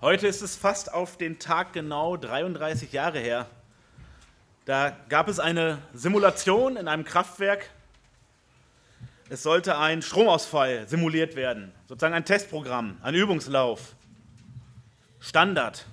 Heute 0.00 0.28
ist 0.28 0.42
es 0.42 0.54
fast 0.54 0.94
auf 0.94 1.16
den 1.16 1.40
Tag 1.40 1.72
genau 1.72 2.16
33 2.16 2.92
Jahre 2.92 3.18
her. 3.18 3.48
Da 4.64 4.96
gab 5.08 5.26
es 5.26 5.40
eine 5.40 5.82
Simulation 5.92 6.76
in 6.76 6.86
einem 6.86 7.02
Kraftwerk. 7.02 7.68
Es 9.28 9.42
sollte 9.42 9.76
ein 9.76 10.00
Stromausfall 10.00 10.86
simuliert 10.88 11.34
werden, 11.34 11.72
sozusagen 11.88 12.14
ein 12.14 12.24
Testprogramm, 12.24 12.96
ein 13.02 13.16
Übungslauf. 13.16 13.96
Standard. 15.18 15.84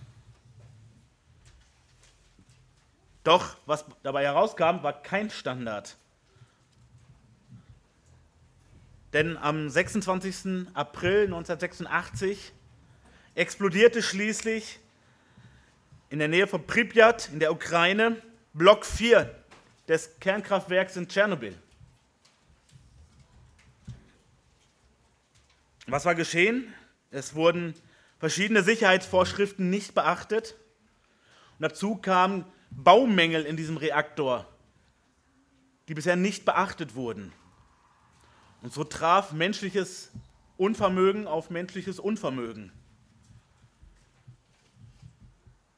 Doch 3.23 3.57
was 3.65 3.85
dabei 4.03 4.25
herauskam, 4.25 4.83
war 4.83 5.01
kein 5.01 5.31
Standard. 5.31 5.97
Denn 9.13 9.35
am 9.35 9.67
26. 9.67 10.67
April 10.75 11.23
1986 11.23 12.53
explodierte 13.35 14.01
schließlich 14.01 14.79
in 16.09 16.19
der 16.19 16.29
Nähe 16.29 16.47
von 16.47 16.65
Pripyat 16.65 17.29
in 17.31 17.39
der 17.39 17.51
Ukraine 17.51 18.21
Block 18.53 18.85
4 18.85 19.33
des 19.87 20.19
Kernkraftwerks 20.19 20.95
in 20.95 21.07
Tschernobyl. 21.07 21.55
Was 25.87 26.05
war 26.05 26.15
geschehen? 26.15 26.73
Es 27.11 27.35
wurden 27.35 27.75
verschiedene 28.17 28.63
Sicherheitsvorschriften 28.63 29.69
nicht 29.69 29.93
beachtet. 29.93 30.55
Und 31.59 31.63
dazu 31.63 31.95
kamen 31.97 32.45
Baumängel 32.71 33.43
in 33.43 33.55
diesem 33.55 33.77
Reaktor, 33.77 34.47
die 35.87 35.93
bisher 35.93 36.15
nicht 36.15 36.45
beachtet 36.45 36.95
wurden. 36.95 37.31
Und 38.61 38.73
so 38.73 38.83
traf 38.83 39.31
menschliches 39.31 40.11
Unvermögen 40.57 41.27
auf 41.27 41.49
menschliches 41.49 41.99
Unvermögen. 41.99 42.71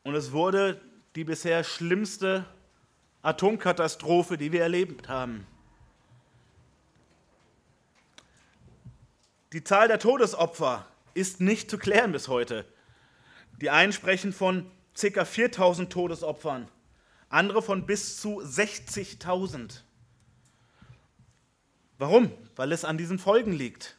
Und 0.08 0.16
es 0.16 0.32
wurde 0.32 0.80
die 1.18 1.26
bisher 1.26 1.66
schlimmste 1.66 2.46
Atomkatastrophe, 3.24 4.38
die 4.38 4.54
wir 4.54 4.62
erlebt 4.62 5.10
haben. 5.10 5.46
Die 9.52 9.66
Zahl 9.66 9.90
der 9.90 10.00
Todesopfer 10.00 10.88
ist 11.14 11.42
nicht 11.42 11.70
zu 11.70 11.78
klären 11.78 12.14
bis 12.14 12.30
heute. 12.30 12.64
Die 13.60 13.70
einen 13.70 13.92
sprechen 13.92 14.32
von 14.32 14.72
ca. 14.98 15.26
4000 15.26 15.92
Todesopfern, 15.92 16.70
andere 17.28 17.62
von 17.62 17.86
bis 17.86 18.16
zu 18.16 18.40
60.000. 18.40 19.82
Warum? 21.98 22.32
Weil 22.56 22.72
es 22.72 22.86
an 22.86 22.98
diesen 22.98 23.20
Folgen 23.20 23.52
liegt. 23.52 23.98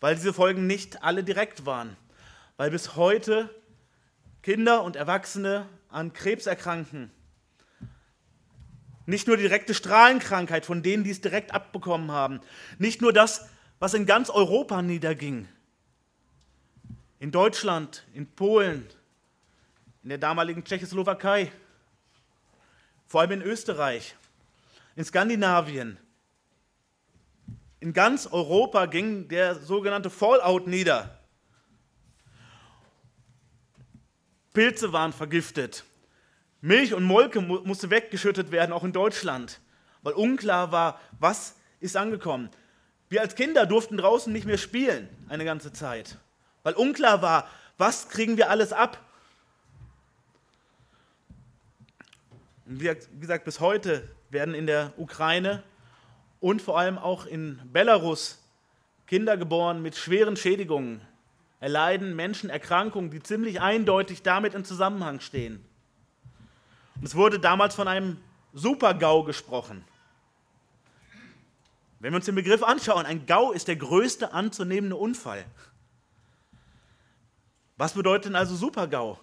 Weil 0.00 0.16
diese 0.16 0.34
Folgen 0.34 0.66
nicht 0.66 1.04
alle 1.04 1.22
direkt 1.22 1.66
waren. 1.66 1.96
Weil 2.56 2.72
bis 2.72 2.96
heute 2.96 3.48
Kinder 4.42 4.82
und 4.82 4.96
Erwachsene 4.96 5.68
an 5.88 6.12
Krebs 6.12 6.46
erkranken. 6.46 7.10
Nicht 9.06 9.26
nur 9.26 9.36
die 9.36 9.42
direkte 9.42 9.74
Strahlenkrankheit 9.74 10.64
von 10.64 10.82
denen, 10.82 11.04
die 11.04 11.10
es 11.10 11.20
direkt 11.20 11.52
abbekommen 11.52 12.10
haben. 12.12 12.40
Nicht 12.78 13.02
nur 13.02 13.12
das, 13.12 13.48
was 13.78 13.94
in 13.94 14.06
ganz 14.06 14.30
Europa 14.30 14.82
niederging. 14.82 15.48
In 17.18 17.30
Deutschland, 17.32 18.06
in 18.14 18.26
Polen, 18.26 18.86
in 20.02 20.08
der 20.08 20.18
damaligen 20.18 20.64
Tschechoslowakei, 20.64 21.52
vor 23.06 23.20
allem 23.20 23.32
in 23.32 23.42
Österreich, 23.42 24.14
in 24.96 25.04
Skandinavien. 25.04 25.98
In 27.80 27.92
ganz 27.92 28.26
Europa 28.26 28.86
ging 28.86 29.28
der 29.28 29.56
sogenannte 29.56 30.10
Fallout 30.10 30.66
nieder. 30.66 31.19
Pilze 34.52 34.92
waren 34.92 35.12
vergiftet. 35.12 35.84
Milch 36.60 36.92
und 36.92 37.04
Molke 37.04 37.40
musste 37.40 37.90
weggeschüttet 37.90 38.50
werden, 38.50 38.72
auch 38.72 38.84
in 38.84 38.92
Deutschland, 38.92 39.60
weil 40.02 40.12
unklar 40.12 40.72
war, 40.72 41.00
was 41.18 41.56
ist 41.80 41.96
angekommen. 41.96 42.50
Wir 43.08 43.22
als 43.22 43.34
Kinder 43.34 43.66
durften 43.66 43.96
draußen 43.96 44.32
nicht 44.32 44.46
mehr 44.46 44.58
spielen 44.58 45.08
eine 45.28 45.44
ganze 45.44 45.72
Zeit, 45.72 46.18
weil 46.62 46.74
unklar 46.74 47.22
war, 47.22 47.48
was 47.78 48.08
kriegen 48.08 48.36
wir 48.36 48.50
alles 48.50 48.72
ab. 48.72 49.00
Und 52.66 52.80
wie 52.80 52.94
gesagt, 53.20 53.44
bis 53.44 53.60
heute 53.60 54.08
werden 54.28 54.54
in 54.54 54.66
der 54.66 54.92
Ukraine 54.96 55.62
und 56.40 56.60
vor 56.62 56.78
allem 56.78 56.98
auch 56.98 57.26
in 57.26 57.60
Belarus 57.72 58.38
Kinder 59.06 59.36
geboren 59.36 59.82
mit 59.82 59.96
schweren 59.96 60.36
Schädigungen, 60.36 61.00
erleiden 61.60 62.16
Menschen 62.16 62.50
Erkrankungen, 62.50 63.10
die 63.10 63.22
ziemlich 63.22 63.60
eindeutig 63.60 64.22
damit 64.22 64.54
in 64.54 64.64
Zusammenhang 64.64 65.20
stehen. 65.20 65.64
Und 66.96 67.04
es 67.04 67.14
wurde 67.14 67.38
damals 67.38 67.74
von 67.74 67.86
einem 67.86 68.18
Super-GAU 68.52 69.24
gesprochen. 69.24 69.84
Wenn 72.00 72.12
wir 72.12 72.16
uns 72.16 72.24
den 72.24 72.34
Begriff 72.34 72.62
anschauen, 72.62 73.04
ein 73.04 73.26
GAU 73.26 73.52
ist 73.52 73.68
der 73.68 73.76
größte 73.76 74.32
anzunehmende 74.32 74.96
Unfall. 74.96 75.44
Was 77.76 77.92
bedeutet 77.92 78.26
denn 78.26 78.36
also 78.36 78.56
Super-GAU? 78.56 79.18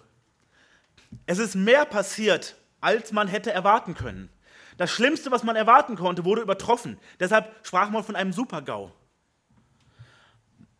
Es 1.26 1.38
ist 1.38 1.56
mehr 1.56 1.84
passiert, 1.84 2.56
als 2.80 3.12
man 3.12 3.26
hätte 3.26 3.52
erwarten 3.52 3.94
können. 3.94 4.28
Das 4.76 4.90
Schlimmste, 4.92 5.32
was 5.32 5.42
man 5.42 5.56
erwarten 5.56 5.96
konnte, 5.96 6.24
wurde 6.24 6.40
übertroffen. 6.42 6.98
Deshalb 7.18 7.52
sprach 7.66 7.90
man 7.90 8.04
von 8.04 8.14
einem 8.14 8.32
Super-GAU. 8.32 8.92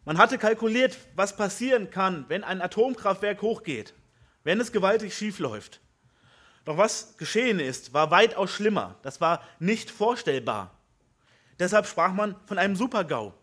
Man 0.09 0.17
hatte 0.17 0.39
kalkuliert, 0.39 0.97
was 1.17 1.37
passieren 1.37 1.91
kann, 1.91 2.25
wenn 2.29 2.43
ein 2.43 2.63
Atomkraftwerk 2.63 3.43
hochgeht, 3.43 3.93
wenn 4.43 4.59
es 4.59 4.73
gewaltig 4.73 5.15
schief 5.15 5.39
läuft. 5.39 5.83
Doch 6.65 6.79
was 6.79 7.19
geschehen 7.19 7.61
ist, 7.61 7.93
war 7.93 8.11
weitaus 8.11 8.51
schlimmer. 8.51 8.97
Das 9.03 9.21
war 9.21 9.43
nicht 9.59 9.91
vorstellbar. 9.91 10.71
Deshalb 11.59 11.87
sprach 11.87 12.15
man 12.15 12.37
von 12.47 12.57
einem 12.57 12.75
Supergau. 12.75 13.35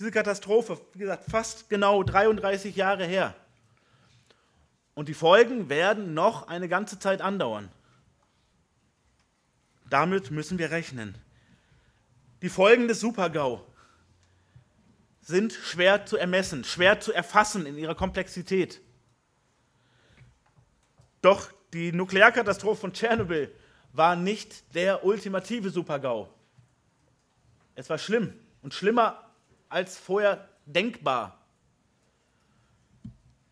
Diese 0.00 0.10
Katastrophe, 0.10 0.80
wie 0.94 1.00
gesagt, 1.00 1.30
fast 1.30 1.68
genau 1.68 2.02
33 2.02 2.74
Jahre 2.74 3.04
her. 3.04 3.34
Und 4.94 5.08
die 5.10 5.14
Folgen 5.14 5.68
werden 5.68 6.14
noch 6.14 6.48
eine 6.48 6.70
ganze 6.70 6.98
Zeit 6.98 7.20
andauern. 7.20 7.68
Damit 9.90 10.30
müssen 10.30 10.56
wir 10.58 10.70
rechnen. 10.70 11.18
Die 12.40 12.48
Folgen 12.48 12.88
des 12.88 13.00
Supergau 13.00 13.62
sind 15.26 15.52
schwer 15.52 16.06
zu 16.06 16.16
ermessen, 16.16 16.62
schwer 16.62 17.00
zu 17.00 17.12
erfassen 17.12 17.66
in 17.66 17.76
ihrer 17.76 17.96
Komplexität. 17.96 18.80
Doch 21.20 21.50
die 21.72 21.90
Nuklearkatastrophe 21.90 22.80
von 22.80 22.92
Tschernobyl 22.92 23.52
war 23.92 24.14
nicht 24.14 24.72
der 24.76 25.04
ultimative 25.04 25.70
Supergau. 25.70 26.32
Es 27.74 27.90
war 27.90 27.98
schlimm 27.98 28.34
und 28.62 28.72
schlimmer 28.72 29.28
als 29.68 29.98
vorher 29.98 30.48
denkbar. 30.64 31.44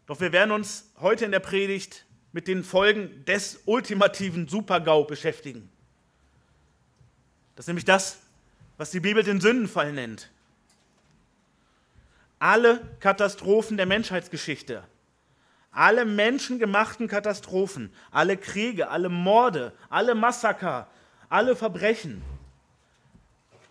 Doch 0.06 0.20
wir 0.20 0.30
werden 0.30 0.52
uns 0.52 0.92
heute 1.00 1.24
in 1.24 1.32
der 1.32 1.40
Predigt 1.40 2.06
mit 2.30 2.46
den 2.46 2.62
Folgen 2.62 3.24
des 3.24 3.62
ultimativen 3.64 4.46
Supergau 4.46 5.02
beschäftigen. 5.02 5.72
Das 7.56 7.64
ist 7.64 7.68
nämlich 7.68 7.84
das, 7.84 8.20
was 8.76 8.92
die 8.92 9.00
Bibel 9.00 9.24
den 9.24 9.40
Sündenfall 9.40 9.92
nennt 9.92 10.30
alle 12.44 12.82
Katastrophen 13.00 13.78
der 13.78 13.86
Menschheitsgeschichte, 13.86 14.84
alle 15.70 16.04
menschengemachten 16.04 17.08
Katastrophen, 17.08 17.90
alle 18.10 18.36
Kriege, 18.36 18.90
alle 18.90 19.08
Morde, 19.08 19.72
alle 19.88 20.14
Massaker, 20.14 20.86
alle 21.30 21.56
Verbrechen 21.56 22.22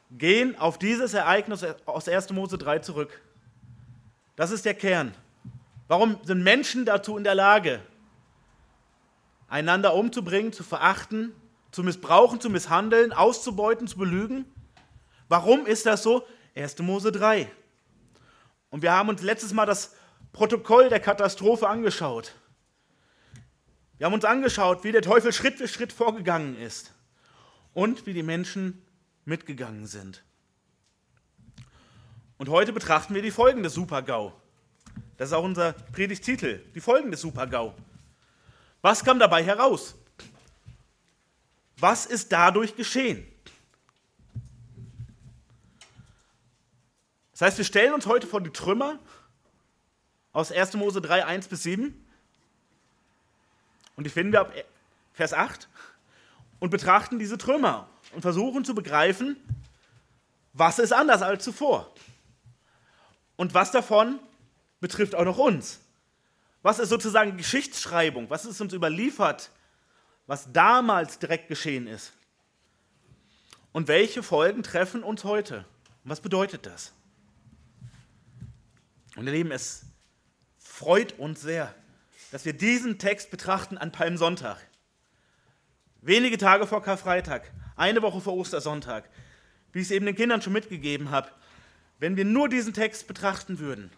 gehen 0.10 0.58
auf 0.58 0.80
dieses 0.80 1.14
Ereignis 1.14 1.64
aus 1.86 2.08
1. 2.08 2.32
Mose 2.32 2.58
3 2.58 2.80
zurück. 2.80 3.22
Das 4.36 4.50
ist 4.50 4.66
der 4.66 4.74
Kern. 4.74 5.14
Warum 5.88 6.18
sind 6.24 6.42
Menschen 6.42 6.84
dazu 6.84 7.16
in 7.16 7.24
der 7.24 7.36
Lage, 7.36 7.80
einander 9.50 9.94
umzubringen, 9.94 10.52
zu 10.52 10.64
verachten, 10.64 11.32
zu 11.70 11.84
missbrauchen, 11.84 12.42
zu 12.42 12.50
misshandeln, 12.50 13.14
auszubeuten, 13.14 13.88
zu 13.88 14.00
belügen? 14.00 14.46
Warum 15.30 15.68
ist 15.68 15.86
das 15.86 16.02
so? 16.02 16.26
1. 16.56 16.80
Mose 16.80 17.12
3. 17.12 17.52
Und 18.74 18.82
wir 18.82 18.92
haben 18.92 19.08
uns 19.08 19.22
letztes 19.22 19.54
Mal 19.54 19.68
das 19.68 19.94
Protokoll 20.32 20.90
der 20.90 21.00
Katastrophe 21.00 21.70
angeschaut. 21.70 22.34
Wir 24.00 24.08
haben 24.08 24.16
uns 24.16 24.26
angeschaut, 24.26 24.84
wie 24.84 24.92
der 24.92 25.04
Teufel 25.04 25.32
Schritt 25.32 25.60
für 25.60 25.68
Schritt 25.68 25.94
vorgegangen 25.94 26.58
ist 26.58 26.92
und 27.76 28.08
wie 28.08 28.14
die 28.14 28.24
Menschen 28.24 28.84
mitgegangen 29.26 29.86
sind. 29.86 30.24
Und 32.40 32.50
heute 32.50 32.74
betrachten 32.74 33.14
wir 33.14 33.22
die 33.22 33.30
Folgen 33.30 33.62
des 33.62 33.76
Super-GAU. 33.76 34.34
Das 35.18 35.30
ist 35.30 35.34
auch 35.34 35.44
unser 35.44 35.74
Predigtitel, 35.74 36.66
die 36.74 36.82
Folgen 36.82 37.12
des 37.12 37.22
Super-GAU. 37.22 37.76
Was 38.82 39.06
kam 39.06 39.20
dabei 39.20 39.44
heraus? 39.44 39.94
Was 41.78 42.08
ist 42.08 42.32
dadurch 42.32 42.76
geschehen? 42.76 43.24
Das 47.44 47.50
heißt, 47.50 47.58
wir 47.58 47.66
stellen 47.66 47.94
uns 47.94 48.06
heute 48.06 48.26
vor 48.26 48.40
die 48.40 48.52
Trümmer 48.52 49.00
aus 50.32 50.54
1. 50.54 50.76
Mose 50.76 51.02
3, 51.02 51.26
1 51.26 51.50
bis 51.50 51.64
7. 51.64 51.94
Und 53.98 54.06
die 54.06 54.10
finden 54.10 54.32
wir 54.32 54.40
ab 54.40 54.54
Vers 55.12 55.34
8 55.34 55.68
und 56.62 56.70
betrachten 56.70 57.20
diese 57.20 57.38
Trümmer 57.38 57.90
und 58.14 58.22
versuchen 58.22 58.64
zu 58.64 58.74
begreifen, 58.74 59.36
was 60.54 60.80
ist 60.80 60.94
anders 60.94 61.22
als 61.22 61.44
zuvor. 61.44 61.94
Und 63.36 63.54
was 63.54 63.72
davon 63.72 64.20
betrifft 64.80 65.14
auch 65.14 65.26
noch 65.26 65.38
uns. 65.38 65.82
Was 66.62 66.80
ist 66.80 66.88
sozusagen 66.88 67.36
Geschichtsschreibung? 67.36 68.30
Was 68.30 68.46
ist 68.46 68.62
uns 68.62 68.72
überliefert, 68.72 69.52
was 70.28 70.54
damals 70.54 71.20
direkt 71.20 71.50
geschehen 71.50 71.88
ist? 71.88 72.14
Und 73.74 73.90
welche 73.90 74.24
Folgen 74.24 74.64
treffen 74.64 75.04
uns 75.04 75.26
heute? 75.26 75.66
Und 76.06 76.10
was 76.10 76.22
bedeutet 76.22 76.66
das? 76.66 76.94
Und 79.16 79.28
ihr 79.28 79.34
Lieben, 79.34 79.52
es 79.52 79.86
freut 80.58 81.18
uns 81.20 81.42
sehr, 81.42 81.74
dass 82.32 82.46
wir 82.46 82.54
diesen 82.54 82.98
Text 82.98 83.30
betrachten 83.30 83.78
an 83.78 83.92
Palmsonntag. 83.92 84.58
Wenige 86.02 86.38
Tage 86.38 86.66
vor 86.66 86.82
Karfreitag, 86.82 87.52
eine 87.76 88.02
Woche 88.02 88.22
vor 88.22 88.36
Ostersonntag, 88.36 89.10
wie 89.72 89.80
ich 89.80 89.86
es 89.86 89.92
eben 89.92 90.06
den 90.06 90.16
Kindern 90.16 90.42
schon 90.42 90.54
mitgegeben 90.54 91.12
habe, 91.12 91.30
wenn 92.00 92.18
wir 92.18 92.26
nur 92.26 92.50
diesen 92.50 92.74
Text 92.74 93.08
betrachten 93.08 93.60
würden 93.60 93.92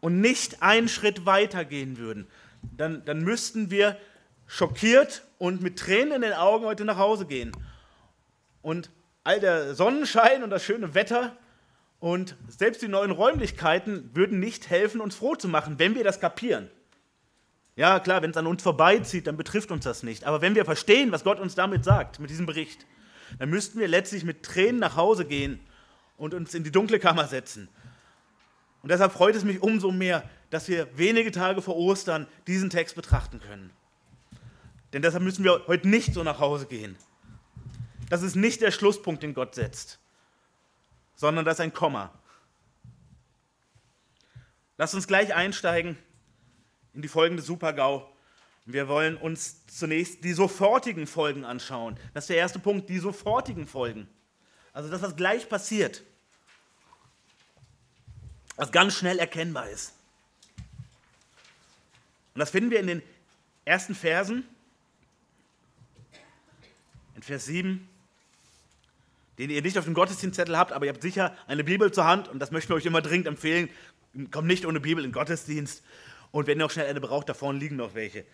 und 0.00 0.20
nicht 0.20 0.62
einen 0.62 0.88
Schritt 0.88 1.26
weiter 1.26 1.64
gehen 1.64 1.98
würden, 1.98 2.26
dann, 2.76 3.04
dann 3.04 3.20
müssten 3.20 3.70
wir 3.70 3.98
schockiert 4.46 5.24
und 5.38 5.60
mit 5.60 5.78
Tränen 5.78 6.12
in 6.12 6.22
den 6.22 6.32
Augen 6.32 6.64
heute 6.64 6.84
nach 6.84 6.96
Hause 6.96 7.26
gehen. 7.26 7.52
Und 8.62 8.90
all 9.22 9.38
der 9.38 9.74
Sonnenschein 9.74 10.42
und 10.42 10.50
das 10.50 10.64
schöne 10.64 10.94
Wetter 10.94 11.36
und 12.00 12.36
selbst 12.46 12.82
die 12.82 12.88
neuen 12.88 13.10
Räumlichkeiten 13.10 14.10
würden 14.14 14.38
nicht 14.38 14.70
helfen, 14.70 15.00
uns 15.00 15.16
froh 15.16 15.34
zu 15.34 15.48
machen, 15.48 15.78
wenn 15.78 15.94
wir 15.94 16.04
das 16.04 16.20
kapieren. 16.20 16.70
Ja, 17.74 18.00
klar, 18.00 18.22
wenn 18.22 18.30
es 18.30 18.36
an 18.36 18.46
uns 18.46 18.62
vorbeizieht, 18.62 19.26
dann 19.26 19.36
betrifft 19.36 19.70
uns 19.70 19.84
das 19.84 20.02
nicht. 20.02 20.24
Aber 20.24 20.40
wenn 20.40 20.54
wir 20.54 20.64
verstehen, 20.64 21.12
was 21.12 21.24
Gott 21.24 21.40
uns 21.40 21.54
damit 21.54 21.84
sagt, 21.84 22.18
mit 22.18 22.30
diesem 22.30 22.46
Bericht, 22.46 22.86
dann 23.38 23.50
müssten 23.50 23.78
wir 23.78 23.88
letztlich 23.88 24.24
mit 24.24 24.42
Tränen 24.42 24.80
nach 24.80 24.96
Hause 24.96 25.24
gehen 25.24 25.60
und 26.16 26.34
uns 26.34 26.54
in 26.54 26.64
die 26.64 26.72
dunkle 26.72 26.98
Kammer 26.98 27.26
setzen. 27.26 27.68
Und 28.82 28.90
deshalb 28.90 29.12
freut 29.12 29.34
es 29.34 29.44
mich 29.44 29.62
umso 29.62 29.90
mehr, 29.90 30.28
dass 30.50 30.68
wir 30.68 30.88
wenige 30.96 31.30
Tage 31.30 31.62
vor 31.62 31.76
Ostern 31.76 32.26
diesen 32.46 32.70
Text 32.70 32.94
betrachten 32.94 33.40
können. 33.40 33.70
Denn 34.92 35.02
deshalb 35.02 35.22
müssen 35.22 35.44
wir 35.44 35.66
heute 35.66 35.88
nicht 35.88 36.14
so 36.14 36.22
nach 36.22 36.40
Hause 36.40 36.66
gehen. 36.66 36.96
Das 38.08 38.22
ist 38.22 38.36
nicht 38.36 38.62
der 38.62 38.70
Schlusspunkt, 38.70 39.22
den 39.22 39.34
Gott 39.34 39.54
setzt 39.54 40.00
sondern 41.18 41.44
das 41.44 41.56
ist 41.56 41.60
ein 41.60 41.72
Komma. 41.72 42.14
Lasst 44.78 44.94
uns 44.94 45.08
gleich 45.08 45.34
einsteigen 45.34 45.98
in 46.94 47.02
die 47.02 47.08
folgende 47.08 47.42
Supergau. 47.42 48.08
Wir 48.64 48.86
wollen 48.86 49.16
uns 49.16 49.66
zunächst 49.66 50.22
die 50.22 50.32
sofortigen 50.32 51.08
Folgen 51.08 51.44
anschauen. 51.44 51.98
Das 52.14 52.24
ist 52.24 52.28
der 52.28 52.36
erste 52.36 52.60
Punkt, 52.60 52.88
die 52.88 52.98
sofortigen 52.98 53.66
Folgen. 53.66 54.08
Also 54.72 54.88
das, 54.88 55.02
was 55.02 55.16
gleich 55.16 55.48
passiert. 55.48 56.04
Was 58.54 58.70
ganz 58.70 58.94
schnell 58.94 59.18
erkennbar 59.18 59.68
ist. 59.68 59.94
Und 62.34 62.38
das 62.38 62.50
finden 62.50 62.70
wir 62.70 62.78
in 62.78 62.86
den 62.86 63.02
ersten 63.64 63.96
Versen. 63.96 64.46
In 67.16 67.22
Vers 67.22 67.46
7 67.46 67.88
den 69.38 69.50
ihr 69.50 69.62
nicht 69.62 69.78
auf 69.78 69.84
dem 69.84 69.94
Gottesdienstzettel 69.94 70.58
habt, 70.58 70.72
aber 70.72 70.86
ihr 70.86 70.92
habt 70.92 71.02
sicher 71.02 71.34
eine 71.46 71.64
Bibel 71.64 71.92
zur 71.92 72.04
Hand 72.04 72.28
und 72.28 72.40
das 72.40 72.50
möchten 72.50 72.70
wir 72.70 72.76
euch 72.76 72.86
immer 72.86 73.00
dringend 73.00 73.28
empfehlen. 73.28 73.70
Kommt 74.30 74.48
nicht 74.48 74.66
ohne 74.66 74.80
Bibel 74.80 75.04
in 75.04 75.10
den 75.10 75.14
Gottesdienst. 75.14 75.82
Und 76.30 76.46
wenn 76.46 76.58
ihr 76.60 76.66
auch 76.66 76.70
schnell 76.70 76.86
eine 76.86 77.00
braucht, 77.00 77.28
da 77.28 77.34
vorne 77.34 77.58
liegen 77.58 77.76
noch 77.76 77.94
welche. 77.94 78.24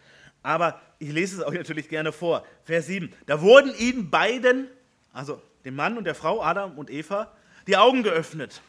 Aber 0.42 0.80
ich 0.98 1.10
lese 1.10 1.40
es 1.40 1.46
euch 1.46 1.56
natürlich 1.56 1.88
gerne 1.88 2.12
vor. 2.12 2.44
Vers 2.64 2.86
7. 2.86 3.12
Da 3.26 3.40
wurden 3.40 3.74
ihnen 3.76 4.10
beiden, 4.10 4.68
also 5.12 5.40
dem 5.64 5.74
Mann 5.74 5.96
und 5.96 6.04
der 6.04 6.14
Frau, 6.14 6.42
Adam 6.42 6.76
und 6.78 6.90
Eva, 6.90 7.32
die 7.66 7.76
Augen 7.76 8.02
geöffnet. 8.02 8.60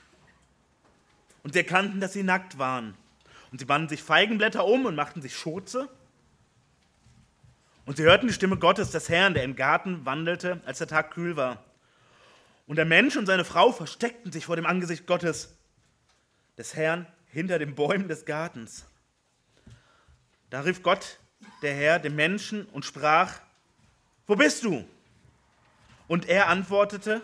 Und 1.43 1.53
sie 1.53 1.59
erkannten, 1.59 1.99
dass 1.99 2.13
sie 2.13 2.23
nackt 2.23 2.57
waren. 2.57 2.95
Und 3.51 3.59
sie 3.59 3.65
banden 3.65 3.89
sich 3.89 4.01
Feigenblätter 4.01 4.65
um 4.65 4.85
und 4.85 4.95
machten 4.95 5.21
sich 5.21 5.35
Schurze. 5.35 5.89
Und 7.85 7.97
sie 7.97 8.03
hörten 8.03 8.27
die 8.27 8.33
Stimme 8.33 8.57
Gottes, 8.57 8.91
des 8.91 9.09
Herrn, 9.09 9.33
der 9.33 9.43
im 9.43 9.55
Garten 9.57 10.05
wandelte, 10.05 10.61
als 10.65 10.77
der 10.77 10.87
Tag 10.87 11.11
kühl 11.11 11.35
war. 11.35 11.63
Und 12.67 12.77
der 12.77 12.85
Mensch 12.85 13.15
und 13.15 13.25
seine 13.25 13.45
Frau 13.45 13.71
versteckten 13.71 14.31
sich 14.31 14.45
vor 14.45 14.55
dem 14.55 14.65
Angesicht 14.65 15.05
Gottes, 15.05 15.55
des 16.57 16.75
Herrn, 16.75 17.07
hinter 17.27 17.59
den 17.59 17.75
Bäumen 17.75 18.07
des 18.07 18.25
Gartens. 18.25 18.85
Da 20.49 20.61
rief 20.61 20.81
Gott, 20.81 21.19
der 21.61 21.73
Herr, 21.73 21.99
dem 21.99 22.15
Menschen 22.15 22.65
und 22.67 22.85
sprach, 22.85 23.41
wo 24.25 24.35
bist 24.35 24.63
du? 24.63 24.87
Und 26.07 26.27
er 26.27 26.47
antwortete, 26.47 27.21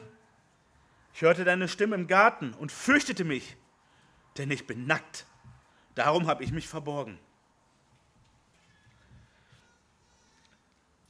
ich 1.14 1.22
hörte 1.22 1.44
deine 1.44 1.68
Stimme 1.68 1.96
im 1.96 2.08
Garten 2.08 2.54
und 2.54 2.72
fürchtete 2.72 3.24
mich, 3.24 3.56
denn 4.38 4.52
ich 4.52 4.68
bin 4.68 4.86
nackt. 4.86 5.26
Darum 5.96 6.28
habe 6.28 6.44
ich 6.44 6.52
mich 6.52 6.68
verborgen. 6.68 7.20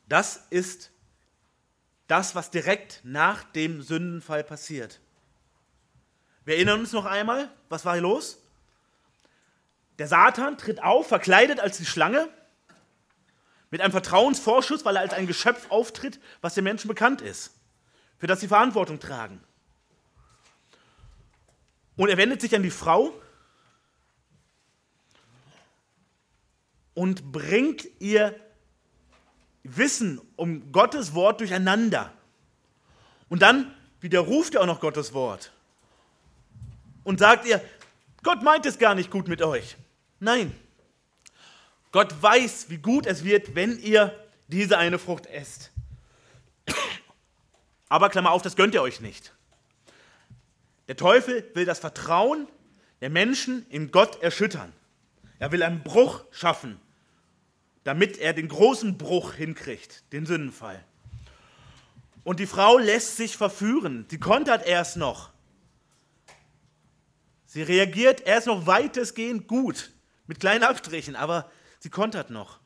Das 0.08 0.48
ist 0.50 0.92
das, 2.12 2.36
was 2.36 2.52
direkt 2.52 3.00
nach 3.04 3.44
dem 3.44 3.82
Sündenfall 3.82 4.44
passiert. 4.44 5.00
Wir 6.44 6.56
erinnern 6.56 6.82
uns 6.82 6.92
noch 6.92 7.06
einmal, 7.06 7.50
was 7.70 7.86
war 7.86 7.94
hier 7.94 8.02
los? 8.02 8.38
Der 9.98 10.08
Satan 10.08 10.58
tritt 10.58 10.84
auf, 10.84 11.08
verkleidet 11.08 11.62
als 11.62 11.78
die 11.78 11.86
Schlange, 11.86 12.28
mit 13.70 13.80
einem 13.80 13.94
Vertrauensvorschuss, 13.94 14.84
weil 14.84 14.98
er 14.98 15.04
als 15.04 15.14
ein 15.14 15.26
Geschöpf 15.26 15.72
auftritt, 15.72 16.20
was 16.42 16.54
den 16.54 16.66
Menschen 16.66 16.90
bekannt 16.90 17.22
ist, 17.22 17.54
für 18.18 18.28
das 18.28 18.42
sie 18.42 18.50
Verantwortung 18.50 19.00
tragen. 19.00 19.42
Und 21.96 22.10
er 22.10 22.18
wendet 22.18 22.42
sich 22.42 22.54
an 22.54 22.64
die 22.64 22.72
Frau 22.72 23.14
und 26.94 27.32
bringt 27.32 27.88
ihr 28.00 28.36
Wissen 29.64 30.22
um 30.36 30.72
Gottes 30.72 31.14
Wort 31.14 31.40
durcheinander. 31.40 32.12
Und 33.30 33.42
dann 33.42 33.74
widerruft 34.00 34.56
er 34.56 34.62
auch 34.62 34.66
noch 34.66 34.80
Gottes 34.80 35.14
Wort 35.14 35.52
und 37.04 37.20
sagt 37.20 37.46
ihr, 37.46 37.62
Gott 38.24 38.44
meint 38.44 38.66
es 38.66 38.78
gar 38.78 38.96
nicht 38.96 39.10
gut 39.10 39.28
mit 39.28 39.42
euch. 39.42 39.78
Nein, 40.20 40.56
Gott 41.92 42.22
weiß, 42.22 42.70
wie 42.70 42.78
gut 42.78 43.06
es 43.06 43.24
wird, 43.24 43.56
wenn 43.56 43.80
ihr 43.80 44.16
diese 44.48 44.78
eine 44.78 45.00
Frucht 45.00 45.26
esst. 45.28 45.72
Aber 47.90 48.10
Klammer 48.10 48.32
auf, 48.32 48.42
das 48.42 48.56
gönnt 48.56 48.74
ihr 48.74 48.82
euch 48.82 49.02
nicht. 49.02 49.34
Der 50.88 50.96
Teufel 50.96 51.50
will 51.54 51.66
das 51.66 51.80
Vertrauen 51.80 52.48
der 53.02 53.10
Menschen 53.10 53.66
in 53.70 53.92
Gott 53.92 54.22
erschüttern. 54.22 54.72
Er 55.40 55.52
will 55.52 55.64
einen 55.64 55.84
Bruch 55.84 56.24
schaffen 56.32 56.80
damit 57.84 58.18
er 58.18 58.34
den 58.34 58.48
großen 58.48 58.98
Bruch 58.98 59.34
hinkriegt, 59.34 60.04
den 60.14 60.26
Sündenfall. 60.26 60.84
Und 62.24 62.40
die 62.40 62.46
Frau 62.46 62.78
lässt 62.78 63.18
sich 63.18 63.36
verführen. 63.36 64.06
Sie 64.10 64.20
kontert 64.20 64.66
erst 64.66 64.98
noch. 64.98 65.32
Sie 67.48 67.64
reagiert 67.64 68.22
erst 68.22 68.48
noch 68.48 68.68
weitestgehend 68.68 69.48
gut, 69.48 69.92
mit 70.28 70.40
kleinen 70.40 70.64
Abstrichen, 70.64 71.16
aber 71.16 71.52
sie 71.80 71.90
kontert 71.90 72.30
noch. 72.30 72.60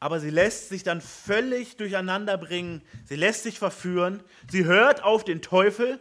Aber 0.00 0.18
sie 0.18 0.30
lässt 0.30 0.68
sich 0.68 0.82
dann 0.82 1.00
völlig 1.00 1.76
durcheinander 1.76 2.36
bringen. 2.36 2.82
Sie 3.04 3.14
lässt 3.14 3.44
sich 3.44 3.58
verführen. 3.58 4.22
Sie 4.50 4.64
hört 4.64 5.04
auf 5.04 5.24
den 5.24 5.42
Teufel, 5.42 6.00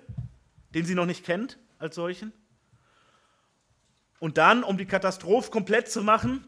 den 0.74 0.86
sie 0.86 0.96
noch 0.96 1.06
nicht 1.06 1.24
kennt 1.24 1.60
als 1.78 1.96
solchen. 1.96 2.34
Und 4.20 4.38
dann, 4.38 4.64
um 4.64 4.78
die 4.78 4.88
Katastrophe 4.88 5.52
komplett 5.52 5.90
zu 5.90 6.02
machen, 6.02 6.46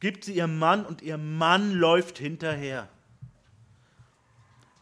gibt 0.00 0.24
sie 0.24 0.34
ihrem 0.34 0.58
Mann 0.58 0.86
und 0.86 1.02
ihr 1.02 1.18
Mann 1.18 1.72
läuft 1.72 2.18
hinterher. 2.18 2.88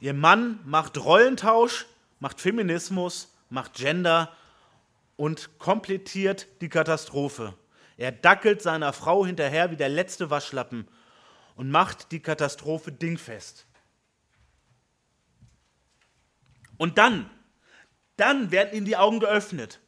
Ihr 0.00 0.14
Mann 0.14 0.60
macht 0.64 0.98
Rollentausch, 0.98 1.86
macht 2.20 2.40
Feminismus, 2.40 3.34
macht 3.48 3.74
Gender 3.74 4.32
und 5.16 5.58
komplettiert 5.58 6.46
die 6.60 6.68
Katastrophe. 6.68 7.54
Er 7.96 8.12
dackelt 8.12 8.60
seiner 8.60 8.92
Frau 8.92 9.24
hinterher 9.24 9.70
wie 9.70 9.76
der 9.76 9.88
letzte 9.88 10.28
Waschlappen 10.28 10.86
und 11.54 11.70
macht 11.70 12.12
die 12.12 12.20
Katastrophe 12.20 12.92
dingfest. 12.92 13.66
Und 16.76 16.98
dann, 16.98 17.30
dann 18.18 18.50
werden 18.50 18.76
ihm 18.76 18.84
die 18.84 18.98
Augen 18.98 19.20
geöffnet. 19.20 19.80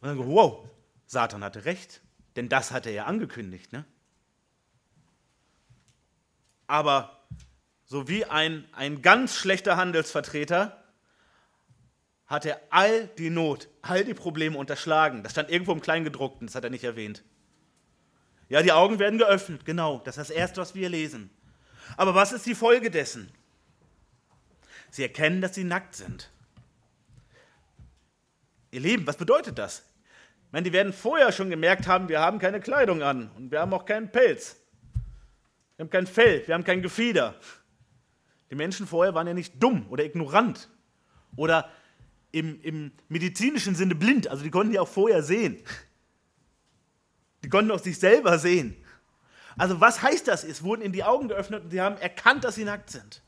Und 0.00 0.08
dann, 0.08 0.18
wow, 0.18 0.68
Satan 1.06 1.42
hatte 1.42 1.64
recht, 1.64 2.02
denn 2.36 2.50
das 2.50 2.72
hatte 2.72 2.90
er 2.90 3.06
angekündigt. 3.06 3.72
Ne? 3.72 3.86
Aber 6.66 7.26
so 7.84 8.08
wie 8.08 8.24
ein, 8.24 8.64
ein 8.72 9.02
ganz 9.02 9.36
schlechter 9.36 9.76
Handelsvertreter 9.76 10.82
hat 12.26 12.46
er 12.46 12.60
all 12.70 13.08
die 13.18 13.30
Not, 13.30 13.68
all 13.82 14.04
die 14.04 14.14
Probleme 14.14 14.56
unterschlagen. 14.56 15.22
Das 15.22 15.32
stand 15.32 15.50
irgendwo 15.50 15.72
im 15.72 15.82
Kleingedruckten, 15.82 16.46
das 16.46 16.54
hat 16.56 16.64
er 16.64 16.70
nicht 16.70 16.84
erwähnt. 16.84 17.22
Ja, 18.48 18.62
die 18.62 18.72
Augen 18.72 18.98
werden 18.98 19.18
geöffnet, 19.18 19.64
genau, 19.64 20.00
das 20.04 20.16
ist 20.16 20.30
das 20.30 20.36
Erste, 20.36 20.60
was 20.60 20.74
wir 20.74 20.88
lesen. 20.88 21.30
Aber 21.96 22.14
was 22.14 22.32
ist 22.32 22.46
die 22.46 22.54
Folge 22.54 22.90
dessen? 22.90 23.30
Sie 24.90 25.02
erkennen, 25.02 25.40
dass 25.40 25.54
sie 25.54 25.64
nackt 25.64 25.96
sind. 25.96 26.30
Ihr 28.70 28.80
Lieben, 28.80 29.06
was 29.06 29.16
bedeutet 29.16 29.58
das? 29.58 29.84
Ich 30.46 30.52
meine, 30.52 30.64
die 30.64 30.72
werden 30.72 30.92
vorher 30.92 31.32
schon 31.32 31.50
gemerkt 31.50 31.86
haben, 31.86 32.08
wir 32.08 32.20
haben 32.20 32.38
keine 32.38 32.60
Kleidung 32.60 33.02
an 33.02 33.30
und 33.36 33.50
wir 33.50 33.60
haben 33.60 33.72
auch 33.72 33.84
keinen 33.84 34.10
Pelz. 34.10 34.56
Wir 35.76 35.84
haben 35.84 35.90
kein 35.90 36.06
Fell, 36.06 36.46
wir 36.46 36.54
haben 36.54 36.64
kein 36.64 36.82
Gefieder. 36.82 37.38
Die 38.50 38.54
Menschen 38.54 38.86
vorher 38.86 39.14
waren 39.14 39.26
ja 39.26 39.34
nicht 39.34 39.62
dumm 39.62 39.86
oder 39.88 40.04
ignorant 40.04 40.68
oder 41.36 41.70
im, 42.30 42.60
im 42.62 42.92
medizinischen 43.08 43.74
Sinne 43.74 43.94
blind. 43.94 44.28
Also 44.28 44.44
die 44.44 44.50
konnten 44.50 44.72
ja 44.72 44.80
auch 44.80 44.88
vorher 44.88 45.22
sehen. 45.22 45.62
Die 47.42 47.48
konnten 47.48 47.70
auch 47.70 47.78
sich 47.78 47.98
selber 47.98 48.38
sehen. 48.38 48.76
Also 49.56 49.80
was 49.80 50.02
heißt 50.02 50.28
das? 50.28 50.44
Es 50.44 50.62
wurden 50.62 50.82
ihnen 50.82 50.92
die 50.92 51.04
Augen 51.04 51.28
geöffnet 51.28 51.64
und 51.64 51.70
sie 51.70 51.80
haben 51.80 51.96
erkannt, 51.98 52.44
dass 52.44 52.54
sie 52.56 52.64
nackt 52.64 52.90
sind. 52.90 53.22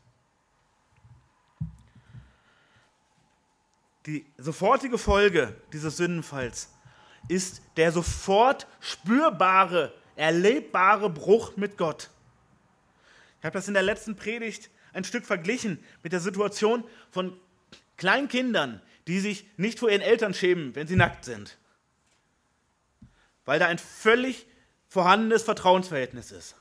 Die 4.07 4.25
sofortige 4.39 4.99
Folge 4.99 5.61
dieses 5.73 5.97
Sündenfalls 5.97 6.73
ist 7.29 7.61
der 7.77 7.91
sofort 7.91 8.67
spürbare, 8.79 9.93
erlebbare 10.15 11.11
Bruch 11.11 11.57
mit 11.57 11.77
Gott. 11.77 12.11
Ich 13.47 13.49
habe 13.49 13.59
das 13.59 13.69
in 13.69 13.75
der 13.75 13.85
letzten 13.85 14.17
Predigt 14.17 14.71
ein 14.93 15.05
Stück 15.05 15.25
verglichen 15.25 15.79
mit 16.03 16.13
der 16.13 16.19
Situation 16.19 16.83
von 17.13 17.39
Kleinkindern, 17.97 18.83
die 19.07 19.21
sich 19.21 19.47
nicht 19.57 19.79
vor 19.79 19.89
ihren 19.89 20.01
Eltern 20.01 20.35
schämen, 20.35 20.75
wenn 20.75 20.89
sie 20.89 20.97
nackt 20.97 21.25
sind. 21.25 21.57
Weil 23.45 23.61
da 23.61 23.69
ein 23.69 23.79
völlig 23.79 24.49
vorhandenes 24.89 25.45
Vertrauensverhältnis 25.45 26.33
ist. 26.33 26.57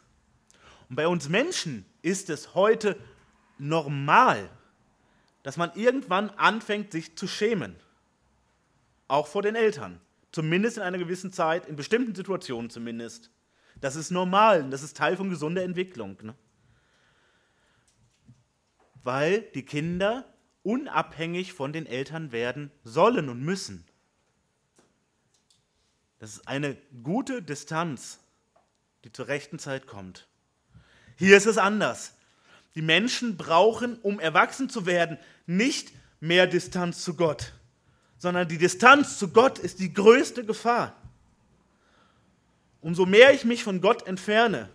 Und 0.87 0.95
bei 0.95 1.07
uns 1.07 1.27
Menschen 1.27 1.87
ist 2.03 2.29
es 2.29 2.53
heute 2.53 2.99
normal, 3.57 4.47
dass 5.41 5.57
man 5.57 5.71
irgendwann 5.73 6.29
anfängt, 6.29 6.91
sich 6.91 7.17
zu 7.17 7.27
schämen. 7.27 7.75
Auch 9.07 9.25
vor 9.25 9.41
den 9.41 9.55
Eltern. 9.55 9.99
Zumindest 10.31 10.77
in 10.77 10.83
einer 10.83 10.99
gewissen 10.99 11.33
Zeit, 11.33 11.65
in 11.65 11.77
bestimmten 11.77 12.13
Situationen 12.13 12.69
zumindest. 12.69 13.31
Das 13.81 13.95
ist 13.95 14.11
normal 14.11 14.69
das 14.69 14.83
ist 14.83 14.95
Teil 14.95 15.17
von 15.17 15.31
gesunder 15.31 15.63
Entwicklung. 15.63 16.15
Ne? 16.21 16.35
Weil 19.05 19.41
die 19.53 19.63
Kinder 19.63 20.25
unabhängig 20.63 21.53
von 21.53 21.71
den 21.71 21.85
Eltern 21.85 22.31
werden 22.31 22.71
sollen 22.83 23.29
und 23.29 23.39
müssen. 23.39 23.85
Das 26.17 26.31
ist 26.31 26.47
eine 26.47 26.75
gute 27.03 27.43
Distanz, 27.43 28.17
die 29.03 29.11
zur 29.11 29.27
rechten 29.27 29.59
Zeit 29.59 29.85
kommt. 29.85 30.27
Hier 31.17 31.37
ist 31.37 31.45
es 31.45 31.59
anders. 31.59 32.15
Die 32.73 32.81
Menschen 32.81 33.37
brauchen, 33.37 33.99
um 33.99 34.19
erwachsen 34.19 34.69
zu 34.69 34.87
werden, 34.87 35.19
nicht 35.45 35.91
mehr 36.19 36.47
Distanz 36.47 37.03
zu 37.03 37.15
Gott, 37.15 37.53
sondern 38.17 38.47
die 38.47 38.57
Distanz 38.57 39.19
zu 39.19 39.31
Gott 39.31 39.59
ist 39.59 39.79
die 39.79 39.93
größte 39.93 40.43
Gefahr. 40.43 40.99
Umso 42.81 43.05
mehr 43.05 43.33
ich 43.35 43.45
mich 43.45 43.63
von 43.63 43.81
Gott 43.81 44.07
entferne, 44.07 44.67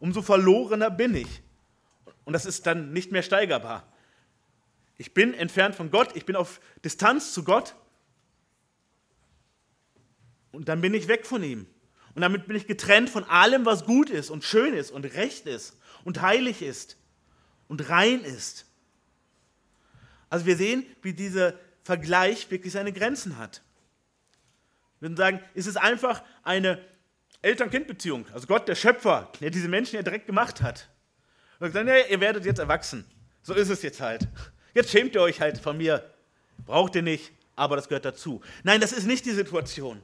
umso 0.00 0.22
verlorener 0.22 0.90
bin 0.90 1.14
ich. 1.14 1.40
Und 2.24 2.32
das 2.32 2.46
ist 2.46 2.66
dann 2.66 2.92
nicht 2.92 3.12
mehr 3.12 3.22
steigerbar. 3.22 3.86
Ich 4.96 5.12
bin 5.12 5.34
entfernt 5.34 5.74
von 5.74 5.90
Gott, 5.90 6.14
ich 6.14 6.24
bin 6.24 6.36
auf 6.36 6.60
Distanz 6.84 7.32
zu 7.32 7.44
Gott 7.44 7.74
und 10.52 10.68
dann 10.68 10.80
bin 10.80 10.94
ich 10.94 11.08
weg 11.08 11.26
von 11.26 11.42
ihm. 11.42 11.66
Und 12.14 12.22
damit 12.22 12.46
bin 12.46 12.56
ich 12.56 12.66
getrennt 12.66 13.10
von 13.10 13.24
allem, 13.24 13.66
was 13.66 13.84
gut 13.84 14.08
ist 14.08 14.30
und 14.30 14.44
schön 14.44 14.72
ist 14.72 14.92
und 14.92 15.04
recht 15.04 15.46
ist 15.46 15.76
und 16.04 16.22
heilig 16.22 16.62
ist 16.62 16.96
und 17.66 17.88
rein 17.88 18.20
ist. 18.20 18.66
Also 20.30 20.46
wir 20.46 20.56
sehen, 20.56 20.86
wie 21.02 21.12
dieser 21.12 21.54
Vergleich 21.82 22.50
wirklich 22.50 22.72
seine 22.72 22.92
Grenzen 22.92 23.36
hat. 23.36 23.62
Wir 25.00 25.08
würden 25.08 25.16
sagen, 25.16 25.40
ist 25.54 25.66
es 25.66 25.76
einfach 25.76 26.22
eine 26.44 26.82
Eltern-Kind-Beziehung. 27.42 28.26
Also 28.32 28.46
Gott, 28.46 28.68
der 28.68 28.74
Schöpfer, 28.74 29.30
der 29.40 29.50
diese 29.50 29.68
Menschen 29.68 29.96
ja 29.96 30.02
direkt 30.02 30.26
gemacht 30.26 30.62
hat. 30.62 30.88
Und 31.60 31.72
sagt, 31.72 31.88
ja, 31.88 31.96
ihr 32.10 32.20
werdet 32.20 32.44
jetzt 32.44 32.58
erwachsen. 32.58 33.04
So 33.42 33.54
ist 33.54 33.68
es 33.68 33.82
jetzt 33.82 34.00
halt. 34.00 34.26
Jetzt 34.74 34.90
schämt 34.90 35.14
ihr 35.14 35.22
euch 35.22 35.40
halt 35.40 35.58
von 35.58 35.76
mir. 35.76 36.04
Braucht 36.66 36.94
ihr 36.96 37.02
nicht, 37.02 37.32
aber 37.56 37.76
das 37.76 37.88
gehört 37.88 38.04
dazu. 38.04 38.40
Nein, 38.62 38.80
das 38.80 38.92
ist 38.92 39.06
nicht 39.06 39.24
die 39.24 39.32
Situation. 39.32 40.02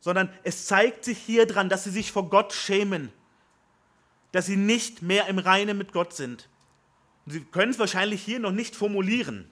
Sondern 0.00 0.32
es 0.42 0.66
zeigt 0.66 1.04
sich 1.04 1.18
hier 1.18 1.46
dran, 1.46 1.68
dass 1.68 1.84
sie 1.84 1.90
sich 1.90 2.10
vor 2.10 2.28
Gott 2.28 2.52
schämen 2.52 3.12
dass 4.32 4.46
sie 4.46 4.56
nicht 4.56 5.02
mehr 5.02 5.28
im 5.28 5.38
Reinen 5.38 5.78
mit 5.78 5.92
Gott 5.92 6.14
sind. 6.14 6.48
Sie 7.26 7.44
können 7.44 7.70
es 7.70 7.78
wahrscheinlich 7.78 8.22
hier 8.22 8.40
noch 8.40 8.50
nicht 8.50 8.74
formulieren. 8.74 9.48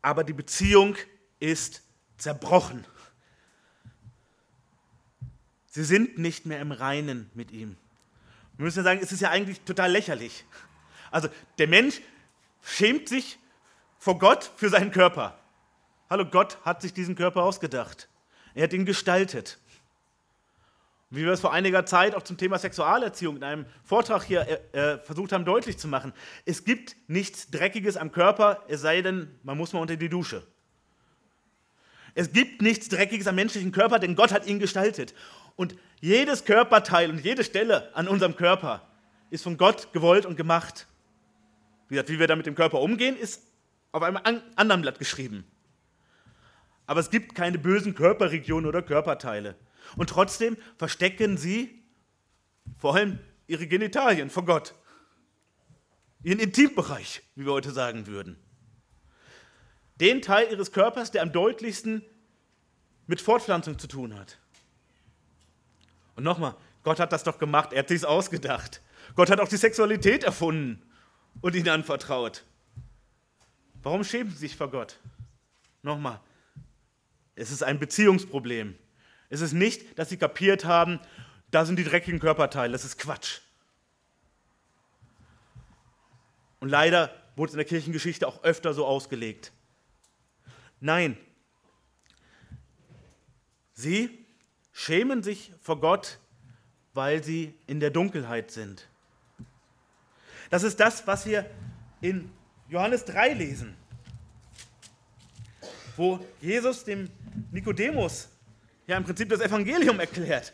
Aber 0.00 0.24
die 0.24 0.32
Beziehung 0.32 0.96
ist 1.38 1.82
zerbrochen. 2.16 2.84
Sie 5.74 5.84
sind 5.84 6.18
nicht 6.18 6.44
mehr 6.44 6.60
im 6.60 6.70
Reinen 6.70 7.30
mit 7.32 7.50
ihm. 7.50 7.78
Wir 8.58 8.64
müssen 8.64 8.80
ja 8.80 8.84
sagen, 8.84 9.00
es 9.02 9.10
ist 9.10 9.22
ja 9.22 9.30
eigentlich 9.30 9.62
total 9.62 9.90
lächerlich. 9.90 10.44
Also 11.10 11.30
der 11.56 11.66
Mensch 11.66 12.02
schämt 12.62 13.08
sich 13.08 13.38
vor 13.98 14.18
Gott 14.18 14.50
für 14.54 14.68
seinen 14.68 14.90
Körper. 14.90 15.38
Hallo, 16.10 16.26
Gott 16.26 16.58
hat 16.62 16.82
sich 16.82 16.92
diesen 16.92 17.14
Körper 17.14 17.42
ausgedacht. 17.42 18.10
Er 18.54 18.64
hat 18.64 18.74
ihn 18.74 18.84
gestaltet. 18.84 19.58
Wie 21.08 21.24
wir 21.24 21.32
es 21.32 21.40
vor 21.40 21.54
einiger 21.54 21.86
Zeit 21.86 22.14
auch 22.14 22.22
zum 22.22 22.36
Thema 22.36 22.58
Sexualerziehung 22.58 23.36
in 23.36 23.44
einem 23.44 23.66
Vortrag 23.82 24.24
hier 24.24 24.46
äh, 24.74 24.78
äh, 24.78 24.98
versucht 24.98 25.32
haben 25.32 25.46
deutlich 25.46 25.78
zu 25.78 25.88
machen. 25.88 26.12
Es 26.44 26.64
gibt 26.64 26.96
nichts 27.08 27.50
Dreckiges 27.50 27.96
am 27.96 28.12
Körper, 28.12 28.62
es 28.68 28.82
sei 28.82 29.00
denn, 29.00 29.38
man 29.42 29.56
muss 29.56 29.72
mal 29.72 29.80
unter 29.80 29.96
die 29.96 30.10
Dusche. 30.10 30.46
Es 32.14 32.30
gibt 32.30 32.60
nichts 32.60 32.90
Dreckiges 32.90 33.26
am 33.26 33.36
menschlichen 33.36 33.72
Körper, 33.72 33.98
denn 33.98 34.16
Gott 34.16 34.32
hat 34.32 34.46
ihn 34.46 34.58
gestaltet. 34.58 35.14
Und 35.56 35.76
jedes 36.00 36.44
Körperteil 36.44 37.10
und 37.10 37.24
jede 37.24 37.44
Stelle 37.44 37.94
an 37.94 38.08
unserem 38.08 38.36
Körper 38.36 38.86
ist 39.30 39.44
von 39.44 39.56
Gott 39.56 39.92
gewollt 39.92 40.26
und 40.26 40.36
gemacht. 40.36 40.86
Wie, 41.88 41.94
gesagt, 41.94 42.10
wie 42.10 42.18
wir 42.18 42.26
da 42.26 42.36
mit 42.36 42.46
dem 42.46 42.54
Körper 42.54 42.80
umgehen, 42.80 43.16
ist 43.16 43.42
auf 43.92 44.02
einem 44.02 44.18
anderen 44.56 44.82
Blatt 44.82 44.98
geschrieben. 44.98 45.44
Aber 46.86 47.00
es 47.00 47.10
gibt 47.10 47.34
keine 47.34 47.58
bösen 47.58 47.94
Körperregionen 47.94 48.66
oder 48.66 48.82
Körperteile. 48.82 49.56
Und 49.96 50.10
trotzdem 50.10 50.56
verstecken 50.76 51.36
sie 51.36 51.82
vor 52.78 52.94
allem 52.94 53.18
ihre 53.46 53.66
Genitalien 53.66 54.30
vor 54.30 54.44
Gott. 54.44 54.74
Ihren 56.22 56.38
Intimbereich, 56.38 57.22
wie 57.34 57.44
wir 57.44 57.52
heute 57.52 57.72
sagen 57.72 58.06
würden. 58.06 58.36
Den 59.96 60.22
Teil 60.22 60.50
ihres 60.50 60.72
Körpers, 60.72 61.10
der 61.10 61.22
am 61.22 61.32
deutlichsten 61.32 62.04
mit 63.06 63.20
Fortpflanzung 63.20 63.78
zu 63.78 63.86
tun 63.86 64.18
hat. 64.18 64.38
Und 66.16 66.24
nochmal, 66.24 66.56
Gott 66.82 67.00
hat 67.00 67.12
das 67.12 67.24
doch 67.24 67.38
gemacht, 67.38 67.72
er 67.72 67.80
hat 67.80 67.88
sich 67.88 68.04
ausgedacht. 68.04 68.82
Gott 69.14 69.30
hat 69.30 69.40
auch 69.40 69.48
die 69.48 69.56
Sexualität 69.56 70.24
erfunden 70.24 70.82
und 71.40 71.54
ihnen 71.54 71.68
anvertraut. 71.68 72.44
Warum 73.82 74.04
schämen 74.04 74.30
sie 74.32 74.38
sich 74.38 74.56
vor 74.56 74.70
Gott? 74.70 74.98
Nochmal, 75.82 76.20
es 77.34 77.50
ist 77.50 77.62
ein 77.62 77.78
Beziehungsproblem. 77.78 78.76
Es 79.28 79.40
ist 79.40 79.52
nicht, 79.52 79.98
dass 79.98 80.10
sie 80.10 80.16
kapiert 80.16 80.64
haben, 80.64 81.00
da 81.50 81.64
sind 81.64 81.76
die 81.76 81.84
dreckigen 81.84 82.20
Körperteile. 82.20 82.72
Das 82.72 82.84
ist 82.84 82.98
Quatsch. 82.98 83.40
Und 86.60 86.68
leider 86.68 87.14
wurde 87.34 87.50
es 87.50 87.54
in 87.54 87.58
der 87.58 87.66
Kirchengeschichte 87.66 88.26
auch 88.28 88.44
öfter 88.44 88.74
so 88.74 88.86
ausgelegt. 88.86 89.52
Nein, 90.80 91.16
sie 93.72 94.21
schämen 94.82 95.22
sich 95.22 95.52
vor 95.60 95.80
Gott, 95.80 96.18
weil 96.92 97.22
sie 97.22 97.54
in 97.68 97.78
der 97.78 97.90
Dunkelheit 97.90 98.50
sind. 98.50 98.88
Das 100.50 100.64
ist 100.64 100.80
das, 100.80 101.06
was 101.06 101.24
wir 101.24 101.48
in 102.00 102.30
Johannes 102.68 103.04
3 103.04 103.34
lesen, 103.34 103.76
wo 105.96 106.18
Jesus 106.40 106.84
dem 106.84 107.08
Nikodemus 107.52 108.28
ja 108.86 108.96
im 108.96 109.04
Prinzip 109.04 109.28
das 109.28 109.40
Evangelium 109.40 110.00
erklärt. 110.00 110.52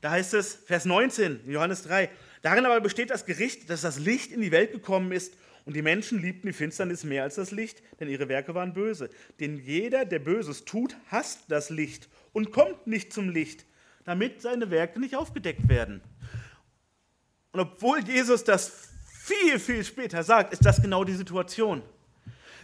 Da 0.00 0.10
heißt 0.10 0.34
es, 0.34 0.54
Vers 0.54 0.86
19, 0.86 1.50
Johannes 1.50 1.82
3, 1.82 2.10
darin 2.40 2.64
aber 2.64 2.80
besteht 2.80 3.10
das 3.10 3.26
Gericht, 3.26 3.68
dass 3.68 3.82
das 3.82 3.98
Licht 3.98 4.32
in 4.32 4.40
die 4.40 4.52
Welt 4.52 4.72
gekommen 4.72 5.12
ist 5.12 5.34
und 5.64 5.74
die 5.74 5.82
Menschen 5.82 6.20
liebten 6.20 6.46
die 6.48 6.52
Finsternis 6.52 7.04
mehr 7.04 7.22
als 7.22 7.36
das 7.36 7.50
Licht, 7.50 7.82
denn 7.98 8.08
ihre 8.08 8.28
Werke 8.28 8.54
waren 8.54 8.74
böse. 8.74 9.08
Denn 9.40 9.56
jeder, 9.56 10.04
der 10.04 10.18
Böses 10.18 10.64
tut, 10.64 10.96
hasst 11.10 11.44
das 11.48 11.70
Licht 11.70 12.08
und 12.32 12.52
kommt 12.52 12.86
nicht 12.86 13.12
zum 13.12 13.30
Licht, 13.30 13.64
damit 14.04 14.42
seine 14.42 14.70
Werke 14.70 15.00
nicht 15.00 15.16
aufgedeckt 15.16 15.68
werden. 15.68 16.02
Und 17.52 17.60
obwohl 17.60 18.00
Jesus 18.00 18.44
das 18.44 18.88
viel, 19.22 19.58
viel 19.58 19.84
später 19.84 20.22
sagt, 20.22 20.52
ist 20.52 20.66
das 20.66 20.82
genau 20.82 21.04
die 21.04 21.14
Situation. 21.14 21.82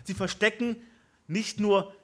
Sie 0.05 0.15
verstecken 0.15 0.77
nicht 1.27 1.59
nur 1.59 1.95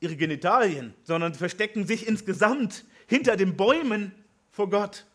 ihre 0.00 0.16
Genitalien, 0.16 0.92
sondern 1.04 1.32
sie 1.32 1.38
verstecken 1.38 1.86
sich 1.86 2.06
insgesamt 2.06 2.84
hinter 3.06 3.36
den 3.36 3.56
Bäumen 3.56 4.12
vor 4.50 4.68
Gott. 4.68 5.06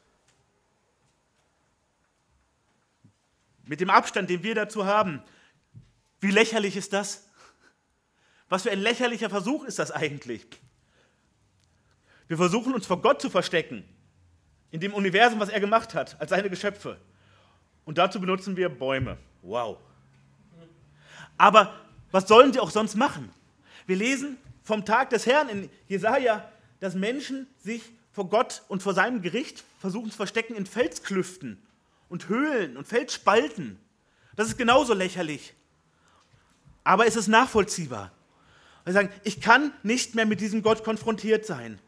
Mit 3.68 3.82
dem 3.82 3.90
Abstand, 3.90 4.30
den 4.30 4.44
wir 4.44 4.56
dazu 4.56 4.86
haben, 4.86 5.22
wie 6.20 6.32
lächerlich 6.32 6.76
ist 6.78 6.94
das? 6.94 7.28
Was 8.50 8.64
für 8.64 8.72
ein 8.72 8.80
lächerlicher 8.80 9.30
Versuch 9.30 9.66
ist 9.66 9.78
das 9.78 9.92
eigentlich? 9.92 10.48
Wir 12.28 12.38
versuchen 12.38 12.74
uns 12.74 12.86
vor 12.86 13.02
Gott 13.02 13.22
zu 13.22 13.30
verstecken, 13.30 13.84
in 14.72 14.80
dem 14.80 14.94
Universum, 14.94 15.40
was 15.40 15.50
er 15.50 15.60
gemacht 15.60 15.94
hat, 15.94 16.20
als 16.20 16.30
seine 16.30 16.50
Geschöpfe. 16.50 17.00
Und 17.86 17.98
dazu 17.98 18.20
benutzen 18.20 18.58
wir 18.58 18.70
Bäume. 18.70 19.18
Wow. 19.42 19.78
Aber 21.38 21.74
was 22.12 22.28
sollen 22.28 22.54
sie 22.54 22.60
auch 22.60 22.72
sonst 22.72 22.96
machen? 22.96 23.30
Wir 23.86 23.98
lesen 23.98 24.38
vom 24.64 24.86
Tag 24.86 25.10
des 25.10 25.26
Herrn 25.26 25.50
in 25.50 25.70
Jesaja, 25.88 26.52
dass 26.80 26.96
Menschen 26.96 27.48
sich 27.60 27.82
vor 28.12 28.30
Gott 28.30 28.64
und 28.68 28.82
vor 28.82 28.94
seinem 28.94 29.22
Gericht 29.22 29.64
versuchen 29.80 30.10
zu 30.10 30.18
verstecken 30.18 30.56
in 30.56 30.66
Felsklüften 30.66 31.62
und 32.10 32.30
Höhlen 32.30 32.78
und 32.78 32.88
Felsspalten. 32.88 33.80
Das 34.36 34.48
ist 34.48 34.58
genauso 34.58 34.94
lächerlich. 34.94 35.54
Aber 36.84 37.06
es 37.06 37.16
ist 37.16 37.28
nachvollziehbar. 37.28 38.12
Wir 38.86 38.94
sagen, 38.94 39.10
ich 39.24 39.42
kann 39.42 39.74
nicht 39.84 40.16
mehr 40.16 40.26
mit 40.26 40.40
diesem 40.40 40.62
Gott 40.62 40.84
konfrontiert 40.84 41.46
sein. 41.46 41.80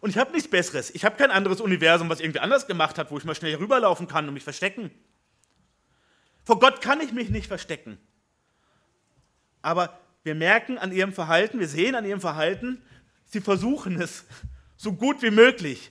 Und 0.00 0.10
ich 0.10 0.18
habe 0.18 0.32
nichts 0.32 0.50
Besseres. 0.50 0.90
Ich 0.90 1.04
habe 1.06 1.16
kein 1.16 1.30
anderes 1.30 1.62
Universum, 1.62 2.10
was 2.10 2.20
irgendwie 2.20 2.40
anders 2.40 2.66
gemacht 2.66 2.98
hat, 2.98 3.10
wo 3.10 3.16
ich 3.16 3.24
mal 3.24 3.34
schnell 3.34 3.54
rüberlaufen 3.54 4.06
kann 4.06 4.28
und 4.28 4.34
mich 4.34 4.44
verstecken. 4.44 4.90
Vor 6.44 6.58
Gott 6.58 6.82
kann 6.82 7.00
ich 7.00 7.12
mich 7.12 7.30
nicht 7.30 7.46
verstecken. 7.46 7.96
Aber 9.62 9.98
wir 10.22 10.34
merken 10.34 10.76
an 10.76 10.92
ihrem 10.92 11.14
Verhalten, 11.14 11.58
wir 11.58 11.68
sehen 11.68 11.94
an 11.94 12.04
ihrem 12.04 12.20
Verhalten, 12.20 12.82
sie 13.24 13.40
versuchen 13.40 13.98
es 13.98 14.26
so 14.76 14.92
gut 14.92 15.22
wie 15.22 15.30
möglich. 15.30 15.90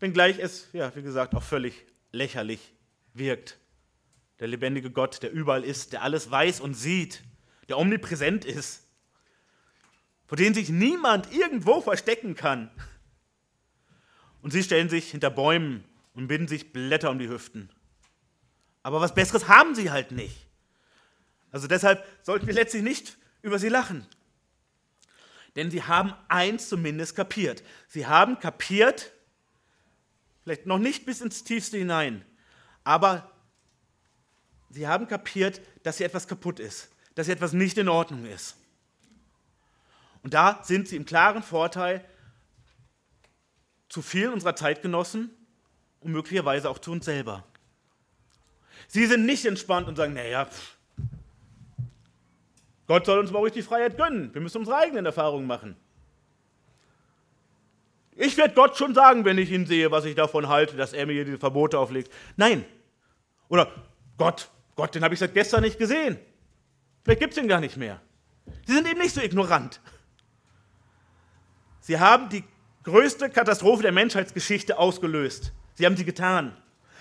Wenngleich 0.00 0.40
es, 0.40 0.68
ja, 0.72 0.92
wie 0.96 1.02
gesagt, 1.02 1.36
auch 1.36 1.42
völlig 1.44 1.86
lächerlich 2.12 2.72
wirkt. 3.14 3.58
Der 4.38 4.48
lebendige 4.48 4.90
Gott, 4.90 5.22
der 5.22 5.32
überall 5.32 5.64
ist, 5.64 5.92
der 5.92 6.02
alles 6.02 6.30
weiß 6.30 6.60
und 6.60 6.74
sieht, 6.74 7.22
der 7.68 7.78
omnipräsent 7.78 8.44
ist, 8.44 8.86
vor 10.26 10.36
dem 10.36 10.54
sich 10.54 10.68
niemand 10.68 11.32
irgendwo 11.32 11.80
verstecken 11.80 12.34
kann. 12.34 12.70
Und 14.40 14.50
sie 14.50 14.62
stellen 14.62 14.88
sich 14.88 15.10
hinter 15.10 15.30
Bäumen 15.30 15.84
und 16.14 16.28
binden 16.28 16.48
sich 16.48 16.72
Blätter 16.72 17.10
um 17.10 17.18
die 17.18 17.28
Hüften. 17.28 17.70
Aber 18.82 19.00
was 19.00 19.14
Besseres 19.14 19.48
haben 19.48 19.74
sie 19.74 19.90
halt 19.90 20.10
nicht. 20.10 20.46
Also 21.52 21.68
deshalb 21.68 22.04
sollten 22.22 22.46
wir 22.46 22.54
letztlich 22.54 22.82
nicht 22.82 23.16
über 23.42 23.58
sie 23.58 23.68
lachen. 23.68 24.06
Denn 25.54 25.70
sie 25.70 25.82
haben 25.82 26.14
eins 26.28 26.68
zumindest 26.68 27.14
kapiert. 27.14 27.62
Sie 27.88 28.06
haben 28.06 28.38
kapiert, 28.40 29.12
vielleicht 30.42 30.66
noch 30.66 30.78
nicht 30.78 31.06
bis 31.06 31.20
ins 31.20 31.44
Tiefste 31.44 31.78
hinein, 31.78 32.24
aber 32.84 33.30
sie 34.70 34.88
haben 34.88 35.06
kapiert, 35.08 35.60
dass 35.82 35.98
hier 35.98 36.06
etwas 36.06 36.26
kaputt 36.26 36.60
ist, 36.60 36.90
dass 37.14 37.26
hier 37.26 37.34
etwas 37.34 37.52
nicht 37.52 37.78
in 37.78 37.88
Ordnung 37.88 38.24
ist. 38.26 38.56
Und 40.22 40.34
da 40.34 40.60
sind 40.62 40.88
sie 40.88 40.96
im 40.96 41.04
klaren 41.04 41.42
Vorteil 41.42 42.04
zu 43.88 44.02
vielen 44.02 44.32
unserer 44.32 44.56
Zeitgenossen 44.56 45.30
und 46.00 46.12
möglicherweise 46.12 46.70
auch 46.70 46.78
zu 46.78 46.92
uns 46.92 47.04
selber. 47.04 47.44
Sie 48.88 49.06
sind 49.06 49.26
nicht 49.26 49.44
entspannt 49.44 49.88
und 49.88 49.96
sagen, 49.96 50.14
naja, 50.14 50.48
Gott 52.86 53.06
soll 53.06 53.18
uns 53.18 53.30
mal 53.30 53.38
ruhig 53.38 53.52
die 53.52 53.62
Freiheit 53.62 53.96
gönnen. 53.96 54.34
Wir 54.34 54.40
müssen 54.40 54.58
unsere 54.58 54.76
eigenen 54.76 55.06
Erfahrungen 55.06 55.46
machen. 55.46 55.76
Ich 58.14 58.36
werde 58.36 58.54
Gott 58.54 58.76
schon 58.76 58.94
sagen, 58.94 59.24
wenn 59.24 59.38
ich 59.38 59.50
ihn 59.50 59.66
sehe, 59.66 59.90
was 59.90 60.04
ich 60.04 60.14
davon 60.14 60.48
halte, 60.48 60.76
dass 60.76 60.92
er 60.92 61.06
mir 61.06 61.14
hier 61.14 61.24
diese 61.24 61.38
Verbote 61.38 61.78
auflegt. 61.78 62.12
Nein. 62.36 62.64
Oder 63.48 63.70
Gott, 64.18 64.50
Gott, 64.76 64.94
den 64.94 65.02
habe 65.02 65.14
ich 65.14 65.20
seit 65.20 65.34
gestern 65.34 65.62
nicht 65.62 65.78
gesehen. 65.78 66.18
Vielleicht 67.04 67.20
gibt 67.20 67.32
es 67.32 67.42
ihn 67.42 67.48
gar 67.48 67.60
nicht 67.60 67.76
mehr. 67.76 68.00
Sie 68.66 68.74
sind 68.74 68.88
eben 68.88 69.00
nicht 69.00 69.14
so 69.14 69.20
ignorant. 69.20 69.80
Sie 71.80 71.98
haben 71.98 72.28
die 72.28 72.44
größte 72.84 73.30
Katastrophe 73.30 73.82
der 73.82 73.92
Menschheitsgeschichte 73.92 74.78
ausgelöst. 74.78 75.52
Sie 75.74 75.86
haben 75.86 75.96
sie 75.96 76.04
getan. 76.04 76.56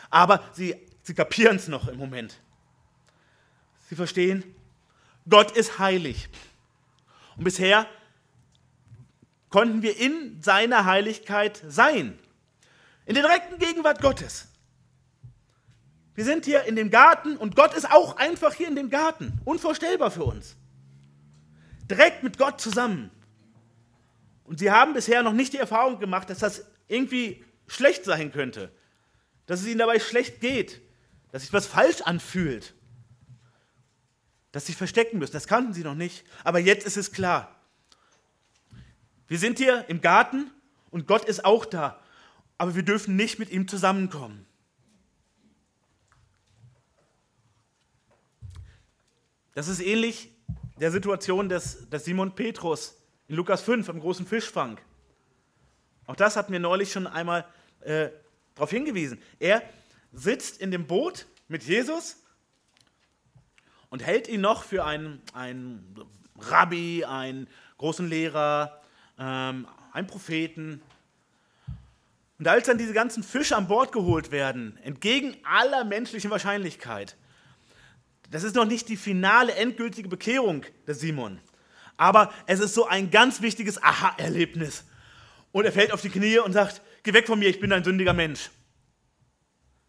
Aber 0.09 0.43
sie, 0.53 0.75
sie 1.03 1.13
kapieren 1.13 1.57
es 1.57 1.67
noch 1.67 1.87
im 1.87 1.97
Moment. 1.97 2.39
Sie 3.89 3.95
verstehen, 3.95 4.43
Gott 5.29 5.51
ist 5.51 5.77
heilig. 5.77 6.29
Und 7.35 7.43
bisher 7.43 7.85
konnten 9.51 9.83
wir 9.83 9.97
in 9.97 10.41
seiner 10.41 10.85
Heiligkeit 10.85 11.61
sein. 11.67 12.17
In 13.05 13.13
der 13.13 13.23
direkten 13.23 13.59
Gegenwart 13.59 14.01
Gottes. 14.01 14.47
Wir 16.15 16.25
sind 16.25 16.45
hier 16.45 16.63
in 16.63 16.75
dem 16.75 16.89
Garten 16.89 17.37
und 17.37 17.55
Gott 17.55 17.73
ist 17.75 17.91
auch 17.91 18.17
einfach 18.17 18.53
hier 18.53 18.67
in 18.67 18.75
dem 18.75 18.89
Garten. 18.89 19.39
Unvorstellbar 19.45 20.09
für 20.09 20.23
uns. 20.23 20.55
Direkt 21.89 22.23
mit 22.23 22.37
Gott 22.37 22.59
zusammen. 22.59 23.11
Und 24.43 24.59
sie 24.59 24.71
haben 24.71 24.93
bisher 24.93 25.23
noch 25.23 25.33
nicht 25.33 25.53
die 25.53 25.57
Erfahrung 25.57 25.99
gemacht, 25.99 26.29
dass 26.29 26.39
das 26.39 26.65
irgendwie 26.87 27.45
schlecht 27.67 28.05
sein 28.05 28.31
könnte. 28.31 28.71
Dass 29.45 29.61
es 29.61 29.67
ihnen 29.67 29.79
dabei 29.79 29.99
schlecht 29.99 30.41
geht. 30.41 30.81
Dass 31.31 31.43
sich 31.43 31.53
was 31.53 31.67
falsch 31.67 32.01
anfühlt 32.01 32.73
dass 34.51 34.65
sie 34.65 34.73
verstecken 34.73 35.17
müssen. 35.17 35.33
Das 35.33 35.47
kannten 35.47 35.73
sie 35.73 35.83
noch 35.83 35.95
nicht. 35.95 36.25
Aber 36.43 36.59
jetzt 36.59 36.85
ist 36.85 36.97
es 36.97 37.11
klar. 37.11 37.55
Wir 39.31 39.39
sind 39.39 39.59
hier 39.59 39.85
im 39.87 40.01
Garten 40.01 40.51
und 40.89 41.07
Gott 41.07 41.23
ist 41.23 41.45
auch 41.45 41.63
da. 41.63 41.97
Aber 42.57 42.75
wir 42.75 42.83
dürfen 42.83 43.15
nicht 43.15 43.39
mit 43.39 43.49
ihm 43.49 43.65
zusammenkommen. 43.65 44.45
Das 49.53 49.69
ist 49.69 49.79
ähnlich 49.79 50.33
der 50.81 50.91
Situation 50.91 51.47
des, 51.47 51.89
des 51.89 52.03
Simon 52.03 52.35
Petrus 52.35 53.01
in 53.29 53.37
Lukas 53.37 53.61
5 53.61 53.87
am 53.87 54.01
großen 54.01 54.27
Fischfang. 54.27 54.77
Auch 56.07 56.17
das 56.17 56.35
hat 56.35 56.49
mir 56.49 56.59
neulich 56.59 56.91
schon 56.91 57.07
einmal 57.07 57.45
äh, 57.79 58.09
darauf 58.53 58.71
hingewiesen. 58.71 59.17
Er 59.39 59.63
sitzt 60.11 60.59
in 60.59 60.71
dem 60.71 60.87
Boot 60.87 61.25
mit 61.47 61.63
Jesus 61.63 62.17
und 63.89 64.03
hält 64.03 64.27
ihn 64.27 64.41
noch 64.41 64.65
für 64.65 64.83
einen, 64.83 65.21
einen 65.31 65.95
Rabbi, 66.37 67.05
einen 67.05 67.47
großen 67.77 68.09
Lehrer, 68.09 68.80
ähm, 69.21 69.67
einen 69.93 70.07
Propheten. 70.07 70.81
Und 72.39 72.47
als 72.47 72.65
dann 72.65 72.79
diese 72.79 72.93
ganzen 72.93 73.23
Fische 73.23 73.55
an 73.55 73.67
Bord 73.67 73.91
geholt 73.91 74.31
werden, 74.31 74.77
entgegen 74.83 75.37
aller 75.43 75.83
menschlichen 75.85 76.31
Wahrscheinlichkeit, 76.31 77.15
das 78.31 78.43
ist 78.43 78.55
noch 78.55 78.65
nicht 78.65 78.89
die 78.89 78.97
finale, 78.97 79.53
endgültige 79.53 80.09
Bekehrung 80.09 80.65
des 80.87 81.01
Simon. 81.01 81.39
Aber 81.97 82.33
es 82.47 82.59
ist 82.59 82.73
so 82.73 82.87
ein 82.87 83.11
ganz 83.11 83.41
wichtiges 83.41 83.83
Aha-Erlebnis. 83.83 84.85
Und 85.51 85.65
er 85.65 85.71
fällt 85.71 85.91
auf 85.91 86.01
die 86.01 86.09
Knie 86.09 86.39
und 86.39 86.53
sagt, 86.53 86.81
geh 87.03 87.13
weg 87.13 87.27
von 87.27 87.37
mir, 87.37 87.49
ich 87.49 87.59
bin 87.59 87.71
ein 87.73 87.83
sündiger 87.83 88.13
Mensch. 88.13 88.49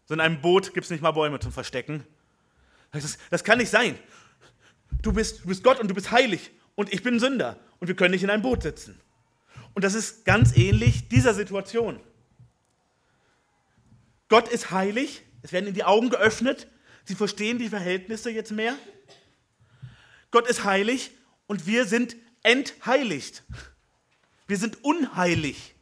So 0.05 0.13
in 0.13 0.19
einem 0.19 0.41
Boot 0.41 0.73
gibt 0.73 0.83
es 0.83 0.91
nicht 0.91 1.01
mal 1.01 1.11
Bäume 1.11 1.39
zum 1.39 1.53
Verstecken. 1.53 2.05
Das, 2.91 3.17
das 3.31 3.43
kann 3.43 3.57
nicht 3.57 3.71
sein. 3.71 3.97
Du 5.01 5.13
bist, 5.13 5.43
du 5.43 5.47
bist 5.47 5.63
Gott 5.63 5.79
und 5.79 5.87
du 5.87 5.95
bist 5.95 6.11
heilig 6.11 6.51
und 6.75 6.93
ich 6.93 7.01
bin 7.01 7.19
Sünder 7.19 7.57
und 7.79 7.87
wir 7.87 7.95
können 7.95 8.11
nicht 8.11 8.23
in 8.23 8.29
einem 8.29 8.43
Boot 8.43 8.61
sitzen. 8.61 8.99
Und 9.73 9.83
das 9.83 9.93
ist 9.93 10.25
ganz 10.25 10.55
ähnlich 10.55 11.07
dieser 11.09 11.33
Situation. 11.33 11.99
Gott 14.29 14.47
ist 14.47 14.71
heilig, 14.71 15.23
es 15.41 15.51
werden 15.51 15.65
ihnen 15.65 15.75
die 15.75 15.83
Augen 15.83 16.09
geöffnet, 16.09 16.67
sie 17.05 17.15
verstehen 17.15 17.59
die 17.59 17.69
Verhältnisse 17.69 18.31
jetzt 18.31 18.51
mehr. 18.51 18.75
Gott 20.31 20.47
ist 20.47 20.63
heilig 20.63 21.11
und 21.47 21.67
wir 21.67 21.85
sind 21.85 22.15
entheiligt. 22.41 23.43
Wir 24.47 24.57
sind 24.57 24.83
unheilig. 24.83 25.75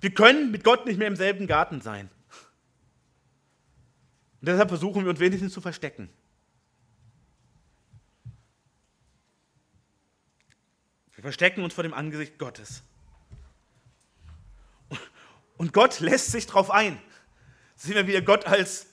Wir 0.00 0.12
können 0.12 0.50
mit 0.50 0.64
Gott 0.64 0.86
nicht 0.86 0.98
mehr 0.98 1.08
im 1.08 1.16
selben 1.16 1.46
Garten 1.46 1.80
sein. 1.80 2.10
Und 4.40 4.48
deshalb 4.48 4.68
versuchen 4.68 5.04
wir 5.04 5.10
uns 5.10 5.20
wenigstens 5.20 5.52
zu 5.52 5.60
verstecken. 5.60 6.10
Wir 11.22 11.28
verstecken 11.28 11.62
uns 11.62 11.72
vor 11.72 11.84
dem 11.84 11.94
Angesicht 11.94 12.36
Gottes. 12.36 12.82
Und 15.56 15.72
Gott 15.72 16.00
lässt 16.00 16.32
sich 16.32 16.48
darauf 16.48 16.68
ein. 16.72 17.00
Sehen 17.76 17.94
wir 17.94 18.08
wieder 18.08 18.22
Gott 18.22 18.44
als 18.44 18.88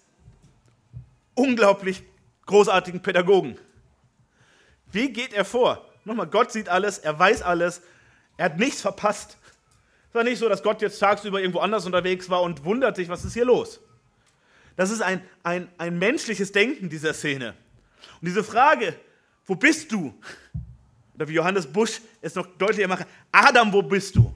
unglaublich 1.34 2.04
großartigen 2.46 3.02
Pädagogen. 3.02 3.58
Wie 4.92 5.12
geht 5.12 5.34
er 5.34 5.44
vor? 5.44 5.84
Nochmal, 6.06 6.28
Gott 6.28 6.52
sieht 6.52 6.70
alles, 6.70 7.00
er 7.00 7.18
weiß 7.18 7.42
alles, 7.42 7.82
er 8.38 8.46
hat 8.46 8.60
nichts 8.60 8.82
verpasst. 8.82 9.40
Es 10.10 10.14
war 10.14 10.24
nicht 10.24 10.38
so, 10.38 10.48
dass 10.48 10.62
Gott 10.62 10.84
jetzt 10.84 11.00
tagsüber 11.00 11.40
irgendwo 11.40 11.62
anders 11.62 11.88
unterwegs 11.88 12.30
war 12.30 12.44
und 12.44 12.64
wundert 12.64 12.96
sich, 12.96 13.10
was 13.10 13.26
ist 13.26 13.34
hier 13.34 13.46
los. 13.46 13.80
Das 14.76 14.92
ist 14.92 15.02
ein, 15.02 15.28
ein, 15.42 15.68
ein 15.80 15.98
menschliches 15.98 16.52
Denken 16.52 16.90
dieser 16.90 17.16
Szene. 17.16 17.56
Und 18.22 18.28
diese 18.28 18.44
Frage, 18.44 18.96
wo 19.48 19.56
bist 19.56 19.92
du? 19.92 20.14
Oder 21.20 21.28
wie 21.28 21.34
Johannes 21.34 21.68
Busch 21.68 22.00
es 22.22 22.36
noch 22.36 22.46
deutlicher 22.46 22.88
macht, 22.88 23.06
Adam, 23.30 23.74
wo 23.74 23.82
bist 23.82 24.16
du? 24.16 24.34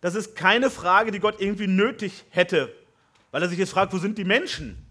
Das 0.00 0.14
ist 0.14 0.36
keine 0.36 0.70
Frage, 0.70 1.10
die 1.10 1.18
Gott 1.18 1.40
irgendwie 1.40 1.66
nötig 1.66 2.24
hätte, 2.30 2.72
weil 3.32 3.42
er 3.42 3.48
sich 3.48 3.58
jetzt 3.58 3.72
fragt, 3.72 3.92
wo 3.92 3.98
sind 3.98 4.18
die 4.18 4.24
Menschen? 4.24 4.86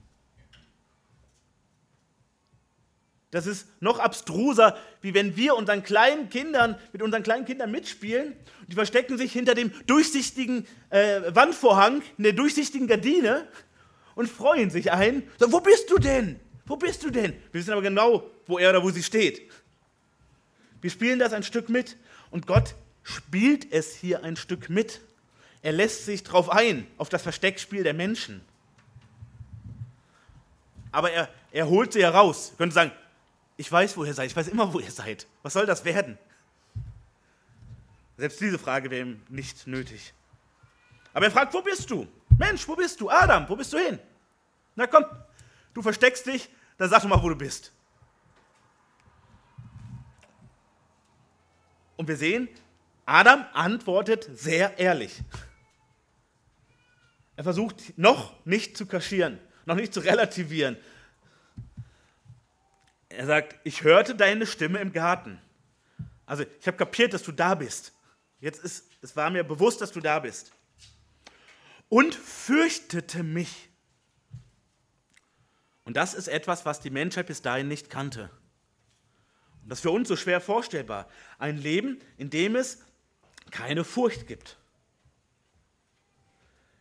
Das 3.29 3.47
ist 3.47 3.65
noch 3.79 3.99
abstruser, 3.99 4.77
wie 4.99 5.13
wenn 5.13 5.37
wir 5.37 5.55
unseren 5.55 5.83
kleinen 5.83 6.29
Kindern, 6.29 6.77
mit 6.91 7.01
unseren 7.01 7.23
kleinen 7.23 7.45
Kindern 7.45 7.71
mitspielen. 7.71 8.35
Die 8.67 8.75
verstecken 8.75 9.17
sich 9.17 9.31
hinter 9.31 9.55
dem 9.55 9.71
durchsichtigen 9.87 10.67
äh, 10.89 11.33
Wandvorhang, 11.33 12.01
in 12.17 12.25
der 12.25 12.33
durchsichtigen 12.33 12.87
Gardine 12.87 13.47
und 14.15 14.27
freuen 14.27 14.69
sich 14.69 14.91
ein. 14.91 15.23
So, 15.39 15.49
wo 15.53 15.61
bist 15.61 15.89
du 15.89 15.97
denn? 15.97 16.41
Wo 16.65 16.75
bist 16.75 17.03
du 17.03 17.09
denn? 17.09 17.31
Wir 17.53 17.61
wissen 17.61 17.71
aber 17.71 17.81
genau, 17.81 18.29
wo 18.47 18.57
er 18.57 18.71
oder 18.71 18.83
wo 18.83 18.89
sie 18.89 19.03
steht. 19.03 19.49
Wir 20.81 20.89
spielen 20.89 21.19
das 21.19 21.33
ein 21.33 21.43
Stück 21.43 21.69
mit 21.69 21.97
und 22.31 22.47
Gott 22.47 22.75
spielt 23.03 23.71
es 23.71 23.95
hier 23.95 24.23
ein 24.23 24.35
Stück 24.35 24.69
mit. 24.69 25.01
Er 25.61 25.71
lässt 25.71 26.05
sich 26.05 26.23
darauf 26.23 26.49
ein, 26.49 26.87
auf 26.97 27.09
das 27.09 27.21
Versteckspiel 27.21 27.83
der 27.83 27.93
Menschen. 27.93 28.41
Aber 30.91 31.11
er, 31.11 31.29
er 31.51 31.67
holt 31.67 31.93
sie 31.93 32.01
heraus. 32.01 32.51
Ihr 32.51 32.57
könnt 32.57 32.73
sagen, 32.73 32.91
ich 33.57 33.71
weiß, 33.71 33.95
wo 33.95 34.03
ihr 34.03 34.13
seid, 34.13 34.27
ich 34.27 34.35
weiß 34.35 34.47
immer, 34.47 34.73
wo 34.73 34.79
ihr 34.79 34.91
seid. 34.91 35.27
Was 35.43 35.53
soll 35.53 35.65
das 35.65 35.85
werden? 35.85 36.17
Selbst 38.17 38.41
diese 38.41 38.59
Frage 38.59 38.89
wäre 38.89 39.01
ihm 39.01 39.21
nicht 39.29 39.67
nötig. 39.67 40.13
Aber 41.13 41.25
er 41.25 41.31
fragt, 41.31 41.53
wo 41.53 41.61
bist 41.61 41.89
du? 41.89 42.07
Mensch, 42.37 42.67
wo 42.67 42.75
bist 42.75 42.99
du? 43.01 43.09
Adam, 43.09 43.47
wo 43.47 43.55
bist 43.55 43.71
du 43.73 43.77
hin? 43.77 43.99
Na 44.75 44.87
komm, 44.87 45.05
du 45.73 45.81
versteckst 45.81 46.25
dich, 46.25 46.49
dann 46.77 46.89
sag 46.89 47.01
doch 47.01 47.09
mal, 47.09 47.21
wo 47.21 47.29
du 47.29 47.35
bist. 47.35 47.71
Und 51.95 52.07
wir 52.07 52.17
sehen, 52.17 52.47
Adam 53.05 53.45
antwortet 53.53 54.29
sehr 54.33 54.79
ehrlich. 54.79 55.21
Er 57.35 57.43
versucht 57.43 57.97
noch 57.97 58.33
nicht 58.45 58.77
zu 58.77 58.85
kaschieren, 58.85 59.39
noch 59.65 59.75
nicht 59.75 59.93
zu 59.93 59.99
relativieren, 59.99 60.77
er 63.11 63.25
sagt, 63.25 63.55
ich 63.63 63.83
hörte 63.83 64.15
deine 64.15 64.45
Stimme 64.45 64.79
im 64.79 64.93
Garten. 64.93 65.39
Also 66.25 66.43
ich 66.59 66.67
habe 66.67 66.77
kapiert, 66.77 67.13
dass 67.13 67.23
du 67.23 67.31
da 67.31 67.55
bist. 67.55 67.93
Jetzt 68.39 68.63
ist, 68.63 68.89
es 69.01 69.15
war 69.15 69.29
mir 69.29 69.43
bewusst, 69.43 69.81
dass 69.81 69.91
du 69.91 69.99
da 69.99 70.19
bist. 70.19 70.51
Und 71.89 72.15
fürchtete 72.15 73.23
mich. 73.23 73.69
Und 75.83 75.97
das 75.97 76.13
ist 76.13 76.29
etwas, 76.29 76.65
was 76.65 76.79
die 76.79 76.89
Menschheit 76.89 77.27
bis 77.27 77.41
dahin 77.41 77.67
nicht 77.67 77.89
kannte. 77.89 78.29
Das 79.67 79.79
ist 79.79 79.83
für 79.83 79.91
uns 79.91 80.07
so 80.07 80.15
schwer 80.15 80.41
vorstellbar. 80.41 81.07
Ein 81.37 81.57
Leben, 81.57 81.99
in 82.17 82.29
dem 82.29 82.55
es 82.55 82.79
keine 83.51 83.83
Furcht 83.83 84.27
gibt. 84.27 84.57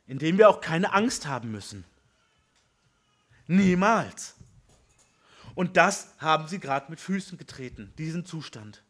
In 0.06 0.18
dem 0.18 0.38
wir 0.38 0.48
auch 0.48 0.60
keine 0.60 0.92
Angst 0.92 1.26
haben 1.26 1.50
müssen. 1.50 1.84
Niemals. 3.46 4.36
Und 5.54 5.76
das 5.76 6.14
haben 6.18 6.48
sie 6.48 6.60
gerade 6.60 6.90
mit 6.90 7.00
Füßen 7.00 7.36
getreten, 7.36 7.92
diesen 7.98 8.24
Zustand. 8.24 8.82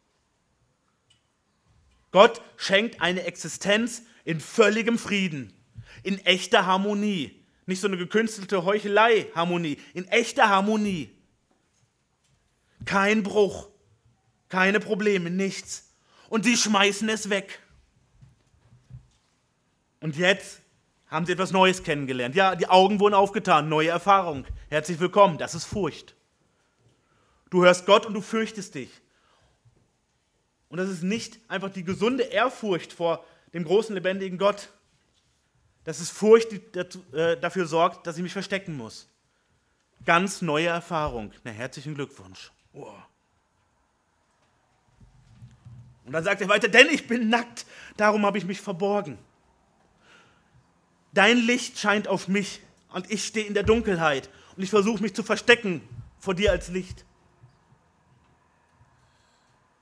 Gott 2.11 2.41
schenkt 2.57 3.01
eine 3.01 3.23
Existenz 3.23 4.03
in 4.25 4.39
völligem 4.39 4.97
Frieden, 4.97 5.53
in 6.03 6.19
echter 6.19 6.65
Harmonie. 6.65 7.43
Nicht 7.65 7.81
so 7.81 7.87
eine 7.87 7.97
gekünstelte 7.97 8.63
Heuchelei-Harmonie, 8.65 9.79
in 9.93 10.07
echter 10.07 10.49
Harmonie. 10.49 11.09
Kein 12.85 13.23
Bruch, 13.23 13.70
keine 14.51 14.79
Probleme, 14.79 15.31
nichts. 15.31 15.91
Und 16.29 16.43
sie 16.43 16.55
schmeißen 16.55 17.09
es 17.09 17.29
weg. 17.29 17.59
Und 20.01 20.17
jetzt 20.17 20.61
haben 21.07 21.25
sie 21.25 21.31
etwas 21.31 21.51
Neues 21.51 21.83
kennengelernt. 21.83 22.35
Ja, 22.35 22.55
die 22.55 22.67
Augen 22.67 22.99
wurden 22.99 23.13
aufgetan, 23.13 23.69
neue 23.69 23.89
Erfahrung. 23.89 24.45
Herzlich 24.69 24.99
willkommen, 24.99 25.37
das 25.37 25.55
ist 25.55 25.65
Furcht. 25.65 26.15
Du 27.49 27.63
hörst 27.63 27.85
Gott 27.85 28.05
und 28.05 28.13
du 28.13 28.21
fürchtest 28.21 28.75
dich. 28.75 28.89
Und 30.69 30.77
das 30.77 30.89
ist 30.89 31.03
nicht 31.03 31.39
einfach 31.49 31.69
die 31.69 31.83
gesunde 31.83 32.23
Ehrfurcht 32.23 32.93
vor 32.93 33.25
dem 33.53 33.63
großen, 33.63 33.93
lebendigen 33.95 34.37
Gott. 34.37 34.69
Das 35.83 35.99
ist 35.99 36.11
Furcht, 36.11 36.51
die 36.51 36.61
äh, 37.17 37.39
dafür 37.39 37.65
sorgt, 37.65 38.05
dass 38.05 38.17
ich 38.17 38.23
mich 38.23 38.33
verstecken 38.33 38.75
muss. 38.75 39.09
Ganz 40.05 40.41
neue 40.41 40.67
Erfahrung. 40.67 41.31
Na, 41.43 41.51
herzlichen 41.51 41.95
Glückwunsch. 41.95 42.51
Oh. 42.73 42.93
Und 46.11 46.15
dann 46.15 46.25
sagt 46.25 46.41
er 46.41 46.49
weiter, 46.49 46.67
denn 46.67 46.89
ich 46.89 47.07
bin 47.07 47.29
nackt, 47.29 47.65
darum 47.95 48.25
habe 48.25 48.37
ich 48.37 48.43
mich 48.43 48.59
verborgen. 48.59 49.17
Dein 51.13 51.37
Licht 51.37 51.79
scheint 51.79 52.09
auf 52.09 52.27
mich 52.27 52.59
und 52.89 53.09
ich 53.09 53.25
stehe 53.25 53.45
in 53.45 53.53
der 53.53 53.63
Dunkelheit 53.63 54.29
und 54.57 54.61
ich 54.61 54.69
versuche 54.69 55.01
mich 55.01 55.15
zu 55.15 55.23
verstecken 55.23 55.81
vor 56.19 56.35
dir 56.35 56.51
als 56.51 56.67
Licht. 56.67 57.05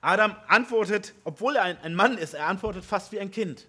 Adam 0.01 0.35
antwortet, 0.47 1.15
obwohl 1.23 1.55
er 1.55 1.63
ein, 1.63 1.95
Mann 1.95 2.15
ist, 2.15 2.35
er 2.35 2.45
antwortet 2.45 2.85
fast 2.85 3.11
wie 3.11 3.19
ein 3.19 3.31
Kind. 3.31 3.65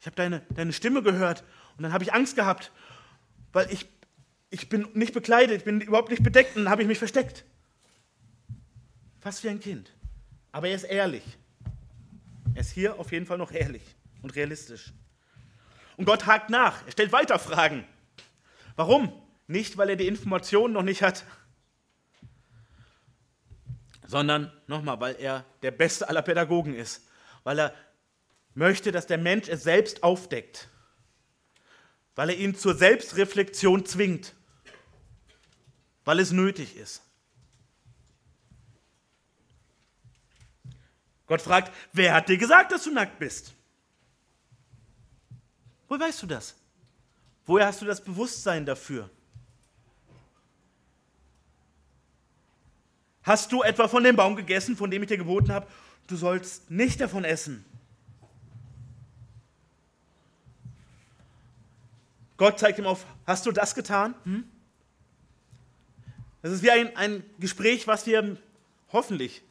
Ich 0.00 0.06
habe 0.06 0.16
deine, 0.16 0.40
deine 0.54 0.72
Stimme 0.72 1.02
gehört 1.02 1.44
und 1.76 1.82
dann 1.82 1.92
habe 1.92 2.02
ich 2.02 2.14
Angst 2.14 2.34
gehabt, 2.34 2.72
weil 3.52 3.70
ich, 3.70 3.86
ich 4.48 4.70
bin 4.70 4.88
nicht 4.94 5.12
bekleidet, 5.12 5.58
ich 5.58 5.64
bin 5.64 5.82
überhaupt 5.82 6.08
nicht 6.08 6.22
bedeckt 6.22 6.56
und 6.56 6.64
dann 6.64 6.70
habe 6.70 6.80
ich 6.80 6.88
mich 6.88 6.96
versteckt. 6.96 7.44
Fast 9.26 9.42
wie 9.42 9.48
ein 9.48 9.58
Kind. 9.58 9.90
Aber 10.52 10.68
er 10.68 10.76
ist 10.76 10.84
ehrlich. 10.84 11.24
Er 12.54 12.60
ist 12.60 12.70
hier 12.70 13.00
auf 13.00 13.10
jeden 13.10 13.26
Fall 13.26 13.38
noch 13.38 13.50
ehrlich 13.50 13.82
und 14.22 14.36
realistisch. 14.36 14.92
Und 15.96 16.04
Gott 16.04 16.26
hakt 16.26 16.48
nach. 16.48 16.86
Er 16.86 16.92
stellt 16.92 17.10
weiter 17.10 17.40
Fragen. 17.40 17.84
Warum? 18.76 19.12
Nicht, 19.48 19.78
weil 19.78 19.90
er 19.90 19.96
die 19.96 20.06
Informationen 20.06 20.74
noch 20.74 20.84
nicht 20.84 21.02
hat, 21.02 21.24
sondern 24.06 24.52
nochmal, 24.68 25.00
weil 25.00 25.16
er 25.16 25.44
der 25.62 25.72
beste 25.72 26.08
aller 26.08 26.22
Pädagogen 26.22 26.76
ist, 26.76 27.08
weil 27.42 27.58
er 27.58 27.74
möchte, 28.54 28.92
dass 28.92 29.08
der 29.08 29.18
Mensch 29.18 29.48
es 29.48 29.64
selbst 29.64 30.04
aufdeckt, 30.04 30.68
weil 32.14 32.30
er 32.30 32.36
ihn 32.36 32.54
zur 32.54 32.76
Selbstreflexion 32.76 33.86
zwingt, 33.86 34.36
weil 36.04 36.20
es 36.20 36.30
nötig 36.30 36.76
ist. 36.76 37.02
Gott 41.26 41.42
fragt, 41.42 41.72
wer 41.92 42.14
hat 42.14 42.28
dir 42.28 42.38
gesagt, 42.38 42.72
dass 42.72 42.84
du 42.84 42.92
nackt 42.92 43.18
bist? 43.18 43.52
Woher 45.88 46.00
weißt 46.00 46.22
du 46.22 46.26
das? 46.26 46.54
Woher 47.44 47.66
hast 47.66 47.80
du 47.80 47.84
das 47.86 48.02
Bewusstsein 48.02 48.64
dafür? 48.66 49.10
Hast 53.22 53.50
du 53.50 53.62
etwa 53.62 53.88
von 53.88 54.04
dem 54.04 54.14
Baum 54.14 54.36
gegessen, 54.36 54.76
von 54.76 54.90
dem 54.90 55.02
ich 55.02 55.08
dir 55.08 55.18
geboten 55.18 55.52
habe? 55.52 55.66
Du 56.06 56.16
sollst 56.16 56.70
nicht 56.70 57.00
davon 57.00 57.24
essen. 57.24 57.64
Gott 62.36 62.58
zeigt 62.58 62.78
ihm 62.78 62.86
auf, 62.86 63.04
hast 63.26 63.46
du 63.46 63.52
das 63.52 63.74
getan? 63.74 64.14
Hm? 64.24 64.44
Das 66.42 66.52
ist 66.52 66.62
wie 66.62 66.70
ein, 66.70 66.94
ein 66.96 67.24
Gespräch, 67.40 67.86
was 67.88 68.06
wir 68.06 68.36
hoffentlich 68.92 69.42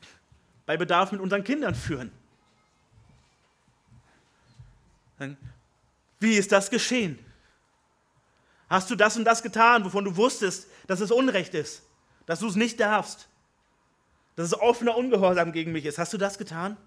bei 0.66 0.78
Bedarf 0.78 1.12
mit 1.12 1.22
unseren 1.22 1.44
Kindern 1.44 1.76
führen. 1.76 2.12
Wie 6.20 6.36
ist 6.36 6.52
das 6.52 6.70
geschehen? 6.70 7.20
Hast 8.70 8.90
du 8.90 8.96
das 8.96 9.16
und 9.16 9.26
das 9.26 9.44
getan, 9.44 9.86
wovon 9.86 10.06
du 10.06 10.16
wusstest, 10.16 10.68
dass 10.88 11.00
es 11.00 11.12
Unrecht 11.12 11.54
ist, 11.54 11.84
dass 12.26 12.40
du 12.40 12.48
es 12.48 12.56
nicht 12.56 12.80
darfst? 12.80 13.30
dass 14.36 14.48
es 14.48 14.60
offener 14.60 14.98
Ungehorsam 14.98 15.52
gegen 15.52 15.72
mich 15.72 15.86
ist. 15.86 15.98
Hast 15.98 16.14
du 16.14 16.18
das 16.18 16.38
getan? 16.38 16.78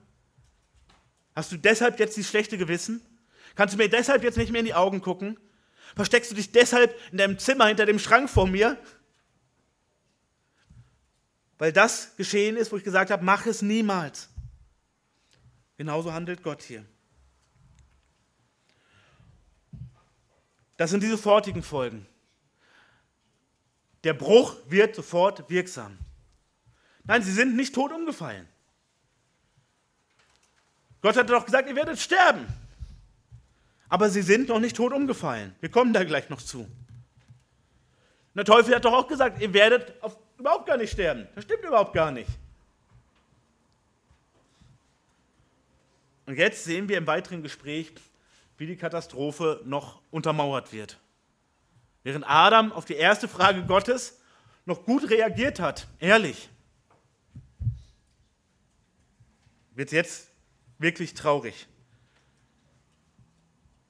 Hast 1.35 1.53
du 1.53 1.57
deshalb 1.57 1.99
jetzt 1.99 2.17
dieses 2.17 2.31
schlechte 2.31 2.59
Gewissen? 2.59 3.01
Kannst 3.55 3.75
du 3.75 3.79
mir 3.79 3.89
deshalb 3.89 4.23
jetzt 4.23 4.37
nicht 4.37 4.53
mehr 4.53 4.61
in 4.61 4.67
die 4.67 4.75
Augen 4.75 5.01
gucken? 5.01 5.39
Versteckst 5.97 6.31
du 6.31 6.35
dich 6.35 6.53
deshalb 6.53 6.95
in 7.11 7.19
deinem 7.19 7.39
Zimmer 7.39 7.67
hinter 7.67 7.87
dem 7.87 7.99
Schrank 7.99 8.29
vor 8.29 8.47
mir? 8.47 8.77
Weil 11.59 11.73
das 11.73 12.17
geschehen 12.17 12.57
ist, 12.57 12.71
wo 12.73 12.77
ich 12.77 12.85
gesagt 12.85 13.11
habe, 13.11 13.25
mach 13.25 13.47
es 13.47 13.63
niemals. 13.63 14.29
Genauso 15.77 16.13
handelt 16.13 16.43
Gott 16.43 16.63
hier. 16.63 16.85
Das 20.77 20.91
sind 20.91 21.03
die 21.03 21.09
sofortigen 21.09 21.63
Folgen. 21.63 22.07
Der 24.05 24.15
Bruch 24.15 24.57
wird 24.69 24.95
sofort 24.95 25.51
wirksam. 25.51 25.99
Nein, 27.05 27.23
sie 27.23 27.33
sind 27.33 27.57
nicht 27.57 27.75
tot 27.75 27.91
umgefallen. 27.91 28.49
Gott 31.01 31.17
hatte 31.17 31.33
doch 31.33 31.45
gesagt, 31.45 31.69
ihr 31.69 31.77
werdet 31.77 31.99
sterben. 31.99 32.47
Aber 33.89 34.11
sie 34.11 34.23
sind 34.23 34.49
noch 34.49 34.61
nicht 34.61 34.77
tot 34.77 34.93
umgefallen. 34.93 35.55
Wir 35.61 35.71
kommen 35.71 35.93
da 35.93 36.05
gleich 36.05 36.29
noch 36.29 36.43
zu. 36.43 36.61
Und 36.61 36.71
der 38.37 38.45
Teufel 38.45 38.75
hat 38.75 38.85
doch 38.85 38.93
auch 38.93 39.09
gesagt, 39.09 39.41
ihr 39.41 39.53
werdet 39.53 40.01
auf, 40.03 40.17
überhaupt 40.39 40.67
gar 40.67 40.77
nicht 40.77 40.93
sterben. 40.93 41.27
Das 41.35 41.45
stimmt 41.45 41.65
überhaupt 41.65 41.93
gar 41.93 42.11
nicht. 42.11 42.31
Und 46.27 46.37
jetzt 46.37 46.65
sehen 46.65 46.89
wir 46.89 46.99
im 46.99 47.07
weiteren 47.07 47.43
Gespräch, 47.43 47.93
wie 48.59 48.67
die 48.67 48.77
Katastrophe 48.77 49.63
noch 49.65 50.03
untermauert 50.11 50.73
wird. 50.73 50.99
Während 52.03 52.29
Adam 52.29 52.73
auf 52.73 52.85
die 52.85 52.97
erste 52.97 53.29
Frage 53.29 53.65
Gottes 53.65 54.21
noch 54.67 54.85
gut 54.85 55.09
reagiert 55.11 55.61
hat, 55.61 55.87
ehrlich, 55.99 56.49
wird 59.75 59.89
es 59.89 59.93
jetzt 59.93 60.31
wirklich 60.79 61.15
traurig. 61.15 61.67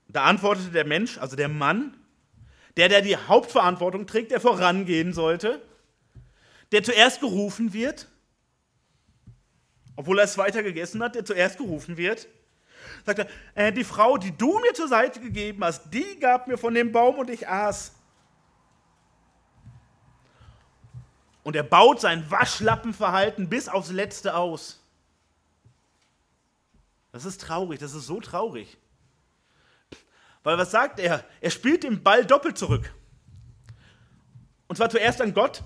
Da 0.08 0.24
antwortete 0.24 0.70
der 0.70 0.86
Mensch, 0.86 1.18
also 1.18 1.34
der 1.34 1.48
Mann, 1.48 1.96
der, 2.76 2.88
der 2.88 3.02
die 3.02 3.16
Hauptverantwortung 3.16 4.06
trägt, 4.06 4.30
der 4.30 4.40
vorangehen 4.40 5.12
sollte, 5.12 5.62
der 6.72 6.82
zuerst 6.82 7.20
gerufen 7.20 7.72
wird, 7.72 8.08
obwohl 9.96 10.18
er 10.18 10.24
es 10.24 10.38
weiter 10.38 10.62
gegessen 10.62 11.02
hat, 11.02 11.14
der 11.14 11.24
zuerst 11.24 11.58
gerufen 11.58 11.96
wird, 11.96 12.28
sagt 13.04 13.20
er, 13.20 13.28
äh, 13.54 13.72
die 13.72 13.84
Frau, 13.84 14.16
die 14.16 14.36
du 14.36 14.58
mir 14.60 14.74
zur 14.74 14.88
Seite 14.88 15.20
gegeben 15.20 15.64
hast, 15.64 15.90
die 15.92 16.18
gab 16.20 16.46
mir 16.46 16.58
von 16.58 16.74
dem 16.74 16.92
Baum 16.92 17.16
und 17.16 17.30
ich 17.30 17.48
aß. 17.48 17.92
Und 21.42 21.56
er 21.56 21.62
baut 21.62 22.00
sein 22.00 22.30
Waschlappenverhalten 22.30 23.48
bis 23.48 23.68
aufs 23.68 23.90
Letzte 23.90 24.36
aus. 24.36 24.80
Das 27.10 27.24
ist 27.24 27.40
traurig, 27.40 27.80
das 27.80 27.94
ist 27.94 28.06
so 28.06 28.20
traurig. 28.20 28.76
Weil 30.42 30.58
was 30.58 30.70
sagt 30.70 31.00
er? 31.00 31.24
Er 31.40 31.50
spielt 31.50 31.84
den 31.84 32.02
Ball 32.02 32.24
doppelt 32.24 32.58
zurück. 32.58 32.92
Und 34.66 34.76
zwar 34.76 34.90
zuerst 34.90 35.20
an 35.20 35.34
Gott, 35.34 35.64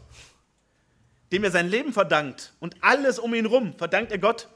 dem 1.32 1.44
er 1.44 1.50
sein 1.50 1.68
Leben 1.68 1.92
verdankt. 1.92 2.52
Und 2.60 2.76
alles 2.82 3.18
um 3.18 3.34
ihn 3.34 3.48
herum 3.48 3.74
verdankt 3.76 4.12
er 4.12 4.18
Gott. 4.18 4.48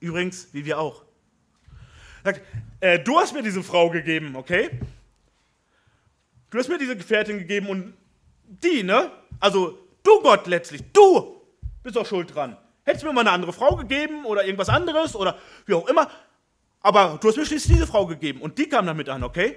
Übrigens, 0.00 0.48
wie 0.52 0.64
wir 0.64 0.78
auch. 0.78 1.04
Sagt, 2.24 2.40
äh, 2.80 2.98
du 2.98 3.18
hast 3.18 3.34
mir 3.34 3.42
diese 3.42 3.62
Frau 3.62 3.90
gegeben, 3.90 4.34
okay? 4.34 4.70
Du 6.50 6.58
hast 6.58 6.68
mir 6.68 6.78
diese 6.78 6.96
Gefährtin 6.96 7.38
gegeben 7.38 7.68
und 7.68 7.94
die, 8.46 8.82
ne? 8.82 9.10
Also 9.40 9.78
du 10.02 10.20
Gott 10.22 10.46
letztlich, 10.46 10.82
du 10.92 11.40
bist 11.82 11.98
auch 11.98 12.06
schuld 12.06 12.34
dran. 12.34 12.56
Hättest 12.84 13.04
mir 13.04 13.12
mal 13.12 13.20
eine 13.20 13.30
andere 13.30 13.52
Frau 13.52 13.76
gegeben 13.76 14.24
oder 14.24 14.44
irgendwas 14.44 14.68
anderes 14.68 15.14
oder 15.14 15.38
wie 15.66 15.74
auch 15.74 15.86
immer. 15.88 16.10
Aber 16.80 17.18
du 17.20 17.28
hast 17.28 17.36
mir 17.36 17.46
schließlich 17.46 17.76
diese 17.76 17.86
Frau 17.86 18.06
gegeben 18.06 18.40
und 18.40 18.58
die 18.58 18.68
kam 18.68 18.86
damit 18.86 19.08
an, 19.08 19.22
okay? 19.22 19.56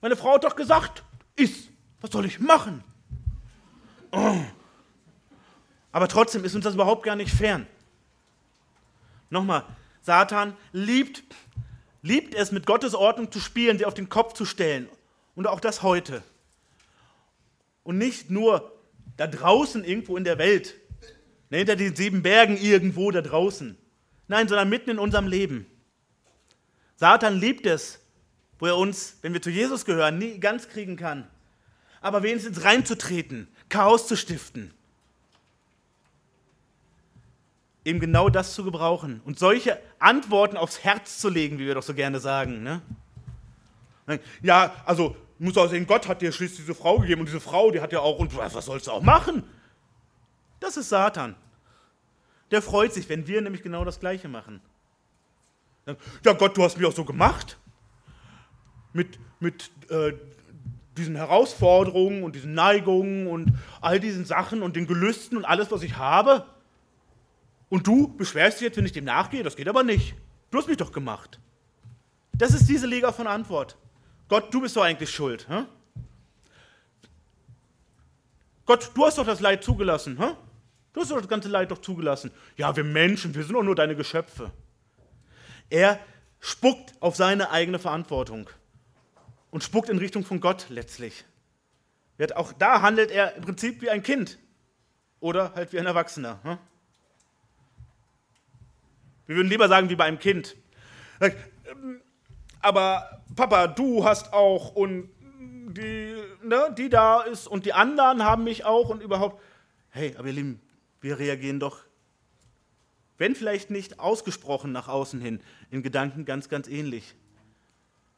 Meine 0.00 0.16
Frau 0.16 0.34
hat 0.34 0.44
doch 0.44 0.56
gesagt, 0.56 1.02
iss. 1.36 1.68
Was 2.00 2.10
soll 2.10 2.26
ich 2.26 2.38
machen? 2.38 2.84
Oh. 4.12 4.40
Aber 5.90 6.08
trotzdem 6.08 6.44
ist 6.44 6.54
uns 6.54 6.64
das 6.64 6.74
überhaupt 6.74 7.02
gar 7.02 7.16
nicht 7.16 7.32
fern. 7.32 7.66
Nochmal, 9.30 9.64
Satan 10.00 10.56
liebt, 10.72 11.22
liebt 12.02 12.34
es, 12.34 12.52
mit 12.52 12.66
Gottes 12.66 12.94
Ordnung 12.94 13.32
zu 13.32 13.40
spielen, 13.40 13.78
sie 13.78 13.84
auf 13.84 13.94
den 13.94 14.08
Kopf 14.08 14.32
zu 14.34 14.44
stellen. 14.44 14.88
Und 15.34 15.46
auch 15.46 15.60
das 15.60 15.82
heute. 15.82 16.22
Und 17.82 17.98
nicht 17.98 18.30
nur 18.30 18.72
da 19.16 19.26
draußen 19.26 19.84
irgendwo 19.84 20.16
in 20.16 20.24
der 20.24 20.38
Welt, 20.38 20.74
ne, 21.50 21.58
hinter 21.58 21.76
den 21.76 21.96
sieben 21.96 22.22
Bergen 22.22 22.56
irgendwo 22.56 23.10
da 23.10 23.20
draußen. 23.20 23.76
Nein, 24.28 24.48
sondern 24.48 24.68
mitten 24.68 24.90
in 24.90 24.98
unserem 24.98 25.26
Leben. 25.26 25.66
Satan 26.96 27.38
liebt 27.38 27.66
es, 27.66 28.00
wo 28.58 28.66
er 28.66 28.76
uns, 28.76 29.16
wenn 29.22 29.32
wir 29.32 29.42
zu 29.42 29.50
Jesus 29.50 29.84
gehören, 29.84 30.18
nie 30.18 30.38
ganz 30.38 30.68
kriegen 30.68 30.96
kann. 30.96 31.28
Aber 32.00 32.22
wenigstens 32.22 32.64
reinzutreten, 32.64 33.48
Chaos 33.68 34.06
zu 34.06 34.16
stiften. 34.16 34.72
Eben 37.84 38.00
genau 38.00 38.28
das 38.28 38.54
zu 38.54 38.64
gebrauchen 38.64 39.20
und 39.24 39.38
solche 39.38 39.80
Antworten 39.98 40.56
aufs 40.56 40.84
Herz 40.84 41.18
zu 41.18 41.28
legen, 41.28 41.58
wie 41.58 41.66
wir 41.66 41.74
doch 41.74 41.82
so 41.82 41.94
gerne 41.94 42.20
sagen. 42.20 42.62
Ne? 42.62 42.82
Ja, 44.42 44.74
also 44.84 45.16
muss 45.38 45.56
auch 45.56 45.68
sehen, 45.68 45.86
Gott 45.86 46.08
hat 46.08 46.20
dir 46.20 46.32
schließlich 46.32 46.60
diese 46.60 46.74
Frau 46.74 46.98
gegeben 46.98 47.20
und 47.20 47.26
diese 47.26 47.40
Frau, 47.40 47.70
die 47.70 47.80
hat 47.80 47.92
ja 47.92 48.00
auch, 48.00 48.18
und 48.18 48.36
was 48.36 48.52
sollst 48.64 48.88
du 48.88 48.90
auch 48.90 49.02
machen? 49.02 49.44
Das 50.60 50.76
ist 50.76 50.88
Satan. 50.88 51.36
Der 52.50 52.62
freut 52.62 52.92
sich, 52.92 53.08
wenn 53.08 53.26
wir 53.26 53.40
nämlich 53.40 53.62
genau 53.62 53.84
das 53.84 54.00
Gleiche 54.00 54.28
machen. 54.28 54.60
Ja, 56.24 56.32
Gott, 56.32 56.56
du 56.56 56.62
hast 56.62 56.76
mich 56.76 56.86
auch 56.86 56.92
so 56.92 57.04
gemacht. 57.04 57.56
Mit, 58.98 59.20
mit 59.38 59.70
äh, 59.90 60.12
diesen 60.96 61.14
Herausforderungen 61.14 62.24
und 62.24 62.34
diesen 62.34 62.54
Neigungen 62.54 63.28
und 63.28 63.52
all 63.80 64.00
diesen 64.00 64.24
Sachen 64.24 64.60
und 64.60 64.74
den 64.74 64.88
Gelüsten 64.88 65.38
und 65.38 65.44
alles, 65.44 65.70
was 65.70 65.82
ich 65.84 65.96
habe. 65.96 66.44
Und 67.68 67.86
du 67.86 68.08
beschwerst 68.16 68.58
dich 68.58 68.66
jetzt, 68.66 68.76
wenn 68.76 68.86
ich 68.86 68.92
dem 68.92 69.04
nachgehe? 69.04 69.44
Das 69.44 69.54
geht 69.54 69.68
aber 69.68 69.84
nicht. 69.84 70.16
Du 70.50 70.58
hast 70.58 70.66
mich 70.66 70.78
doch 70.78 70.90
gemacht. 70.90 71.38
Das 72.32 72.50
ist 72.50 72.68
diese 72.68 72.88
Liga 72.88 73.12
von 73.12 73.28
Antwort. 73.28 73.76
Gott, 74.28 74.52
du 74.52 74.60
bist 74.60 74.76
doch 74.76 74.82
eigentlich 74.82 75.10
schuld. 75.10 75.48
Hä? 75.48 75.64
Gott, 78.66 78.90
du 78.94 79.06
hast 79.06 79.18
doch 79.18 79.26
das 79.26 79.40
Leid 79.40 79.62
zugelassen. 79.62 80.18
Hä? 80.18 80.34
Du 80.92 81.00
hast 81.00 81.12
doch 81.12 81.18
das 81.18 81.28
ganze 81.28 81.48
Leid 81.48 81.70
doch 81.70 81.78
zugelassen. 81.78 82.32
Ja, 82.56 82.74
wir 82.74 82.82
Menschen, 82.82 83.32
wir 83.34 83.44
sind 83.44 83.54
doch 83.54 83.62
nur 83.62 83.76
deine 83.76 83.94
Geschöpfe. 83.94 84.50
Er 85.70 86.00
spuckt 86.40 86.94
auf 87.00 87.14
seine 87.14 87.50
eigene 87.50 87.78
Verantwortung 87.78 88.50
und 89.50 89.64
spuckt 89.64 89.88
in 89.88 89.98
Richtung 89.98 90.24
von 90.24 90.40
Gott 90.40 90.66
letztlich. 90.68 91.24
Auch 92.34 92.52
da 92.52 92.82
handelt 92.82 93.10
er 93.10 93.36
im 93.36 93.42
Prinzip 93.42 93.80
wie 93.80 93.90
ein 93.90 94.02
Kind 94.02 94.38
oder 95.20 95.54
halt 95.54 95.72
wie 95.72 95.78
ein 95.78 95.86
Erwachsener. 95.86 96.40
Hä? 96.42 96.56
Wir 99.26 99.36
würden 99.36 99.48
lieber 99.48 99.68
sagen 99.68 99.88
wie 99.88 99.96
bei 99.96 100.04
einem 100.04 100.18
Kind. 100.18 100.56
Ähm, 101.20 102.00
aber 102.60 103.22
Papa, 103.36 103.68
du 103.68 104.04
hast 104.04 104.32
auch 104.32 104.74
und 104.74 105.10
die, 105.74 106.16
ne, 106.42 106.74
die 106.76 106.88
da 106.88 107.20
ist 107.20 107.46
und 107.46 107.66
die 107.66 107.72
anderen 107.72 108.24
haben 108.24 108.44
mich 108.44 108.64
auch 108.64 108.88
und 108.88 109.02
überhaupt. 109.02 109.40
Hey, 109.90 110.14
aber 110.18 110.28
ihr 110.28 110.34
Lieben, 110.34 110.60
wir 111.00 111.18
reagieren 111.18 111.60
doch, 111.60 111.84
wenn 113.16 113.34
vielleicht 113.34 113.70
nicht 113.70 114.00
ausgesprochen 114.00 114.72
nach 114.72 114.88
außen 114.88 115.20
hin, 115.20 115.40
in 115.70 115.82
Gedanken 115.82 116.24
ganz, 116.24 116.48
ganz 116.48 116.68
ähnlich. 116.68 117.14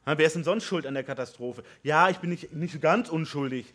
Wer 0.05 0.25
ist 0.25 0.35
denn 0.35 0.43
sonst 0.43 0.63
schuld 0.63 0.87
an 0.87 0.93
der 0.93 1.03
Katastrophe? 1.03 1.63
Ja, 1.83 2.09
ich 2.09 2.17
bin 2.17 2.31
nicht, 2.31 2.53
nicht 2.53 2.81
ganz 2.81 3.09
unschuldig. 3.09 3.73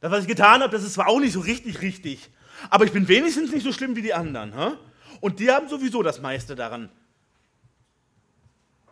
Das, 0.00 0.10
was 0.10 0.22
ich 0.22 0.28
getan 0.28 0.60
habe, 0.62 0.72
das 0.72 0.82
ist 0.84 0.94
zwar 0.94 1.08
auch 1.08 1.20
nicht 1.20 1.32
so 1.32 1.40
richtig 1.40 1.80
richtig, 1.80 2.30
aber 2.70 2.84
ich 2.84 2.92
bin 2.92 3.08
wenigstens 3.08 3.52
nicht 3.52 3.64
so 3.64 3.72
schlimm 3.72 3.96
wie 3.96 4.02
die 4.02 4.14
anderen. 4.14 4.54
Ha? 4.54 4.76
Und 5.20 5.40
die 5.40 5.50
haben 5.50 5.68
sowieso 5.68 6.02
das 6.02 6.20
meiste 6.20 6.54
daran 6.54 6.90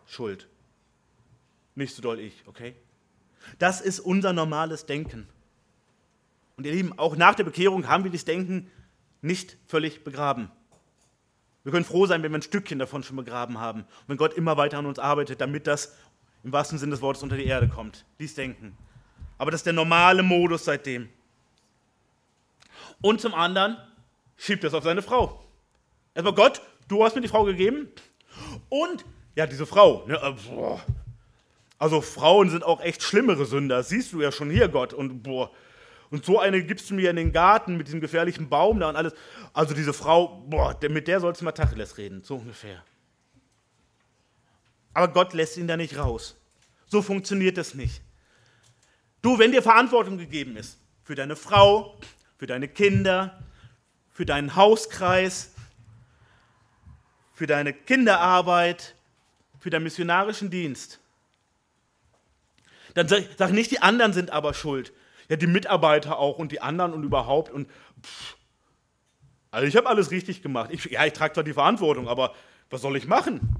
Schuld. 0.07 0.47
Nicht 1.75 1.95
so 1.95 2.01
doll 2.01 2.19
ich, 2.19 2.43
okay? 2.47 2.75
Das 3.59 3.81
ist 3.81 3.99
unser 3.99 4.33
normales 4.33 4.85
Denken. 4.85 5.27
Und 6.57 6.65
ihr 6.65 6.73
Lieben, 6.73 6.97
auch 6.97 7.15
nach 7.15 7.35
der 7.35 7.43
Bekehrung 7.43 7.87
haben 7.87 8.03
wir 8.03 8.11
dieses 8.11 8.25
Denken 8.25 8.69
nicht 9.21 9.57
völlig 9.67 10.03
begraben. 10.03 10.51
Wir 11.63 11.71
können 11.71 11.85
froh 11.85 12.05
sein, 12.07 12.23
wenn 12.23 12.31
wir 12.31 12.39
ein 12.39 12.43
Stückchen 12.43 12.79
davon 12.79 13.03
schon 13.03 13.15
begraben 13.15 13.59
haben. 13.59 13.81
Und 13.81 14.09
wenn 14.09 14.17
Gott 14.17 14.33
immer 14.33 14.57
weiter 14.57 14.79
an 14.79 14.85
uns 14.85 14.99
arbeitet, 14.99 15.41
damit 15.41 15.67
das 15.67 15.95
im 16.43 16.51
wahrsten 16.51 16.77
Sinne 16.77 16.91
des 16.91 17.01
Wortes 17.01 17.23
unter 17.23 17.37
die 17.37 17.45
Erde 17.45 17.67
kommt. 17.67 18.05
Dies 18.19 18.35
Denken. 18.35 18.77
Aber 19.37 19.51
das 19.51 19.61
ist 19.61 19.65
der 19.65 19.73
normale 19.73 20.23
Modus 20.23 20.65
seitdem. 20.65 21.09
Und 23.01 23.21
zum 23.21 23.33
anderen 23.33 23.77
schiebt 24.37 24.63
es 24.63 24.73
auf 24.73 24.83
seine 24.83 25.01
Frau. 25.01 25.43
Erstmal 26.13 26.35
Gott, 26.35 26.61
du 26.87 27.03
hast 27.03 27.15
mir 27.15 27.21
die 27.21 27.27
Frau 27.27 27.43
gegeben. 27.43 27.87
Und, 28.69 29.05
ja, 29.35 29.47
diese 29.47 29.65
Frau, 29.65 30.05
ne, 30.07 30.15
äh, 30.15 30.77
also 31.77 32.01
Frauen 32.01 32.49
sind 32.49 32.63
auch 32.63 32.81
echt 32.81 33.01
schlimmere 33.01 33.45
Sünder, 33.45 33.77
das 33.77 33.89
siehst 33.89 34.13
du 34.13 34.21
ja 34.21 34.31
schon 34.31 34.49
hier, 34.49 34.67
Gott. 34.67 34.93
Und 34.93 35.23
boah, 35.23 35.51
und 36.11 36.25
so 36.25 36.39
eine 36.39 36.61
gibst 36.63 36.89
du 36.89 36.93
mir 36.93 37.09
in 37.09 37.15
den 37.15 37.31
Garten 37.31 37.77
mit 37.77 37.87
diesem 37.87 38.01
gefährlichen 38.01 38.49
Baum 38.49 38.79
da 38.79 38.89
und 38.89 38.95
alles. 38.95 39.13
Also 39.53 39.73
diese 39.73 39.93
Frau, 39.93 40.43
boah, 40.47 40.77
mit 40.89 41.07
der 41.07 41.19
sollst 41.21 41.41
du 41.41 41.45
mal 41.45 41.53
Tacheles 41.53 41.97
reden, 41.97 42.21
so 42.23 42.35
ungefähr. 42.35 42.83
Aber 44.93 45.07
Gott 45.07 45.33
lässt 45.33 45.57
ihn 45.57 45.67
da 45.67 45.77
nicht 45.77 45.97
raus. 45.97 46.35
So 46.87 47.01
funktioniert 47.01 47.57
das 47.57 47.73
nicht. 47.73 48.01
Du, 49.21 49.39
wenn 49.39 49.51
dir 49.51 49.61
Verantwortung 49.61 50.17
gegeben 50.17 50.57
ist 50.57 50.77
für 51.03 51.15
deine 51.15 51.35
Frau, 51.35 51.97
für 52.37 52.47
deine 52.47 52.67
Kinder, 52.67 53.41
für 54.09 54.25
deinen 54.25 54.55
Hauskreis, 54.55 55.51
für 57.33 57.47
deine 57.47 57.73
Kinderarbeit, 57.73 58.95
für 59.59 59.69
deinen 59.69 59.83
missionarischen 59.83 60.49
Dienst, 60.49 60.99
dann 62.93 63.07
sag, 63.07 63.23
sag 63.37 63.51
nicht, 63.51 63.71
die 63.71 63.81
anderen 63.81 64.11
sind 64.13 64.31
aber 64.31 64.53
schuld. 64.53 64.91
Ja, 65.29 65.37
die 65.37 65.47
Mitarbeiter 65.47 66.19
auch 66.19 66.37
und 66.37 66.51
die 66.51 66.61
anderen 66.61 66.93
und 66.93 67.03
überhaupt. 67.03 67.51
Und 67.51 67.69
pff, 68.03 68.35
also 69.49 69.67
ich 69.67 69.77
habe 69.77 69.87
alles 69.87 70.11
richtig 70.11 70.41
gemacht. 70.41 70.71
Ich, 70.73 70.85
ja, 70.85 71.05
ich 71.05 71.13
trage 71.13 71.33
zwar 71.33 71.43
die 71.43 71.53
Verantwortung, 71.53 72.09
aber 72.09 72.33
was 72.69 72.81
soll 72.81 72.97
ich 72.97 73.07
machen? 73.07 73.55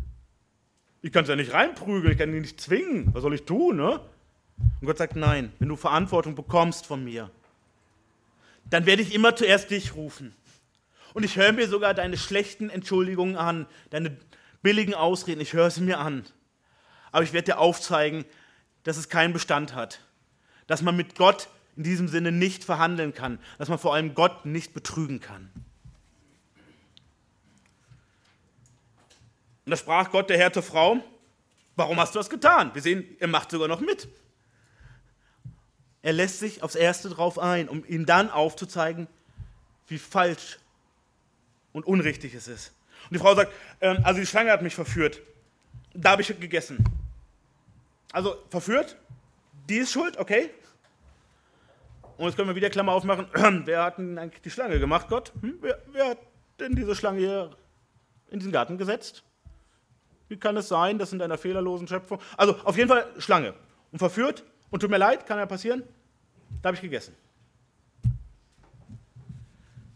Ich 1.02 1.12
kann 1.12 1.24
es 1.24 1.30
ja 1.30 1.36
nicht 1.36 1.54
reinprügeln, 1.54 2.12
ich 2.12 2.18
kann 2.18 2.34
ihn 2.34 2.42
nicht 2.42 2.62
zwingen. 2.62 3.14
Was 3.14 3.24
soll 3.24 3.34
ich 3.34 3.44
tun? 3.44 3.78
Ne? 3.78 4.00
Und 4.82 4.88
Gott 4.88 4.98
sagt, 4.98 5.16
nein, 5.16 5.52
wenn 5.60 5.70
du 5.70 5.76
Verantwortung 5.76 6.36
bekommst 6.36 6.86
von 6.86 7.04
mir, 7.04 7.32
dann 8.70 8.86
werde 8.86 9.02
ich 9.02 9.14
immer 9.14 9.36
zuerst 9.36 9.72
dich 9.72 9.96
rufen. 9.96 10.36
Und 11.14 11.24
ich 11.24 11.36
höre 11.36 11.52
mir 11.52 11.68
sogar 11.68 11.94
deine 11.94 12.18
schlechten 12.18 12.70
Entschuldigungen 12.70 13.36
an, 13.36 13.66
deine 13.90 14.18
billigen 14.62 14.94
Ausreden, 14.94 15.42
ich 15.42 15.54
höre 15.54 15.70
sie 15.70 15.82
mir 15.82 16.00
an. 16.00 16.24
Aber 17.12 17.24
ich 17.24 17.34
werde 17.34 17.46
dir 17.46 17.58
aufzeigen, 17.58 18.24
dass 18.84 18.98
es 18.98 19.10
keinen 19.10 19.34
Bestand 19.34 19.76
hat. 19.76 20.02
Dass 20.68 20.82
man 20.82 20.96
mit 20.96 21.16
Gott 21.16 21.50
in 21.76 21.84
diesem 21.84 22.08
Sinne 22.08 22.32
nicht 22.32 22.64
verhandeln 22.64 23.14
kann. 23.14 23.40
Dass 23.58 23.70
man 23.70 23.80
vor 23.80 23.94
allem 23.94 24.14
Gott 24.14 24.46
nicht 24.46 24.74
betrügen 24.74 25.20
kann. 25.20 25.50
Und 29.65 29.71
da 29.71 29.78
sprach 29.78 30.12
Gott 30.12 30.30
der 30.30 30.38
Herr 30.38 30.52
zur 30.52 30.63
Frau, 30.63 30.97
warum 31.76 32.00
hast 32.00 32.15
du 32.15 32.19
das 32.19 32.30
getan? 32.30 32.71
Wir 32.74 32.82
sehen, 32.82 33.15
er 33.19 33.28
macht 33.28 33.52
sogar 33.52 33.67
noch 33.67 33.80
mit. 33.80 34.08
Er 36.02 36.13
lässt 36.13 36.39
sich 36.39 36.63
aufs 36.63 36.76
Erste 36.76 37.10
drauf 37.10 37.38
ein, 37.38 37.69
um 37.69 37.86
ihm 37.86 38.06
dann 38.06 38.32
aufzuzeigen, 38.32 39.08
wie 39.88 40.00
falsch 40.00 40.58
und 41.74 41.86
unrichtig 41.86 42.34
es 42.34 42.47
ist. 42.47 42.74
Und 43.04 43.13
die 43.13 43.19
Frau 43.19 43.36
sagt, 43.36 43.54
ähm, 43.82 44.00
also 44.04 44.19
die 44.19 44.26
Schlange 44.26 44.52
hat 44.52 44.62
mich 44.62 44.74
verführt. 44.74 45.21
Da 45.93 46.12
habe 46.12 46.21
ich 46.21 46.39
gegessen. 46.39 46.84
Also 48.12 48.38
verführt, 48.50 48.97
die 49.69 49.78
ist 49.78 49.91
schuld, 49.91 50.17
okay. 50.17 50.50
Und 52.17 52.26
jetzt 52.28 52.36
können 52.36 52.50
wir 52.50 52.56
wieder 52.56 52.69
Klammer 52.69 52.93
aufmachen. 52.93 53.28
wer 53.65 53.84
hat 53.84 53.97
denn 53.97 54.17
eigentlich 54.17 54.41
die 54.41 54.52
Schlange 54.52 54.80
gemacht, 54.80 55.08
Gott? 55.08 55.32
Hm? 55.41 55.58
Wer, 55.62 55.82
wer 55.91 56.10
hat 56.10 56.19
denn 56.60 56.76
diese 56.76 56.95
Schlange 56.95 57.19
hier 57.19 57.52
in 58.30 58.39
diesen 58.39 58.52
Garten 58.52 58.78
gesetzt? 58.78 59.24
Wie 60.32 60.38
kann 60.38 60.56
es 60.56 60.70
sein, 60.70 60.98
das 60.98 61.12
in 61.12 61.22
einer 61.22 61.38
fehlerlosen 61.38 61.89
Schöpfung? 61.89 62.17
Also 62.38 62.56
auf 62.63 62.78
jeden 62.78 62.88
Fall 62.88 63.06
Schlange. 63.17 63.54
Und 63.91 64.00
verführt, 64.00 64.46
und 64.70 64.80
tut 64.80 64.89
mir 64.89 64.98
leid, 64.98 65.26
kann 65.26 65.38
ja 65.38 65.46
passieren, 65.46 65.84
da 66.62 66.67
habe 66.67 66.76
ich 66.76 66.82
gegessen. 66.82 67.13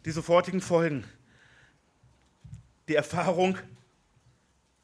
Die 0.04 0.12
sofortigen 0.12 0.60
Folgen. 0.60 1.06
Die 2.89 2.95
Erfahrung 2.95 3.58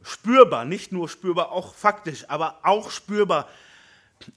spürbar, 0.01 0.63
nicht 0.63 0.93
nur 0.93 1.09
spürbar, 1.09 1.51
auch 1.51 1.75
faktisch, 1.75 2.29
aber 2.29 2.61
auch 2.63 2.89
spürbar. 2.89 3.49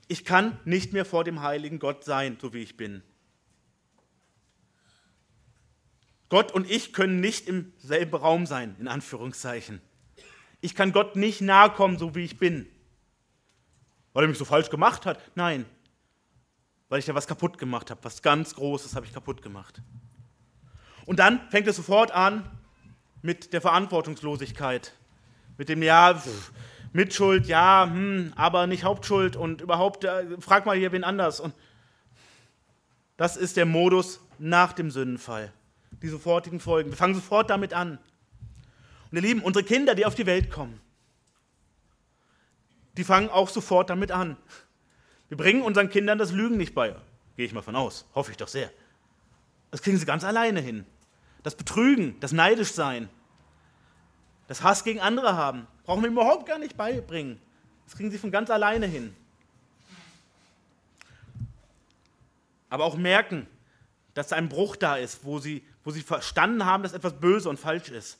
Ich 0.08 0.24
kann 0.24 0.58
nicht 0.64 0.92
mehr 0.92 1.04
vor 1.04 1.22
dem 1.22 1.42
heiligen 1.42 1.78
Gott 1.78 2.02
sein, 2.02 2.38
so 2.40 2.52
wie 2.52 2.62
ich 2.64 2.76
bin. 2.76 3.04
Gott 6.28 6.50
und 6.50 6.68
ich 6.68 6.92
können 6.92 7.20
nicht 7.20 7.46
im 7.46 7.72
selben 7.78 8.16
Raum 8.16 8.46
sein, 8.46 8.74
in 8.80 8.88
Anführungszeichen. 8.88 9.80
Ich 10.64 10.74
kann 10.74 10.92
Gott 10.92 11.14
nicht 11.14 11.42
nahe 11.42 11.68
kommen, 11.68 11.98
so 11.98 12.14
wie 12.14 12.24
ich 12.24 12.38
bin. 12.38 12.66
Weil 14.14 14.24
er 14.24 14.28
mich 14.28 14.38
so 14.38 14.46
falsch 14.46 14.70
gemacht 14.70 15.04
hat? 15.04 15.20
Nein. 15.34 15.66
Weil 16.88 17.00
ich 17.00 17.04
da 17.04 17.14
was 17.14 17.26
kaputt 17.26 17.58
gemacht 17.58 17.90
habe. 17.90 18.02
Was 18.02 18.22
ganz 18.22 18.54
Großes 18.54 18.96
habe 18.96 19.04
ich 19.04 19.12
kaputt 19.12 19.42
gemacht. 19.42 19.82
Und 21.04 21.18
dann 21.18 21.38
fängt 21.50 21.66
es 21.66 21.76
sofort 21.76 22.12
an 22.12 22.50
mit 23.20 23.52
der 23.52 23.60
Verantwortungslosigkeit. 23.60 24.94
Mit 25.58 25.68
dem, 25.68 25.82
ja, 25.82 26.18
Mitschuld, 26.94 27.46
ja, 27.46 27.86
hm, 27.92 28.32
aber 28.34 28.66
nicht 28.66 28.84
Hauptschuld 28.84 29.36
und 29.36 29.60
überhaupt, 29.60 30.04
äh, 30.04 30.40
frag 30.40 30.64
mal 30.64 30.78
hier 30.78 30.92
wen 30.92 31.04
anders. 31.04 31.40
Und 31.40 31.54
das 33.18 33.36
ist 33.36 33.58
der 33.58 33.66
Modus 33.66 34.18
nach 34.38 34.72
dem 34.72 34.90
Sündenfall. 34.90 35.52
Die 36.00 36.08
sofortigen 36.08 36.58
Folgen. 36.58 36.88
Wir 36.88 36.96
fangen 36.96 37.14
sofort 37.14 37.50
damit 37.50 37.74
an. 37.74 37.98
Ihr 39.16 39.22
Lieben, 39.22 39.42
unsere 39.42 39.64
Kinder, 39.64 39.94
die 39.94 40.06
auf 40.06 40.14
die 40.14 40.26
Welt 40.26 40.50
kommen, 40.50 40.80
die 42.96 43.04
fangen 43.04 43.28
auch 43.28 43.48
sofort 43.48 43.90
damit 43.90 44.10
an. 44.10 44.36
Wir 45.28 45.36
bringen 45.36 45.62
unseren 45.62 45.88
Kindern 45.88 46.18
das 46.18 46.32
Lügen 46.32 46.56
nicht 46.56 46.74
bei. 46.74 46.94
Gehe 47.36 47.46
ich 47.46 47.52
mal 47.52 47.62
von 47.62 47.76
aus. 47.76 48.06
Hoffe 48.14 48.30
ich 48.30 48.36
doch 48.36 48.48
sehr. 48.48 48.70
Das 49.70 49.82
kriegen 49.82 49.98
sie 49.98 50.06
ganz 50.06 50.24
alleine 50.24 50.60
hin. 50.60 50.86
Das 51.42 51.56
Betrügen, 51.56 52.18
das 52.20 52.32
Neidischsein, 52.32 53.08
das 54.46 54.62
Hass 54.62 54.84
gegen 54.84 55.00
andere 55.00 55.36
haben, 55.36 55.66
brauchen 55.84 56.02
wir 56.02 56.10
überhaupt 56.10 56.46
gar 56.46 56.58
nicht 56.58 56.76
beibringen. 56.76 57.40
Das 57.84 57.96
kriegen 57.96 58.10
sie 58.10 58.18
von 58.18 58.30
ganz 58.30 58.50
alleine 58.50 58.86
hin. 58.86 59.14
Aber 62.70 62.84
auch 62.84 62.96
merken, 62.96 63.46
dass 64.14 64.32
ein 64.32 64.48
Bruch 64.48 64.76
da 64.76 64.96
ist, 64.96 65.24
wo 65.24 65.38
sie, 65.38 65.64
wo 65.82 65.90
sie 65.90 66.02
verstanden 66.02 66.64
haben, 66.64 66.82
dass 66.82 66.92
etwas 66.92 67.18
böse 67.18 67.48
und 67.48 67.58
falsch 67.58 67.88
ist. 67.88 68.18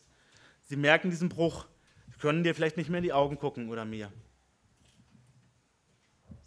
Sie 0.64 0.76
merken 0.76 1.10
diesen 1.10 1.28
Bruch. 1.28 1.66
Sie 2.10 2.18
können 2.18 2.42
dir 2.42 2.54
vielleicht 2.54 2.76
nicht 2.76 2.90
mehr 2.90 2.98
in 2.98 3.04
die 3.04 3.12
Augen 3.12 3.38
gucken 3.38 3.68
oder 3.70 3.84
mir. 3.84 4.12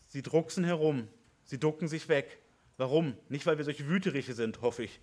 Sie 0.07 0.21
drucksen 0.21 0.63
herum. 0.63 1.07
Sie 1.43 1.59
ducken 1.59 1.87
sich 1.87 2.09
weg. 2.09 2.41
Warum? 2.77 3.17
Nicht, 3.29 3.45
weil 3.45 3.57
wir 3.57 3.65
solche 3.65 3.87
Wüteriche 3.87 4.33
sind, 4.33 4.61
hoffe 4.61 4.83
ich, 4.83 4.99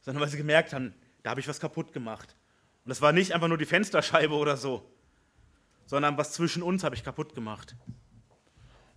sondern 0.00 0.20
weil 0.20 0.28
sie 0.28 0.36
gemerkt 0.36 0.72
haben, 0.72 0.94
da 1.22 1.30
habe 1.30 1.40
ich 1.40 1.48
was 1.48 1.60
kaputt 1.60 1.92
gemacht. 1.92 2.36
Und 2.84 2.90
das 2.90 3.00
war 3.00 3.12
nicht 3.12 3.32
einfach 3.32 3.48
nur 3.48 3.58
die 3.58 3.66
Fensterscheibe 3.66 4.34
oder 4.34 4.56
so, 4.56 4.90
sondern 5.86 6.18
was 6.18 6.32
zwischen 6.32 6.62
uns 6.62 6.84
habe 6.84 6.94
ich 6.94 7.04
kaputt 7.04 7.34
gemacht. 7.34 7.76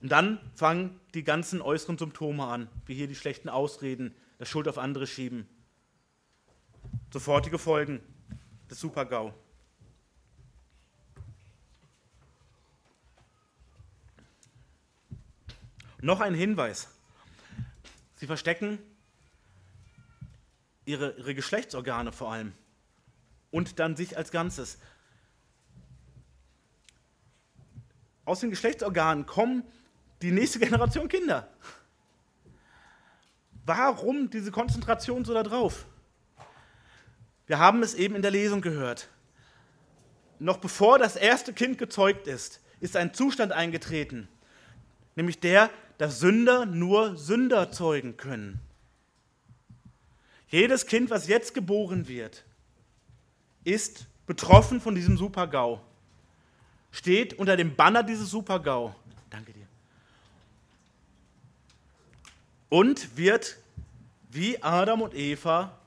Und 0.02 0.12
dann 0.12 0.40
fangen 0.56 1.00
die 1.14 1.24
ganzen 1.24 1.62
äußeren 1.62 1.98
Symptome 1.98 2.44
an, 2.44 2.68
wie 2.86 2.96
hier 2.96 3.08
die 3.08 3.16
schlechten 3.16 3.48
Ausreden, 3.48 4.14
das 4.38 4.50
Schuld 4.50 4.68
auf 4.68 4.78
andere 4.78 5.08
schieben. 5.08 5.48
Sofortige 7.12 7.58
Folgen, 7.58 8.02
das 8.74 8.80
Super-GAU. 8.80 9.32
Noch 16.02 16.20
ein 16.22 16.34
Hinweis. 16.34 16.90
Sie 18.16 18.26
verstecken 18.26 18.80
ihre, 20.86 21.12
ihre 21.12 21.36
Geschlechtsorgane 21.36 22.12
vor 22.12 22.32
allem 22.34 22.54
und 23.52 23.78
dann 23.78 23.96
sich 23.96 24.18
als 24.18 24.32
Ganzes. 24.32 24.80
Aus 28.26 28.40
den 28.40 28.50
Geschlechtsorganen 28.50 29.28
kommen 29.28 29.64
die 30.24 30.32
nächste 30.32 30.58
Generation 30.58 31.08
Kinder. 31.10 31.48
Warum 33.68 34.32
diese 34.32 34.52
Konzentration 34.52 35.26
so 35.26 35.36
da 35.36 35.44
drauf? 35.44 35.86
Wir 37.54 37.60
haben 37.60 37.84
es 37.84 37.94
eben 37.94 38.16
in 38.16 38.24
der 38.24 38.32
Lesung 38.32 38.62
gehört. 38.62 39.10
Noch 40.40 40.58
bevor 40.58 40.98
das 40.98 41.16
erste 41.16 41.54
Kind 41.54 41.78
gezeugt 41.78 42.26
ist, 42.26 42.62
ist 42.80 42.98
ein 42.98 43.14
Zustand 43.14 43.52
eingetreten, 43.52 44.28
nämlich 45.16 45.40
der, 45.40 45.70
dass 46.00 46.20
Sünder 46.20 46.66
nur 46.66 47.16
Sünder 47.16 47.72
zeugen 47.72 48.18
können. 48.18 48.60
Jedes 50.48 50.88
Kind, 50.88 51.12
was 51.12 51.28
jetzt 51.28 51.54
geboren 51.54 52.08
wird, 52.08 52.44
ist 53.64 54.08
betroffen 54.26 54.82
von 54.82 54.96
diesem 54.96 55.16
Super-GAU, 55.16 55.80
steht 56.90 57.38
unter 57.38 57.56
dem 57.56 57.76
Banner 57.76 58.02
dieses 58.02 58.32
Super-GAU. 58.32 58.96
Danke 59.30 59.54
dir. 59.54 59.68
Und 62.70 63.16
wird 63.16 63.58
wie 64.32 64.64
Adam 64.64 65.04
und 65.04 65.14
Eva 65.14 65.78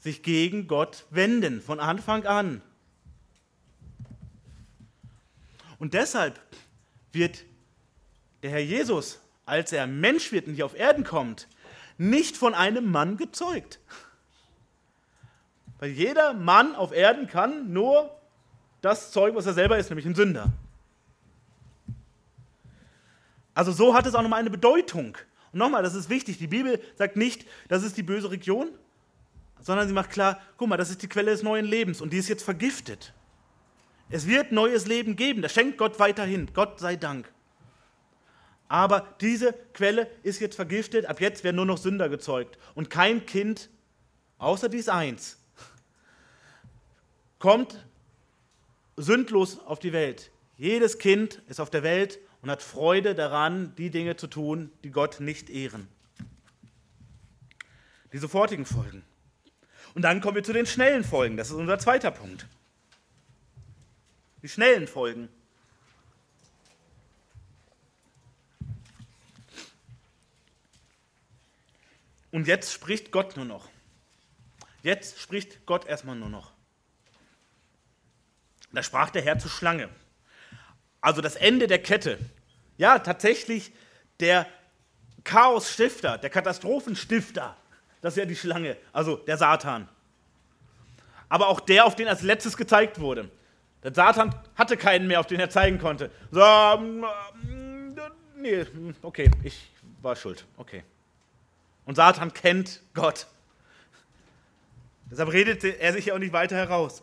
sich 0.00 0.22
gegen 0.22 0.66
Gott 0.66 1.06
wenden, 1.10 1.60
von 1.60 1.78
Anfang 1.78 2.26
an. 2.26 2.62
Und 5.78 5.94
deshalb 5.94 6.40
wird 7.12 7.44
der 8.42 8.50
Herr 8.50 8.60
Jesus, 8.60 9.20
als 9.46 9.72
er 9.72 9.86
Mensch 9.86 10.32
wird 10.32 10.46
und 10.46 10.54
hier 10.54 10.66
auf 10.66 10.76
Erden 10.76 11.04
kommt, 11.04 11.48
nicht 11.98 12.36
von 12.36 12.54
einem 12.54 12.90
Mann 12.90 13.16
gezeugt. 13.16 13.78
Weil 15.78 15.90
jeder 15.90 16.34
Mann 16.34 16.74
auf 16.74 16.92
Erden 16.92 17.26
kann 17.26 17.72
nur 17.72 18.14
das 18.80 19.12
Zeug, 19.12 19.34
was 19.34 19.46
er 19.46 19.54
selber 19.54 19.78
ist, 19.78 19.90
nämlich 19.90 20.06
ein 20.06 20.14
Sünder. 20.14 20.52
Also 23.54 23.72
so 23.72 23.94
hat 23.94 24.06
es 24.06 24.14
auch 24.14 24.22
nochmal 24.22 24.40
eine 24.40 24.50
Bedeutung. 24.50 25.16
Und 25.52 25.58
nochmal, 25.58 25.82
das 25.82 25.94
ist 25.94 26.08
wichtig, 26.08 26.38
die 26.38 26.46
Bibel 26.46 26.80
sagt 26.96 27.16
nicht, 27.16 27.46
das 27.68 27.82
ist 27.82 27.96
die 27.96 28.02
böse 28.02 28.30
Region, 28.30 28.68
sondern 29.60 29.88
sie 29.88 29.94
macht 29.94 30.10
klar, 30.10 30.40
guck 30.56 30.68
mal, 30.68 30.76
das 30.76 30.90
ist 30.90 31.02
die 31.02 31.08
Quelle 31.08 31.30
des 31.30 31.42
neuen 31.42 31.66
Lebens 31.66 32.00
und 32.00 32.12
die 32.12 32.18
ist 32.18 32.28
jetzt 32.28 32.42
vergiftet. 32.42 33.12
Es 34.08 34.26
wird 34.26 34.52
neues 34.52 34.86
Leben 34.86 35.16
geben, 35.16 35.42
das 35.42 35.52
schenkt 35.52 35.78
Gott 35.78 35.98
weiterhin, 35.98 36.50
Gott 36.52 36.80
sei 36.80 36.96
Dank. 36.96 37.30
Aber 38.68 39.14
diese 39.20 39.52
Quelle 39.72 40.08
ist 40.22 40.40
jetzt 40.40 40.54
vergiftet, 40.54 41.06
ab 41.06 41.20
jetzt 41.20 41.42
werden 41.42 41.56
nur 41.56 41.66
noch 41.66 41.78
Sünder 41.78 42.08
gezeugt. 42.08 42.56
Und 42.74 42.88
kein 42.88 43.26
Kind, 43.26 43.68
außer 44.38 44.68
dies 44.68 44.88
eins, 44.88 45.38
kommt 47.40 47.84
sündlos 48.96 49.58
auf 49.58 49.80
die 49.80 49.92
Welt. 49.92 50.30
Jedes 50.56 50.98
Kind 50.98 51.42
ist 51.48 51.60
auf 51.60 51.70
der 51.70 51.82
Welt 51.82 52.20
und 52.42 52.50
hat 52.50 52.62
Freude 52.62 53.14
daran, 53.14 53.74
die 53.76 53.90
Dinge 53.90 54.16
zu 54.16 54.26
tun, 54.26 54.70
die 54.84 54.90
Gott 54.90 55.20
nicht 55.20 55.50
ehren. 55.50 55.88
Die 58.12 58.18
sofortigen 58.18 58.66
Folgen. 58.66 59.02
Und 59.94 60.02
dann 60.02 60.20
kommen 60.20 60.36
wir 60.36 60.44
zu 60.44 60.52
den 60.52 60.66
schnellen 60.66 61.04
Folgen. 61.04 61.36
Das 61.36 61.48
ist 61.48 61.56
unser 61.56 61.78
zweiter 61.78 62.10
Punkt. 62.10 62.46
Die 64.42 64.48
schnellen 64.48 64.86
Folgen. 64.86 65.28
Und 72.30 72.46
jetzt 72.46 72.72
spricht 72.72 73.10
Gott 73.10 73.36
nur 73.36 73.44
noch. 73.44 73.68
Jetzt 74.82 75.18
spricht 75.18 75.66
Gott 75.66 75.86
erstmal 75.86 76.16
nur 76.16 76.30
noch. 76.30 76.52
Da 78.72 78.82
sprach 78.82 79.10
der 79.10 79.22
Herr 79.22 79.38
zur 79.38 79.50
Schlange. 79.50 79.88
Also 81.00 81.20
das 81.20 81.34
Ende 81.34 81.66
der 81.66 81.82
Kette. 81.82 82.18
Ja, 82.76 82.98
tatsächlich 82.98 83.72
der 84.20 84.46
Chaos-Stifter, 85.24 86.18
der 86.18 86.30
Katastrophenstifter. 86.30 87.56
Das 88.00 88.14
ist 88.14 88.18
ja 88.18 88.24
die 88.24 88.36
Schlange, 88.36 88.76
also 88.92 89.16
der 89.16 89.36
Satan. 89.36 89.88
Aber 91.28 91.48
auch 91.48 91.60
der, 91.60 91.84
auf 91.84 91.96
den 91.96 92.08
als 92.08 92.22
letztes 92.22 92.56
gezeigt 92.56 93.00
wurde. 93.00 93.30
Der 93.82 93.94
Satan 93.94 94.34
hatte 94.56 94.76
keinen 94.76 95.06
mehr, 95.06 95.20
auf 95.20 95.26
den 95.26 95.40
er 95.40 95.50
zeigen 95.50 95.78
konnte. 95.78 96.10
So, 96.30 96.42
ähm, 96.42 97.04
nee, 98.36 98.64
okay, 99.02 99.30
ich 99.42 99.70
war 100.02 100.16
schuld. 100.16 100.44
Okay. 100.56 100.82
Und 101.84 101.96
Satan 101.96 102.32
kennt 102.32 102.82
Gott. 102.94 103.26
Deshalb 105.10 105.32
redet 105.32 105.64
er 105.64 105.92
sich 105.92 106.06
ja 106.06 106.14
auch 106.14 106.18
nicht 106.18 106.32
weiter 106.32 106.56
heraus. 106.56 107.00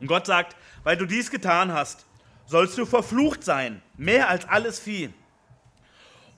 Und 0.00 0.06
Gott 0.06 0.26
sagt, 0.26 0.56
weil 0.84 0.96
du 0.96 1.06
dies 1.06 1.30
getan 1.30 1.72
hast, 1.72 2.04
sollst 2.46 2.78
du 2.78 2.86
verflucht 2.86 3.42
sein, 3.44 3.82
mehr 3.96 4.28
als 4.28 4.46
alles 4.46 4.78
Vieh 4.78 5.12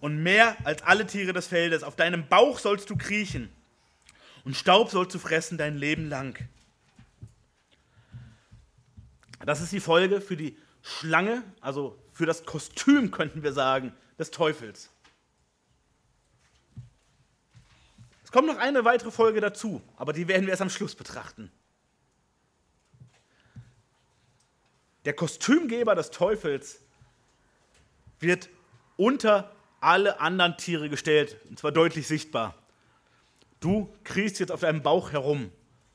und 0.01 0.23
mehr 0.23 0.57
als 0.65 0.83
alle 0.83 1.07
Tiere 1.07 1.33
des 1.33 1.47
Feldes. 1.47 1.83
Auf 1.83 1.97
deinem 1.97 2.27
Bauch 2.27 2.59
sollst 2.59 2.91
du 2.91 2.97
kriechen 2.97 3.51
und 4.45 4.57
Staub 4.57 4.91
sollst 4.91 5.15
du 5.15 5.19
fressen 5.19 5.59
dein 5.59 5.77
Leben 5.77 6.09
lang. 6.09 6.39
Das 9.41 9.61
ist 9.61 9.73
die 9.73 9.81
Folge 9.81 10.21
für 10.21 10.37
die 10.37 10.57
Schlange, 10.83 11.43
also 11.61 11.99
für 12.13 12.27
das 12.27 12.45
Kostüm, 12.45 13.11
könnten 13.11 13.43
wir 13.43 13.53
sagen, 13.53 13.95
des 14.19 14.31
Teufels. 14.31 14.91
Es 18.25 18.33
kommt 18.33 18.47
noch 18.47 18.59
eine 18.59 18.85
weitere 18.85 19.11
Folge 19.11 19.41
dazu, 19.41 19.83
aber 19.97 20.13
die 20.13 20.29
werden 20.29 20.43
wir 20.43 20.51
erst 20.51 20.63
am 20.63 20.71
Schluss 20.71 20.95
betrachten. 20.95 21.51
Der 25.05 25.15
Kostümgeber 25.15 25.95
des 25.95 26.11
Teufels 26.11 26.81
wird 28.21 28.51
unter 28.97 29.51
alle 29.81 30.21
anderen 30.21 30.57
Tiere 30.57 30.89
gestellt, 30.89 31.37
und 31.49 31.59
zwar 31.59 31.73
deutlich 31.73 32.07
sichtbar. 32.07 32.55
Du 33.61 33.93
kriechst 34.05 34.41
jetzt 34.41 34.53
auf 34.53 34.61
deinem 34.61 34.83
Bauch 34.83 35.13
herum, 35.13 35.51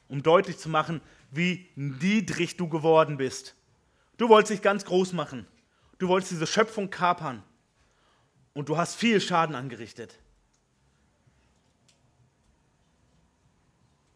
um 0.07 0.21
deutlich 0.21 0.57
zu 0.57 0.69
machen, 0.69 1.01
wie 1.31 1.69
niedrig 1.75 2.57
du 2.57 2.69
geworden 2.69 3.17
bist. 3.17 3.55
Du 4.17 4.29
wolltest 4.29 4.53
dich 4.53 4.61
ganz 4.61 4.85
groß 4.85 5.13
machen. 5.13 5.47
Du 5.97 6.07
wolltest 6.07 6.31
diese 6.31 6.47
Schöpfung 6.47 6.89
kapern. 6.89 7.43
Und 8.53 8.69
du 8.69 8.77
hast 8.77 8.95
viel 8.95 9.19
Schaden 9.19 9.55
angerichtet. 9.55 10.17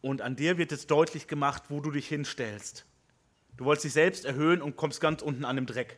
Und 0.01 0.21
an 0.21 0.35
dir 0.35 0.57
wird 0.57 0.71
jetzt 0.71 0.89
deutlich 0.89 1.27
gemacht, 1.27 1.63
wo 1.67 1.81
du 1.81 1.91
dich 1.91 2.07
hinstellst. 2.07 2.85
Du 3.57 3.65
wolltest 3.65 3.85
dich 3.85 3.93
selbst 3.93 4.23
erhöhen 4.23 4.61
und 4.61 4.77
kommst 4.77 5.01
ganz 5.01 5.21
unten 5.21 5.43
an 5.43 5.57
dem 5.57 5.65
Dreck. 5.65 5.97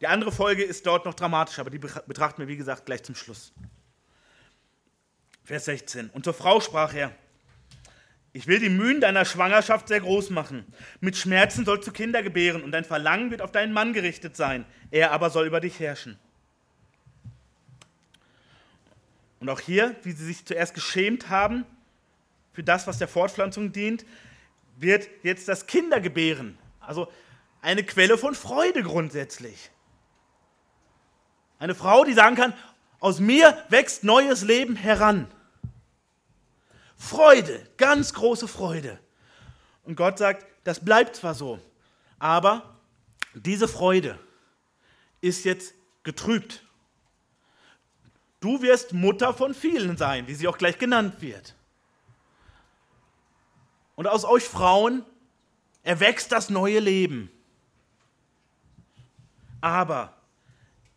Die 0.00 0.06
andere 0.06 0.32
Folge 0.32 0.62
ist 0.62 0.86
dort 0.86 1.04
noch 1.04 1.14
dramatischer, 1.14 1.60
aber 1.60 1.70
die 1.70 1.78
betrachten 1.78 2.40
wir, 2.40 2.48
wie 2.48 2.56
gesagt, 2.56 2.86
gleich 2.86 3.02
zum 3.02 3.14
Schluss. 3.14 3.52
Vers 5.44 5.66
16. 5.66 6.10
Und 6.10 6.24
zur 6.24 6.32
Frau 6.32 6.60
sprach 6.60 6.94
er, 6.94 7.12
ich 8.32 8.46
will 8.46 8.60
die 8.60 8.68
Mühen 8.68 9.00
deiner 9.00 9.24
Schwangerschaft 9.24 9.88
sehr 9.88 10.00
groß 10.00 10.30
machen. 10.30 10.64
Mit 11.00 11.16
Schmerzen 11.16 11.64
sollst 11.64 11.88
du 11.88 11.92
Kinder 11.92 12.22
gebären 12.22 12.62
und 12.62 12.70
dein 12.70 12.84
Verlangen 12.84 13.30
wird 13.30 13.42
auf 13.42 13.50
deinen 13.50 13.72
Mann 13.72 13.92
gerichtet 13.92 14.36
sein. 14.36 14.64
Er 14.90 15.10
aber 15.10 15.30
soll 15.30 15.46
über 15.46 15.60
dich 15.60 15.80
herrschen. 15.80 16.16
Und 19.40 19.48
auch 19.48 19.60
hier, 19.60 19.96
wie 20.04 20.12
sie 20.12 20.26
sich 20.26 20.44
zuerst 20.44 20.74
geschämt 20.74 21.28
haben 21.28 21.66
für 22.52 22.62
das, 22.62 22.86
was 22.86 22.98
der 22.98 23.08
Fortpflanzung 23.08 23.72
dient, 23.72 24.04
wird 24.76 25.08
jetzt 25.22 25.48
das 25.48 25.66
Kindergebären, 25.66 26.56
also 26.78 27.10
eine 27.62 27.82
Quelle 27.82 28.16
von 28.16 28.34
Freude 28.34 28.82
grundsätzlich. 28.82 29.70
Eine 31.60 31.74
Frau, 31.74 32.04
die 32.04 32.14
sagen 32.14 32.36
kann, 32.36 32.54
aus 33.00 33.20
mir 33.20 33.64
wächst 33.68 34.02
neues 34.02 34.42
Leben 34.42 34.76
heran. 34.76 35.30
Freude, 36.96 37.66
ganz 37.76 38.14
große 38.14 38.48
Freude. 38.48 38.98
Und 39.84 39.94
Gott 39.94 40.18
sagt, 40.18 40.46
das 40.64 40.82
bleibt 40.84 41.16
zwar 41.16 41.34
so, 41.34 41.60
aber 42.18 42.76
diese 43.34 43.68
Freude 43.68 44.18
ist 45.20 45.44
jetzt 45.44 45.74
getrübt. 46.02 46.64
Du 48.40 48.62
wirst 48.62 48.94
Mutter 48.94 49.34
von 49.34 49.54
vielen 49.54 49.98
sein, 49.98 50.26
wie 50.28 50.34
sie 50.34 50.48
auch 50.48 50.56
gleich 50.56 50.78
genannt 50.78 51.20
wird. 51.20 51.54
Und 53.96 54.06
aus 54.06 54.24
euch 54.24 54.44
Frauen 54.44 55.04
erwächst 55.82 56.32
das 56.32 56.48
neue 56.48 56.80
Leben. 56.80 57.30
Aber 59.60 60.19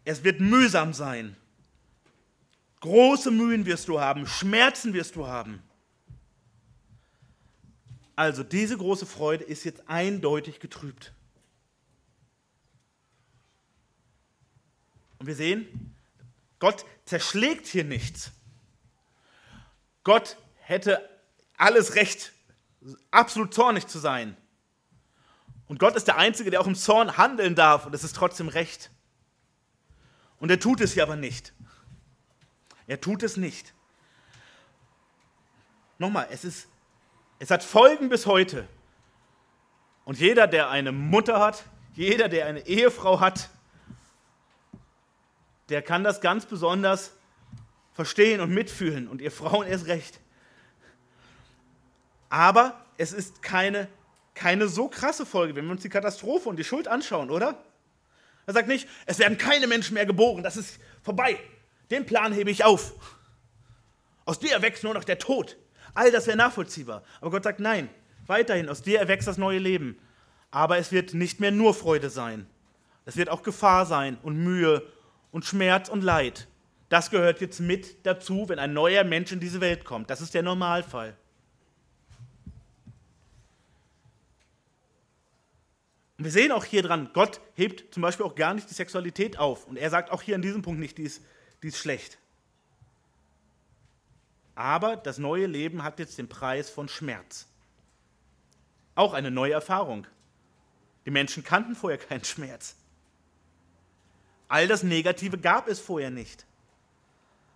es 0.05 0.23
wird 0.23 0.39
mühsam 0.39 0.93
sein. 0.93 1.35
Große 2.81 3.31
Mühen 3.31 3.65
wirst 3.65 3.87
du 3.87 3.99
haben, 3.99 4.27
Schmerzen 4.27 4.93
wirst 4.93 5.15
du 5.15 5.27
haben. 5.27 5.63
Also 8.15 8.43
diese 8.43 8.77
große 8.77 9.05
Freude 9.05 9.43
ist 9.43 9.63
jetzt 9.63 9.87
eindeutig 9.87 10.59
getrübt. 10.59 11.13
Und 15.17 15.27
wir 15.27 15.35
sehen, 15.35 15.95
Gott 16.59 16.85
zerschlägt 17.05 17.65
hier 17.65 17.85
nichts. 17.85 18.31
Gott 20.03 20.37
hätte 20.59 21.09
alles 21.57 21.95
Recht, 21.95 22.33
absolut 23.09 23.53
zornig 23.53 23.87
zu 23.87 23.99
sein. 23.99 24.35
Und 25.67 25.79
Gott 25.79 25.95
ist 25.95 26.07
der 26.07 26.17
Einzige, 26.17 26.51
der 26.51 26.59
auch 26.59 26.67
im 26.67 26.75
Zorn 26.75 27.17
handeln 27.17 27.55
darf 27.55 27.85
und 27.85 27.95
es 27.95 28.03
ist 28.03 28.15
trotzdem 28.15 28.49
Recht. 28.49 28.91
Und 30.43 30.49
er 30.49 30.59
tut 30.59 30.81
es 30.81 30.91
hier 30.91 31.03
aber 31.03 31.15
nicht. 31.15 31.53
Er 32.85 32.99
tut 32.99 33.23
es 33.23 33.37
nicht. 33.37 33.73
Nochmal, 35.97 36.27
es, 36.31 36.43
ist, 36.43 36.67
es 37.39 37.49
hat 37.49 37.63
Folgen 37.63 38.09
bis 38.09 38.25
heute. 38.25 38.67
Und 40.03 40.19
jeder, 40.19 40.47
der 40.47 40.69
eine 40.69 40.91
Mutter 40.91 41.39
hat, 41.39 41.63
jeder, 41.93 42.27
der 42.27 42.47
eine 42.47 42.67
Ehefrau 42.67 43.21
hat, 43.21 43.51
der 45.69 45.81
kann 45.81 46.03
das 46.03 46.19
ganz 46.19 46.45
besonders 46.45 47.13
verstehen 47.93 48.41
und 48.41 48.49
mitfühlen 48.49 49.07
und 49.07 49.21
ihr 49.21 49.31
Frauen 49.31 49.65
erst 49.65 49.87
recht. 49.87 50.19
Aber 52.27 52.85
es 52.97 53.13
ist 53.13 53.41
keine, 53.43 53.87
keine 54.33 54.67
so 54.67 54.89
krasse 54.89 55.25
Folge, 55.25 55.55
wenn 55.55 55.63
wir 55.63 55.71
uns 55.71 55.83
die 55.83 55.89
Katastrophe 55.89 56.49
und 56.49 56.57
die 56.57 56.65
Schuld 56.65 56.89
anschauen, 56.89 57.29
oder? 57.29 57.63
Er 58.45 58.53
sagt 58.53 58.67
nicht, 58.67 58.87
es 59.05 59.19
werden 59.19 59.37
keine 59.37 59.67
Menschen 59.67 59.93
mehr 59.93 60.05
geboren, 60.05 60.43
das 60.43 60.57
ist 60.57 60.79
vorbei. 61.01 61.37
Den 61.91 62.05
Plan 62.05 62.33
hebe 62.33 62.51
ich 62.51 62.63
auf. 62.63 62.93
Aus 64.25 64.39
dir 64.39 64.53
erwächst 64.53 64.83
nur 64.83 64.93
noch 64.93 65.03
der 65.03 65.19
Tod. 65.19 65.57
All 65.93 66.11
das 66.11 66.27
wäre 66.27 66.37
nachvollziehbar. 66.37 67.03
Aber 67.21 67.31
Gott 67.31 67.43
sagt, 67.43 67.59
nein, 67.59 67.89
weiterhin, 68.25 68.69
aus 68.69 68.81
dir 68.81 68.99
erwächst 68.99 69.27
das 69.27 69.37
neue 69.37 69.59
Leben. 69.59 69.97
Aber 70.51 70.77
es 70.77 70.91
wird 70.91 71.13
nicht 71.13 71.39
mehr 71.39 71.51
nur 71.51 71.73
Freude 71.73 72.09
sein. 72.09 72.47
Es 73.05 73.17
wird 73.17 73.29
auch 73.29 73.43
Gefahr 73.43 73.85
sein 73.85 74.17
und 74.23 74.37
Mühe 74.37 74.83
und 75.31 75.45
Schmerz 75.45 75.89
und 75.89 76.03
Leid. 76.03 76.47
Das 76.89 77.09
gehört 77.09 77.41
jetzt 77.41 77.59
mit 77.59 78.05
dazu, 78.05 78.47
wenn 78.49 78.59
ein 78.59 78.73
neuer 78.73 79.03
Mensch 79.03 79.31
in 79.31 79.39
diese 79.39 79.61
Welt 79.61 79.83
kommt. 79.83 80.09
Das 80.09 80.21
ist 80.21 80.33
der 80.33 80.43
Normalfall. 80.43 81.17
Und 86.23 86.27
wir 86.27 86.31
sehen 86.31 86.53
auch 86.53 86.63
hier 86.63 86.81
dran, 86.83 87.09
Gott 87.11 87.41
hebt 87.53 87.93
zum 87.93 88.01
Beispiel 88.01 88.25
auch 88.25 88.35
gar 88.35 88.53
nicht 88.53 88.69
die 88.69 88.73
Sexualität 88.73 89.37
auf. 89.37 89.67
Und 89.67 89.75
er 89.75 89.89
sagt 89.89 90.09
auch 90.09 90.21
hier 90.21 90.35
an 90.35 90.41
diesem 90.41 90.61
Punkt 90.61 90.79
nicht, 90.79 90.97
die 90.97 91.03
ist, 91.03 91.21
die 91.61 91.67
ist 91.67 91.77
schlecht. 91.77 92.17
Aber 94.55 94.95
das 94.95 95.17
neue 95.17 95.47
Leben 95.47 95.83
hat 95.83 95.99
jetzt 95.99 96.17
den 96.17 96.29
Preis 96.29 96.69
von 96.69 96.87
Schmerz. 96.87 97.49
Auch 98.95 99.11
eine 99.11 99.31
neue 99.31 99.51
Erfahrung. 99.51 100.07
Die 101.05 101.11
Menschen 101.11 101.43
kannten 101.43 101.75
vorher 101.75 101.99
keinen 101.99 102.23
Schmerz. 102.23 102.77
All 104.47 104.69
das 104.69 104.81
Negative 104.81 105.37
gab 105.37 105.67
es 105.67 105.81
vorher 105.81 106.09
nicht. 106.09 106.45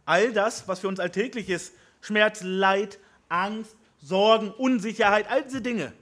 All 0.04 0.34
das, 0.34 0.68
was 0.68 0.80
für 0.80 0.90
uns 0.90 1.00
alltäglich 1.00 1.48
ist, 1.48 1.74
Schmerz, 2.02 2.42
Leid, 2.44 3.00
Angst, 3.30 3.78
Sorgen, 4.02 4.52
Unsicherheit, 4.52 5.30
all 5.30 5.44
diese 5.44 5.62
Dinge, 5.62 5.94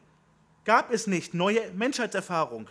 gab 0.66 0.92
es 0.92 1.08
nicht. 1.08 1.34
Neue 1.34 1.72
Menschheitserfahrung. 1.72 2.70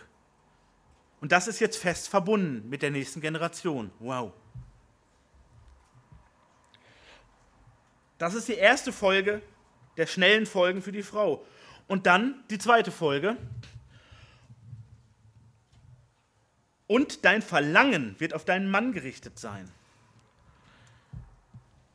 Und 1.21 1.31
das 1.31 1.47
ist 1.47 1.59
jetzt 1.59 1.77
fest 1.77 2.09
verbunden 2.09 2.69
mit 2.69 2.81
der 2.81 2.91
nächsten 2.91 3.21
Generation. 3.21 3.89
Wow. 3.99 4.31
Das 8.17 8.33
ist 8.33 8.47
die 8.47 8.53
erste 8.53 8.91
Folge 8.91 9.41
der 9.97 10.07
schnellen 10.07 10.45
Folgen 10.45 10.81
für 10.81 10.91
die 10.91 11.03
Frau. 11.03 11.45
Und 11.87 12.05
dann 12.05 12.43
die 12.49 12.57
zweite 12.57 12.91
Folge. 12.91 13.37
Und 16.87 17.25
dein 17.25 17.41
Verlangen 17.41 18.19
wird 18.19 18.33
auf 18.33 18.45
deinen 18.45 18.69
Mann 18.69 18.91
gerichtet 18.91 19.39
sein. 19.39 19.71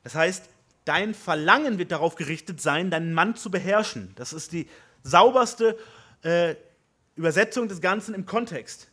Das 0.02 0.14
heißt, 0.14 0.48
dein 0.84 1.14
Verlangen 1.14 1.78
wird 1.78 1.92
darauf 1.92 2.16
gerichtet 2.16 2.60
sein, 2.60 2.90
deinen 2.90 3.12
Mann 3.12 3.36
zu 3.36 3.50
beherrschen. 3.50 4.12
Das 4.16 4.32
ist 4.32 4.52
die 4.52 4.68
sauberste 5.02 5.78
äh, 6.22 6.54
Übersetzung 7.16 7.68
des 7.68 7.80
Ganzen 7.80 8.14
im 8.14 8.26
Kontext. 8.26 8.88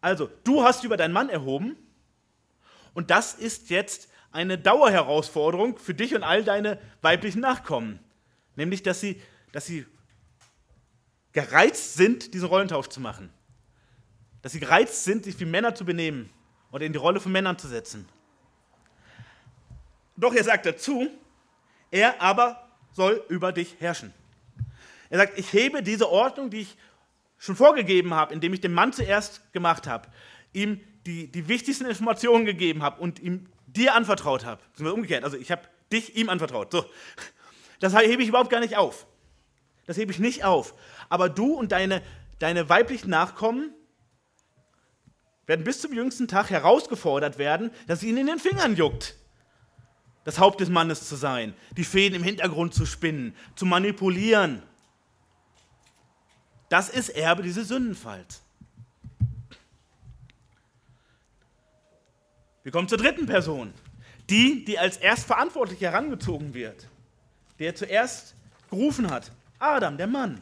Also, 0.00 0.28
du 0.44 0.64
hast 0.64 0.84
über 0.84 0.96
deinen 0.96 1.12
Mann 1.12 1.28
erhoben 1.28 1.76
und 2.94 3.10
das 3.10 3.34
ist 3.34 3.70
jetzt 3.70 4.08
eine 4.32 4.58
Dauerherausforderung 4.58 5.78
für 5.78 5.94
dich 5.94 6.14
und 6.14 6.22
all 6.22 6.42
deine 6.42 6.78
weiblichen 7.02 7.40
Nachkommen. 7.40 8.00
Nämlich, 8.56 8.82
dass 8.82 9.00
sie, 9.00 9.20
dass 9.52 9.66
sie 9.66 9.86
gereizt 11.32 11.94
sind, 11.94 12.34
diesen 12.34 12.48
Rollentausch 12.48 12.88
zu 12.88 13.00
machen. 13.00 13.30
Dass 14.42 14.52
sie 14.52 14.60
gereizt 14.60 15.04
sind, 15.04 15.24
sich 15.24 15.38
wie 15.38 15.44
Männer 15.44 15.74
zu 15.74 15.84
benehmen 15.84 16.30
oder 16.72 16.84
in 16.84 16.92
die 16.92 16.98
Rolle 16.98 17.20
von 17.20 17.32
Männern 17.32 17.58
zu 17.58 17.68
setzen. 17.68 18.08
Doch 20.16 20.34
er 20.34 20.44
sagt 20.44 20.66
dazu, 20.66 21.08
er 21.90 22.20
aber 22.20 22.68
soll 22.92 23.24
über 23.28 23.52
dich 23.52 23.76
herrschen. 23.78 24.12
Er 25.12 25.18
sagt, 25.18 25.38
ich 25.38 25.52
hebe 25.52 25.82
diese 25.82 26.08
Ordnung, 26.08 26.48
die 26.48 26.62
ich 26.62 26.76
schon 27.36 27.54
vorgegeben 27.54 28.14
habe, 28.14 28.32
indem 28.32 28.54
ich 28.54 28.62
dem 28.62 28.72
Mann 28.72 28.94
zuerst 28.94 29.52
gemacht 29.52 29.86
habe, 29.86 30.08
ihm 30.54 30.80
die, 31.04 31.30
die 31.30 31.48
wichtigsten 31.48 31.84
Informationen 31.84 32.46
gegeben 32.46 32.82
habe 32.82 32.98
und 32.98 33.18
ihm 33.18 33.46
dir 33.66 33.94
anvertraut 33.94 34.46
habe. 34.46 34.62
Umgekehrt. 34.78 35.22
Also 35.22 35.36
ich 35.36 35.50
habe 35.50 35.68
dich 35.92 36.16
ihm 36.16 36.30
anvertraut. 36.30 36.72
So. 36.72 36.86
Das 37.78 37.94
hebe 37.94 38.22
ich 38.22 38.30
überhaupt 38.30 38.48
gar 38.48 38.60
nicht 38.60 38.78
auf. 38.78 39.06
Das 39.84 39.98
hebe 39.98 40.12
ich 40.12 40.18
nicht 40.18 40.44
auf. 40.44 40.72
Aber 41.10 41.28
du 41.28 41.52
und 41.52 41.72
deine, 41.72 42.00
deine 42.38 42.70
weiblichen 42.70 43.10
Nachkommen 43.10 43.74
werden 45.44 45.62
bis 45.62 45.82
zum 45.82 45.92
jüngsten 45.92 46.26
Tag 46.26 46.48
herausgefordert 46.48 47.36
werden, 47.36 47.70
dass 47.86 48.02
ihnen 48.02 48.16
in 48.16 48.26
den 48.28 48.38
Fingern 48.38 48.76
juckt, 48.76 49.16
das 50.24 50.38
Haupt 50.38 50.60
des 50.60 50.70
Mannes 50.70 51.06
zu 51.06 51.16
sein, 51.16 51.52
die 51.76 51.84
Fäden 51.84 52.16
im 52.16 52.22
Hintergrund 52.22 52.72
zu 52.72 52.86
spinnen, 52.86 53.36
zu 53.56 53.66
manipulieren. 53.66 54.62
Das 56.72 56.88
ist 56.88 57.10
Erbe 57.10 57.42
dieses 57.42 57.68
Sündenfalls. 57.68 58.40
Wir 62.62 62.72
kommen 62.72 62.88
zur 62.88 62.96
dritten 62.96 63.26
Person. 63.26 63.74
Die, 64.30 64.64
die 64.64 64.78
als 64.78 64.96
erstverantwortlich 64.96 65.82
herangezogen 65.82 66.54
wird. 66.54 66.88
Der 67.58 67.74
zuerst 67.74 68.34
gerufen 68.70 69.10
hat. 69.10 69.32
Adam, 69.58 69.98
der 69.98 70.06
Mann. 70.06 70.40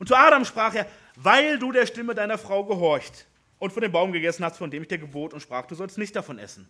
Und 0.00 0.08
zu 0.08 0.16
Adam 0.16 0.44
sprach 0.44 0.74
er, 0.74 0.88
weil 1.14 1.60
du 1.60 1.70
der 1.70 1.86
Stimme 1.86 2.16
deiner 2.16 2.38
Frau 2.38 2.64
gehorcht 2.64 3.28
und 3.60 3.72
von 3.72 3.82
dem 3.82 3.92
Baum 3.92 4.10
gegessen 4.10 4.44
hast, 4.44 4.56
von 4.56 4.72
dem 4.72 4.82
ich 4.82 4.88
dir 4.88 4.98
gebot 4.98 5.32
und 5.32 5.38
sprach, 5.38 5.64
du 5.64 5.76
sollst 5.76 5.96
nicht 5.96 6.16
davon 6.16 6.40
essen. 6.40 6.68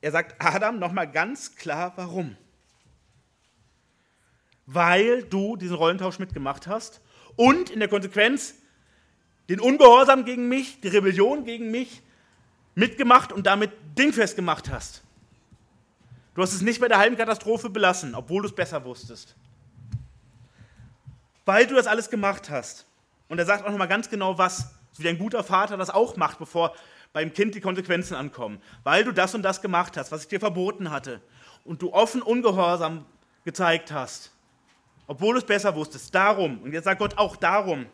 Er 0.00 0.12
sagt 0.12 0.36
Adam 0.38 0.78
nochmal 0.78 1.10
ganz 1.10 1.56
klar, 1.56 1.92
warum. 1.96 2.36
Weil 4.66 5.22
du 5.22 5.56
diesen 5.56 5.76
Rollentausch 5.76 6.18
mitgemacht 6.18 6.66
hast 6.66 7.00
und 7.36 7.70
in 7.70 7.78
der 7.78 7.88
Konsequenz 7.88 8.54
den 9.48 9.60
Ungehorsam 9.60 10.24
gegen 10.24 10.48
mich, 10.48 10.80
die 10.80 10.88
Rebellion 10.88 11.44
gegen 11.44 11.70
mich 11.70 12.02
mitgemacht 12.74 13.32
und 13.32 13.46
damit 13.46 13.70
dingfest 13.96 14.36
gemacht 14.36 14.70
hast. 14.70 15.02
Du 16.34 16.42
hast 16.42 16.52
es 16.52 16.60
nicht 16.60 16.80
bei 16.80 16.88
der 16.88 16.98
halben 16.98 17.16
Katastrophe 17.16 17.70
belassen, 17.70 18.14
obwohl 18.14 18.42
du 18.42 18.48
es 18.48 18.54
besser 18.54 18.84
wusstest. 18.84 19.34
Weil 21.46 21.66
du 21.66 21.74
das 21.74 21.86
alles 21.86 22.10
gemacht 22.10 22.50
hast. 22.50 22.86
Und 23.28 23.38
er 23.38 23.46
sagt 23.46 23.64
auch 23.64 23.70
nochmal 23.70 23.88
ganz 23.88 24.10
genau, 24.10 24.36
was, 24.36 24.74
wie 24.98 25.08
ein 25.08 25.16
guter 25.16 25.42
Vater 25.42 25.76
das 25.76 25.90
auch 25.90 26.16
macht, 26.16 26.38
bevor 26.38 26.74
beim 27.12 27.32
Kind 27.32 27.54
die 27.54 27.60
Konsequenzen 27.60 28.14
ankommen. 28.14 28.60
Weil 28.84 29.04
du 29.04 29.12
das 29.12 29.34
und 29.34 29.42
das 29.42 29.62
gemacht 29.62 29.96
hast, 29.96 30.12
was 30.12 30.22
ich 30.22 30.28
dir 30.28 30.40
verboten 30.40 30.90
hatte. 30.90 31.22
Und 31.64 31.80
du 31.80 31.94
offen 31.94 32.20
Ungehorsam 32.20 33.06
gezeigt 33.44 33.90
hast. 33.90 34.32
Obwohl 35.06 35.34
du 35.34 35.38
es 35.38 35.46
besser 35.46 35.74
wusstest. 35.74 36.14
Darum. 36.14 36.60
Und 36.62 36.72
jetzt 36.72 36.84
sagt 36.84 37.00
Gott 37.00 37.16
auch 37.18 37.36
darum. 37.36 37.86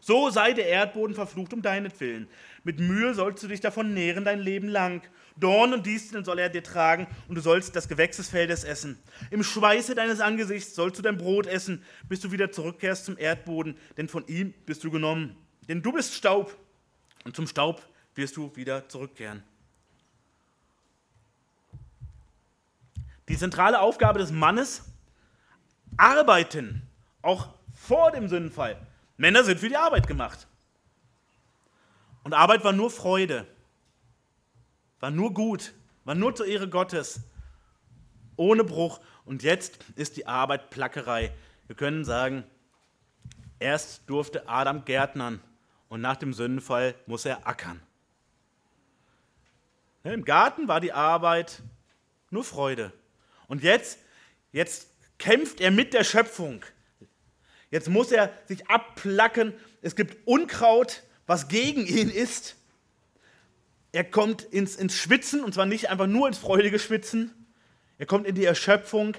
So 0.00 0.30
sei 0.30 0.52
der 0.52 0.68
Erdboden 0.68 1.14
verflucht 1.14 1.52
um 1.52 1.62
deinetwillen. 1.62 2.28
Mit 2.64 2.78
Mühe 2.78 3.14
sollst 3.14 3.42
du 3.42 3.48
dich 3.48 3.60
davon 3.60 3.94
nähren 3.94 4.24
dein 4.24 4.38
Leben 4.38 4.68
lang. 4.68 5.02
Dorn 5.36 5.72
und 5.72 5.86
Disteln 5.86 6.24
soll 6.24 6.38
er 6.38 6.48
dir 6.48 6.62
tragen 6.62 7.06
und 7.28 7.34
du 7.34 7.40
sollst 7.40 7.74
das 7.76 7.88
Gewächs 7.88 8.16
des 8.16 8.28
Feldes 8.28 8.64
essen. 8.64 8.98
Im 9.30 9.42
Schweiße 9.42 9.94
deines 9.94 10.20
Angesichts 10.20 10.74
sollst 10.74 10.98
du 10.98 11.02
dein 11.02 11.16
Brot 11.16 11.46
essen, 11.46 11.82
bis 12.08 12.20
du 12.20 12.32
wieder 12.32 12.50
zurückkehrst 12.50 13.04
zum 13.04 13.18
Erdboden, 13.18 13.76
denn 13.96 14.08
von 14.08 14.26
ihm 14.26 14.52
bist 14.66 14.82
du 14.82 14.90
genommen. 14.90 15.36
Denn 15.68 15.82
du 15.82 15.92
bist 15.92 16.14
Staub 16.14 16.56
und 17.24 17.36
zum 17.36 17.46
Staub 17.46 17.86
wirst 18.14 18.36
du 18.36 18.54
wieder 18.56 18.88
zurückkehren. 18.88 19.42
Die 23.28 23.36
zentrale 23.36 23.80
Aufgabe 23.80 24.18
des 24.18 24.32
Mannes, 24.32 24.84
arbeiten, 25.98 26.82
auch 27.22 27.48
vor 27.74 28.10
dem 28.12 28.28
Sündenfall. 28.28 28.78
Männer 29.16 29.44
sind 29.44 29.60
für 29.60 29.68
die 29.68 29.76
Arbeit 29.76 30.06
gemacht. 30.06 30.46
Und 32.24 32.32
Arbeit 32.32 32.64
war 32.64 32.72
nur 32.72 32.90
Freude, 32.90 33.46
war 35.00 35.10
nur 35.10 35.34
gut, 35.34 35.74
war 36.04 36.14
nur 36.14 36.34
zur 36.34 36.46
Ehre 36.46 36.68
Gottes, 36.68 37.20
ohne 38.36 38.64
Bruch. 38.64 39.00
Und 39.24 39.42
jetzt 39.42 39.78
ist 39.96 40.16
die 40.16 40.26
Arbeit 40.26 40.70
Plackerei. 40.70 41.32
Wir 41.66 41.76
können 41.76 42.04
sagen, 42.04 42.44
erst 43.58 44.08
durfte 44.08 44.48
Adam 44.48 44.84
gärtnern 44.84 45.40
und 45.88 46.00
nach 46.00 46.16
dem 46.16 46.32
Sündenfall 46.32 46.94
muss 47.06 47.24
er 47.24 47.46
ackern. 47.46 47.80
Im 50.04 50.24
Garten 50.24 50.68
war 50.68 50.80
die 50.80 50.92
Arbeit 50.92 51.62
nur 52.30 52.44
Freude. 52.44 52.92
Und 53.46 53.62
jetzt, 53.62 53.98
jetzt 54.52 54.87
kämpft 55.18 55.60
er 55.60 55.70
mit 55.70 55.94
der 55.94 56.04
Schöpfung. 56.04 56.64
Jetzt 57.70 57.88
muss 57.88 58.12
er 58.12 58.32
sich 58.46 58.68
abplacken. 58.68 59.52
Es 59.82 59.94
gibt 59.94 60.26
Unkraut, 60.26 61.02
was 61.26 61.48
gegen 61.48 61.86
ihn 61.86 62.08
ist. 62.08 62.56
Er 63.92 64.04
kommt 64.04 64.42
ins, 64.42 64.76
ins 64.76 64.94
Schwitzen, 64.94 65.42
und 65.42 65.54
zwar 65.54 65.66
nicht 65.66 65.90
einfach 65.90 66.06
nur 66.06 66.28
ins 66.28 66.38
freudige 66.38 66.78
Schwitzen. 66.78 67.32
Er 67.98 68.06
kommt 68.06 68.26
in 68.26 68.34
die 68.34 68.44
Erschöpfung. 68.44 69.16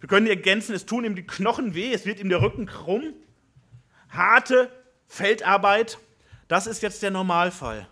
Wir 0.00 0.08
können 0.08 0.26
ergänzen, 0.26 0.74
es 0.74 0.86
tun 0.86 1.04
ihm 1.04 1.14
die 1.14 1.26
Knochen 1.26 1.74
weh, 1.74 1.92
es 1.92 2.06
wird 2.06 2.20
ihm 2.20 2.28
der 2.28 2.42
Rücken 2.42 2.66
krumm. 2.66 3.14
Harte 4.08 4.70
Feldarbeit, 5.06 5.98
das 6.48 6.66
ist 6.66 6.82
jetzt 6.82 7.02
der 7.02 7.10
Normalfall. 7.10 7.88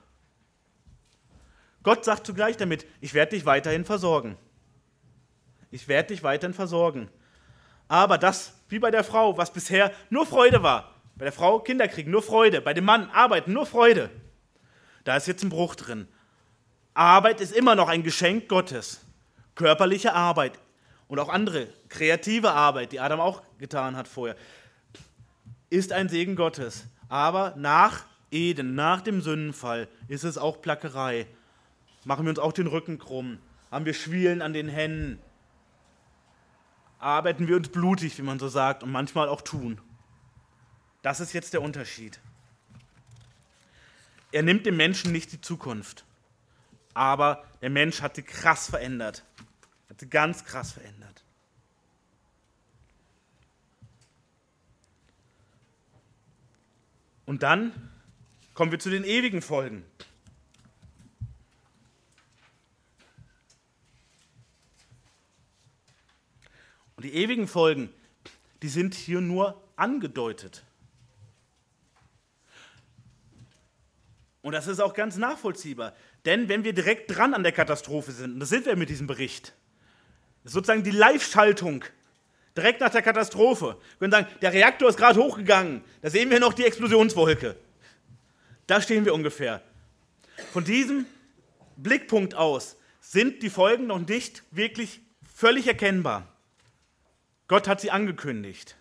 Gott 1.83 2.05
sagt 2.05 2.27
zugleich 2.27 2.57
damit, 2.57 2.87
ich 3.01 3.15
werde 3.15 3.37
dich 3.37 3.45
weiterhin 3.45 3.85
versorgen. 3.85 4.37
Ich 5.73 5.89
werde 5.89 6.09
dich 6.09 6.23
weiterhin 6.23 6.55
versorgen. 6.55 7.09
Aber 7.89 8.19
das, 8.19 8.55
wie 8.69 8.79
bei 8.79 8.91
der 8.91 9.03
Frau, 9.03 9.37
was 9.37 9.53
bisher 9.53 9.91
nur 10.11 10.27
Freude 10.27 10.63
war, 10.63 10.95
bei 11.17 11.25
der 11.25 11.33
Frau 11.33 11.59
Kinder 11.59 11.89
kriegen, 11.89 12.11
nur 12.11 12.23
Freude, 12.23 12.61
bei 12.61 12.75
dem 12.75 12.85
Mann 12.85 13.11
arbeiten, 13.11 13.53
nur 13.53 13.67
Freude, 13.67 14.11
da 15.05 15.17
ist 15.17 15.27
jetzt 15.27 15.43
ein 15.43 15.49
Bruch 15.49 15.75
drin. 15.75 16.07
Arbeit 16.95 17.41
ist 17.41 17.53
immer 17.53 17.75
noch 17.75 17.89
ein 17.89 18.03
Geschenk 18.03 18.49
Gottes. 18.49 19.01
Körperliche 19.55 20.15
Arbeit 20.15 20.59
und 21.09 21.19
auch 21.19 21.29
andere, 21.29 21.69
kreative 21.89 22.53
Arbeit, 22.53 22.93
die 22.93 23.01
Adam 23.01 23.21
auch 23.21 23.43
getan 23.59 23.97
hat 23.97 24.09
vorher, 24.09 24.37
ist 25.71 25.93
ein 25.93 26.09
Segen 26.09 26.37
Gottes. 26.37 26.85
Aber 27.09 27.55
nach 27.57 28.05
Eden, 28.31 28.75
nach 28.75 29.01
dem 29.01 29.21
Sündenfall, 29.21 29.89
ist 30.09 30.25
es 30.25 30.39
auch 30.39 30.63
Plackerei. 30.63 31.27
Machen 32.05 32.25
wir 32.25 32.31
uns 32.31 32.39
auch 32.39 32.53
den 32.53 32.67
Rücken 32.67 32.99
krumm, 32.99 33.39
haben 33.71 33.85
wir 33.85 33.95
Schwielen 33.95 34.43
an 34.43 34.53
den 34.53 34.69
Händen, 34.69 35.19
arbeiten 37.03 37.49
wir 37.49 37.57
uns 37.57 37.69
blutig, 37.69 38.17
wie 38.19 38.23
man 38.23 38.39
so 38.39 38.49
sagt, 38.49 38.83
und 38.83 38.93
manchmal 38.93 39.29
auch 39.29 39.41
tun. 39.41 39.81
Das 41.03 41.21
ist 41.21 41.33
jetzt 41.33 41.53
der 41.53 41.63
Unterschied. 41.63 42.21
Er 44.31 44.43
nimmt 44.43 44.65
dem 44.65 44.77
Menschen 44.77 45.13
nicht 45.13 45.33
die 45.33 45.41
Zukunft, 45.41 46.05
aber 46.95 47.45
der 47.61 47.71
Mensch 47.71 48.01
hat 48.01 48.17
sie 48.17 48.23
krass 48.23 48.71
verändert, 48.71 49.25
hat 49.91 50.01
sie 50.01 50.09
ganz 50.09 50.45
krass 50.45 50.73
verändert. 50.73 51.25
Und 57.27 57.43
dann 57.43 57.91
kommen 58.55 58.71
wir 58.71 58.79
zu 58.79 58.91
den 58.91 59.05
ewigen 59.05 59.43
Folgen. 59.43 59.85
Und 67.03 67.09
die 67.09 67.17
ewigen 67.17 67.49
Folgen, 67.49 67.93
die 68.63 68.69
sind 68.69 68.95
hier 68.95 69.21
nur 69.21 69.61
angedeutet. 69.75 70.63
Und 74.41 74.53
das 74.53 74.69
ist 74.69 74.79
auch 74.79 74.95
ganz 74.95 75.17
nachvollziehbar. 75.17 75.97
Denn 76.25 76.49
wenn 76.49 76.63
wir 76.63 76.73
direkt 76.73 77.11
dran 77.11 77.35
an 77.35 77.43
der 77.43 77.51
Katastrophe 77.51 78.13
sind, 78.13 78.35
und 78.35 78.39
das 78.39 78.51
sind 78.51 78.67
wir 78.67 78.77
mit 78.77 78.89
diesem 78.89 79.09
Bericht, 79.09 79.53
sozusagen 80.45 80.85
die 80.85 80.93
Live-Schaltung 80.93 81.85
direkt 82.57 82.81
nach 82.81 82.91
der 82.91 83.03
Katastrophe. 83.03 83.79
Wir 83.99 83.99
können 83.99 84.13
sagen, 84.13 84.29
der 84.41 84.53
Reaktor 84.53 84.89
ist 84.89 84.97
gerade 84.97 85.19
hochgegangen, 85.19 85.83
da 86.03 86.09
sehen 86.09 86.31
wir 86.31 86.39
noch 86.39 86.53
die 86.53 86.65
Explosionswolke. 86.65 87.57
Da 88.69 88.81
stehen 88.81 89.05
wir 89.05 89.13
ungefähr. 89.13 89.61
Von 90.53 90.63
diesem 90.63 91.07
Blickpunkt 91.77 92.37
aus 92.37 92.77
sind 93.01 93.43
die 93.43 93.51
Folgen 93.51 93.89
noch 93.89 93.99
nicht 93.99 94.45
wirklich 94.53 95.01
völlig 95.35 95.67
erkennbar. 95.67 96.32
Gott 97.53 97.69
hat 97.69 97.83
sie 97.83 97.91
angekündigt. 97.91 98.79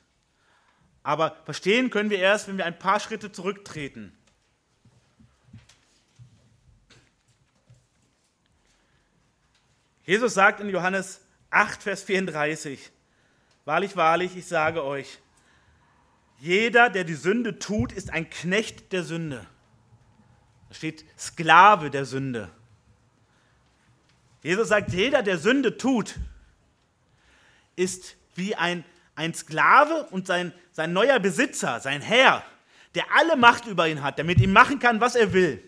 Aber 1.03 1.36
verstehen 1.43 1.89
können 1.89 2.09
wir 2.09 2.19
erst, 2.19 2.47
wenn 2.47 2.57
wir 2.57 2.65
ein 2.65 2.80
paar 2.80 3.01
Schritte 3.01 3.30
zurücktreten. 3.30 4.17
Jesus 10.05 10.34
sagt 10.34 10.61
in 10.61 10.69
Johannes 10.69 11.19
8, 11.49 11.84
Vers 11.84 12.03
34, 12.03 12.91
Wahrlich, 13.65 13.97
wahrlich, 13.97 14.38
ich 14.38 14.45
sage 14.45 14.86
euch, 14.86 15.19
jeder, 16.39 16.89
der 16.89 17.03
die 17.03 17.15
Sünde 17.15 17.59
tut, 17.59 17.91
ist 17.91 18.09
ein 18.09 18.30
Knecht 18.30 18.93
der 18.93 19.03
Sünde. 19.03 19.45
Da 20.69 20.76
steht 20.76 21.03
Sklave 21.19 21.89
der 21.89 22.05
Sünde. 22.05 22.49
Jesus 24.41 24.69
sagt, 24.69 24.93
jeder, 24.93 25.24
der 25.24 25.38
Sünde 25.39 25.78
tut, 25.78 26.15
ist 27.76 28.15
wie 28.36 28.55
ein, 28.55 28.84
ein 29.15 29.34
Sklave 29.34 30.07
und 30.11 30.27
sein, 30.27 30.53
sein 30.71 30.93
neuer 30.93 31.19
Besitzer, 31.19 31.79
sein 31.79 32.01
Herr, 32.01 32.43
der 32.95 33.05
alle 33.15 33.36
Macht 33.36 33.65
über 33.67 33.88
ihn 33.88 34.01
hat, 34.01 34.17
der 34.17 34.25
mit 34.25 34.39
ihm 34.39 34.51
machen 34.51 34.79
kann, 34.79 35.01
was 35.01 35.15
er 35.15 35.34
will. 35.34 35.63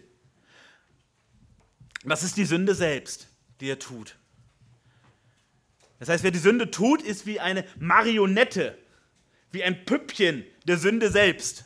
Das 2.04 2.24
ist 2.24 2.36
die 2.38 2.46
Sünde 2.46 2.76
selbst, 2.76 3.28
die 3.62 3.70
er 3.70 3.80
tut. 3.80 4.16
Das 6.00 6.10
heißt, 6.10 6.24
wer 6.24 6.32
die 6.32 6.40
Sünde 6.40 6.70
tut, 6.70 7.02
ist 7.02 7.26
wie 7.26 7.40
eine 7.40 7.64
Marionette, 7.80 8.78
wie 9.52 9.64
ein 9.64 9.86
Püppchen 9.86 10.44
der 10.68 10.78
Sünde 10.78 11.10
selbst. 11.10 11.64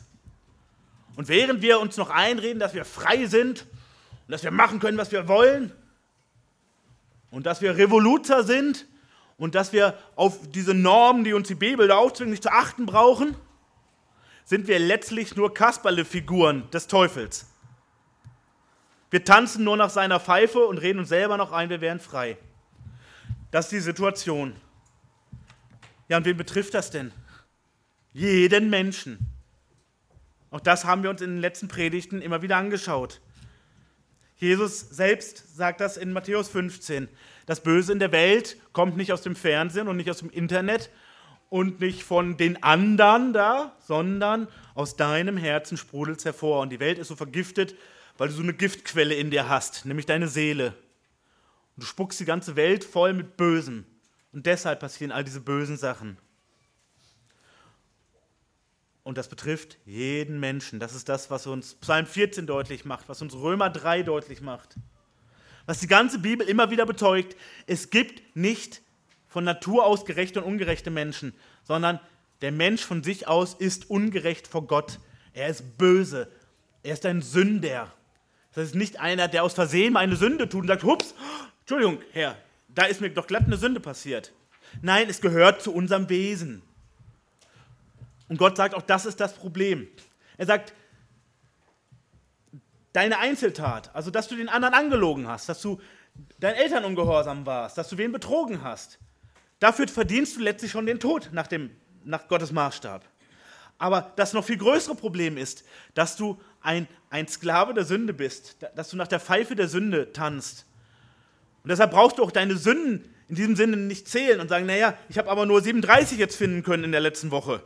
Und 1.16 1.26
während 1.26 1.62
wir 1.62 1.80
uns 1.80 1.96
noch 1.96 2.10
einreden, 2.10 2.60
dass 2.60 2.74
wir 2.74 2.84
frei 2.84 3.26
sind 3.26 3.62
und 3.62 4.32
dass 4.32 4.44
wir 4.44 4.52
machen 4.52 4.78
können, 4.78 4.98
was 4.98 5.10
wir 5.10 5.26
wollen 5.26 5.72
und 7.32 7.46
dass 7.46 7.60
wir 7.60 7.76
Revoluzer 7.76 8.44
sind 8.44 8.86
und 9.38 9.54
dass 9.54 9.72
wir 9.72 9.96
auf 10.16 10.38
diese 10.50 10.74
Normen, 10.74 11.24
die 11.24 11.32
uns 11.32 11.48
die 11.48 11.54
Bibel 11.54 11.88
da 11.88 11.96
aufzwingt, 11.96 12.30
nicht 12.30 12.42
zu 12.42 12.52
achten 12.52 12.86
brauchen, 12.86 13.36
sind 14.44 14.66
wir 14.66 14.78
letztlich 14.78 15.36
nur 15.36 15.54
Kasperle-Figuren 15.54 16.68
des 16.70 16.88
Teufels. 16.88 17.46
Wir 19.10 19.24
tanzen 19.24 19.64
nur 19.64 19.76
nach 19.76 19.90
seiner 19.90 20.20
Pfeife 20.20 20.66
und 20.66 20.78
reden 20.78 20.98
uns 20.98 21.08
selber 21.08 21.36
noch 21.36 21.52
ein, 21.52 21.70
wir 21.70 21.80
wären 21.80 22.00
frei. 22.00 22.36
Das 23.50 23.66
ist 23.66 23.72
die 23.72 23.80
Situation. 23.80 24.56
Ja, 26.08 26.16
und 26.16 26.24
wen 26.24 26.36
betrifft 26.36 26.74
das 26.74 26.90
denn? 26.90 27.12
Jeden 28.12 28.70
Menschen. 28.70 29.18
Auch 30.50 30.60
das 30.60 30.84
haben 30.84 31.02
wir 31.02 31.10
uns 31.10 31.20
in 31.20 31.30
den 31.30 31.40
letzten 31.40 31.68
Predigten 31.68 32.22
immer 32.22 32.42
wieder 32.42 32.56
angeschaut. 32.56 33.20
Jesus 34.36 34.80
selbst 34.80 35.56
sagt 35.56 35.80
das 35.80 35.96
in 35.96 36.12
Matthäus 36.12 36.48
15. 36.48 37.08
Das 37.48 37.62
Böse 37.62 37.94
in 37.94 37.98
der 37.98 38.12
Welt 38.12 38.58
kommt 38.74 38.98
nicht 38.98 39.10
aus 39.10 39.22
dem 39.22 39.34
Fernsehen 39.34 39.88
und 39.88 39.96
nicht 39.96 40.10
aus 40.10 40.18
dem 40.18 40.28
Internet 40.28 40.90
und 41.48 41.80
nicht 41.80 42.02
von 42.02 42.36
den 42.36 42.62
anderen 42.62 43.32
da, 43.32 43.74
sondern 43.80 44.48
aus 44.74 44.96
deinem 44.96 45.38
Herzen 45.38 45.78
sprudelt 45.78 46.18
es 46.18 46.26
hervor. 46.26 46.60
Und 46.60 46.68
die 46.68 46.78
Welt 46.78 46.98
ist 46.98 47.08
so 47.08 47.16
vergiftet, 47.16 47.74
weil 48.18 48.28
du 48.28 48.34
so 48.34 48.42
eine 48.42 48.52
Giftquelle 48.52 49.14
in 49.14 49.30
dir 49.30 49.48
hast, 49.48 49.86
nämlich 49.86 50.04
deine 50.04 50.28
Seele. 50.28 50.74
Und 51.74 51.84
du 51.84 51.86
spuckst 51.86 52.20
die 52.20 52.26
ganze 52.26 52.54
Welt 52.54 52.84
voll 52.84 53.14
mit 53.14 53.38
Bösen. 53.38 53.86
Und 54.30 54.44
deshalb 54.44 54.80
passieren 54.80 55.10
all 55.10 55.24
diese 55.24 55.40
bösen 55.40 55.78
Sachen. 55.78 56.18
Und 59.04 59.16
das 59.16 59.30
betrifft 59.30 59.78
jeden 59.86 60.38
Menschen. 60.38 60.80
Das 60.80 60.94
ist 60.94 61.08
das, 61.08 61.30
was 61.30 61.46
uns 61.46 61.76
Psalm 61.76 62.04
14 62.04 62.46
deutlich 62.46 62.84
macht, 62.84 63.08
was 63.08 63.22
uns 63.22 63.34
Römer 63.34 63.70
3 63.70 64.02
deutlich 64.02 64.42
macht. 64.42 64.76
Was 65.68 65.80
die 65.80 65.86
ganze 65.86 66.18
Bibel 66.18 66.48
immer 66.48 66.70
wieder 66.70 66.86
beteugt, 66.86 67.36
es 67.66 67.90
gibt 67.90 68.34
nicht 68.34 68.80
von 69.26 69.44
Natur 69.44 69.84
aus 69.84 70.06
gerechte 70.06 70.40
und 70.40 70.46
ungerechte 70.46 70.90
Menschen, 70.90 71.34
sondern 71.62 72.00
der 72.40 72.52
Mensch 72.52 72.82
von 72.82 73.02
sich 73.02 73.28
aus 73.28 73.52
ist 73.52 73.90
ungerecht 73.90 74.48
vor 74.48 74.66
Gott. 74.66 74.98
Er 75.34 75.48
ist 75.48 75.76
böse. 75.76 76.32
Er 76.82 76.94
ist 76.94 77.04
ein 77.04 77.20
Sünder. 77.20 77.92
Das 78.54 78.64
ist 78.64 78.76
nicht 78.76 78.98
einer, 78.98 79.28
der 79.28 79.44
aus 79.44 79.52
Versehen 79.52 79.94
eine 79.98 80.16
Sünde 80.16 80.48
tut 80.48 80.62
und 80.62 80.68
sagt, 80.68 80.84
hups, 80.84 81.14
Entschuldigung, 81.60 81.98
Herr, 82.12 82.38
da 82.68 82.84
ist 82.86 83.02
mir 83.02 83.10
doch 83.10 83.26
glatt 83.26 83.44
eine 83.44 83.58
Sünde 83.58 83.80
passiert. 83.80 84.32
Nein, 84.80 85.10
es 85.10 85.20
gehört 85.20 85.60
zu 85.60 85.74
unserem 85.74 86.08
Wesen. 86.08 86.62
Und 88.30 88.38
Gott 88.38 88.56
sagt, 88.56 88.74
auch 88.74 88.80
das 88.80 89.04
ist 89.04 89.20
das 89.20 89.34
Problem. 89.34 89.86
Er 90.38 90.46
sagt, 90.46 90.72
deine 92.92 93.18
Einzeltat, 93.18 93.94
also 93.94 94.10
dass 94.10 94.28
du 94.28 94.36
den 94.36 94.48
anderen 94.48 94.74
angelogen 94.74 95.28
hast, 95.28 95.48
dass 95.48 95.60
du 95.60 95.80
deinen 96.40 96.56
Eltern 96.56 96.84
ungehorsam 96.84 97.46
warst, 97.46 97.78
dass 97.78 97.88
du 97.88 97.98
wen 97.98 98.12
betrogen 98.12 98.62
hast, 98.62 98.98
dafür 99.60 99.88
verdienst 99.88 100.36
du 100.36 100.40
letztlich 100.40 100.70
schon 100.70 100.86
den 100.86 101.00
Tod 101.00 101.30
nach, 101.32 101.46
dem, 101.46 101.70
nach 102.04 102.28
Gottes 102.28 102.52
Maßstab. 102.52 103.04
Aber 103.78 104.12
das 104.16 104.32
noch 104.32 104.44
viel 104.44 104.58
größere 104.58 104.96
Problem 104.96 105.36
ist, 105.36 105.64
dass 105.94 106.16
du 106.16 106.40
ein, 106.60 106.88
ein 107.10 107.28
Sklave 107.28 107.74
der 107.74 107.84
Sünde 107.84 108.12
bist, 108.12 108.56
dass 108.74 108.90
du 108.90 108.96
nach 108.96 109.06
der 109.06 109.20
Pfeife 109.20 109.54
der 109.54 109.68
Sünde 109.68 110.12
tanzt 110.12 110.66
und 111.68 111.72
deshalb 111.72 111.90
brauchst 111.90 112.18
du 112.18 112.22
auch 112.22 112.30
deine 112.30 112.56
Sünden 112.56 113.14
in 113.28 113.34
diesem 113.34 113.54
Sinne 113.54 113.76
nicht 113.76 114.08
zählen 114.08 114.40
und 114.40 114.48
sagen, 114.48 114.64
naja, 114.64 114.94
ich 115.10 115.18
habe 115.18 115.30
aber 115.30 115.44
nur 115.44 115.60
37 115.60 116.18
jetzt 116.18 116.36
finden 116.36 116.62
können 116.62 116.84
in 116.84 116.92
der 116.92 117.00
letzten 117.02 117.30
Woche. 117.30 117.62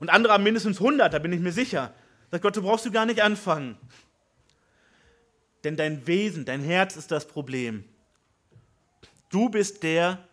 Und 0.00 0.08
andere 0.08 0.32
haben 0.32 0.44
mindestens 0.44 0.78
100, 0.78 1.12
da 1.12 1.18
bin 1.18 1.34
ich 1.34 1.40
mir 1.40 1.52
sicher. 1.52 1.92
Sagt 2.30 2.42
Gott, 2.42 2.56
du 2.56 2.62
brauchst 2.62 2.86
du 2.86 2.90
gar 2.90 3.04
nicht 3.04 3.22
anfangen. 3.22 3.76
Denn 5.64 5.76
dein 5.76 6.06
Wesen, 6.06 6.44
dein 6.44 6.62
Herz 6.62 6.96
ist 6.96 7.10
das 7.10 7.26
Problem. 7.26 7.84
Du 9.30 9.48
bist 9.48 9.82
der, 9.82 10.26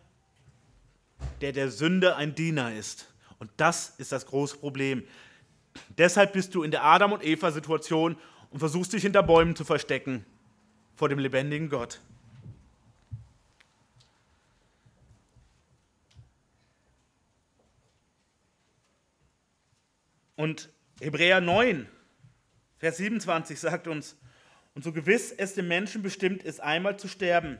der 1.40 1.52
der 1.52 1.70
Sünde 1.70 2.16
ein 2.16 2.34
Diener 2.34 2.74
ist. 2.74 3.12
Und 3.38 3.50
das 3.56 3.94
ist 3.98 4.12
das 4.12 4.26
große 4.26 4.56
Problem. 4.56 5.04
Deshalb 5.98 6.32
bist 6.32 6.54
du 6.54 6.62
in 6.62 6.70
der 6.70 6.84
Adam- 6.84 7.12
und 7.12 7.24
Eva-Situation 7.24 8.16
und 8.50 8.58
versuchst 8.58 8.92
dich 8.92 9.02
hinter 9.02 9.22
Bäumen 9.22 9.56
zu 9.56 9.64
verstecken 9.64 10.24
vor 10.96 11.08
dem 11.08 11.18
lebendigen 11.18 11.68
Gott. 11.68 12.00
Und 20.36 20.70
Hebräer 21.00 21.40
9, 21.40 21.88
Vers 22.78 22.96
27 22.98 23.58
sagt 23.58 23.88
uns, 23.88 24.16
und 24.74 24.82
so 24.82 24.92
gewiss 24.92 25.32
es 25.32 25.54
dem 25.54 25.68
Menschen 25.68 26.02
bestimmt 26.02 26.42
ist, 26.42 26.60
einmal 26.60 26.98
zu 26.98 27.08
sterben, 27.08 27.58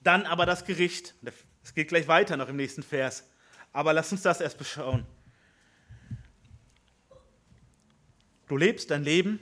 dann 0.00 0.26
aber 0.26 0.46
das 0.46 0.64
Gericht. 0.64 1.14
Es 1.62 1.74
geht 1.74 1.88
gleich 1.88 2.08
weiter 2.08 2.36
noch 2.36 2.48
im 2.48 2.56
nächsten 2.56 2.82
Vers. 2.82 3.28
Aber 3.72 3.92
lass 3.92 4.12
uns 4.12 4.22
das 4.22 4.40
erst 4.40 4.58
beschauen. 4.58 5.06
Du 8.46 8.56
lebst 8.56 8.90
dein 8.90 9.02
Leben 9.02 9.40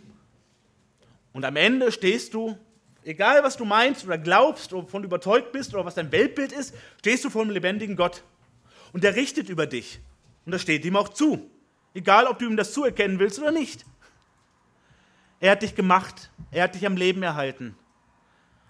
und 1.33 1.45
am 1.45 1.57
Ende 1.57 1.91
stehst 1.91 2.35
du, 2.35 2.57
egal 3.03 3.43
was 3.43 3.57
du 3.57 3.65
meinst 3.65 4.05
oder 4.05 4.17
glaubst 4.17 4.73
oder 4.73 4.87
von 4.87 5.03
überzeugt 5.03 5.51
bist 5.53 5.75
oder 5.75 5.85
was 5.85 5.97
dein 5.97 6.13
Weltbild 6.13 6.53
ist, 6.53 6.75
stehst 7.01 7.25
du 7.25 7.31
vor 7.31 7.45
dem 7.45 7.51
lebendigen 7.51 7.97
Gott. 7.97 8.23
Und 8.93 9.03
der 9.03 9.17
richtet 9.17 9.49
über 9.49 9.67
dich. 9.67 10.01
Und 10.45 10.53
das 10.53 10.63
steht 10.63 10.85
ihm 10.85 10.97
auch 10.97 11.09
zu. 11.09 11.51
Egal, 11.95 12.27
ob 12.27 12.39
du 12.39 12.47
ihm 12.47 12.57
das 12.57 12.73
zuerkennen 12.73 13.19
willst 13.19 13.39
oder 13.39 13.51
nicht. 13.51 13.85
Er 15.43 15.51
hat 15.51 15.63
dich 15.63 15.75
gemacht. 15.75 16.31
Er 16.53 16.63
hat 16.63 16.77
dich 16.77 16.87
am 16.87 16.97
Leben 16.97 17.21
erhalten. 17.25 17.75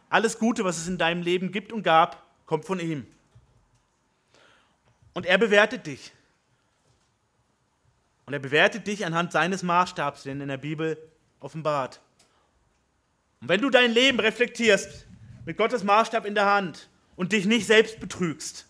Alles 0.09 0.39
Gute, 0.39 0.65
was 0.65 0.79
es 0.79 0.89
in 0.89 0.97
deinem 0.97 1.21
Leben 1.21 1.53
gibt 1.53 1.71
und 1.71 1.83
gab, 1.83 2.27
kommt 2.47 2.65
von 2.65 2.81
ihm. 2.81 3.07
Und 5.13 5.27
er 5.27 5.37
bewertet 5.37 5.87
dich. 5.87 6.13
Und 8.25 8.33
er 8.33 8.39
bewertet 8.39 8.87
dich 8.87 9.05
anhand 9.05 9.33
seines 9.33 9.63
Maßstabs, 9.63 10.23
den 10.23 10.41
er 10.41 10.45
in 10.45 10.49
der 10.49 10.57
Bibel 10.57 10.97
offenbart. 11.41 12.01
Und 13.43 13.51
wenn 13.51 13.61
du 13.61 13.69
dein 13.69 13.93
Leben 13.93 14.19
reflektierst 14.19 15.07
mit 15.45 15.59
Gottes 15.59 15.85
Maßstab 15.85 16.25
in 16.25 16.35
der 16.35 16.47
Hand 16.47 16.89
und 17.17 17.33
dich 17.33 17.45
nicht 17.45 17.67
selbst 17.67 18.01
betrügst, 18.01 18.67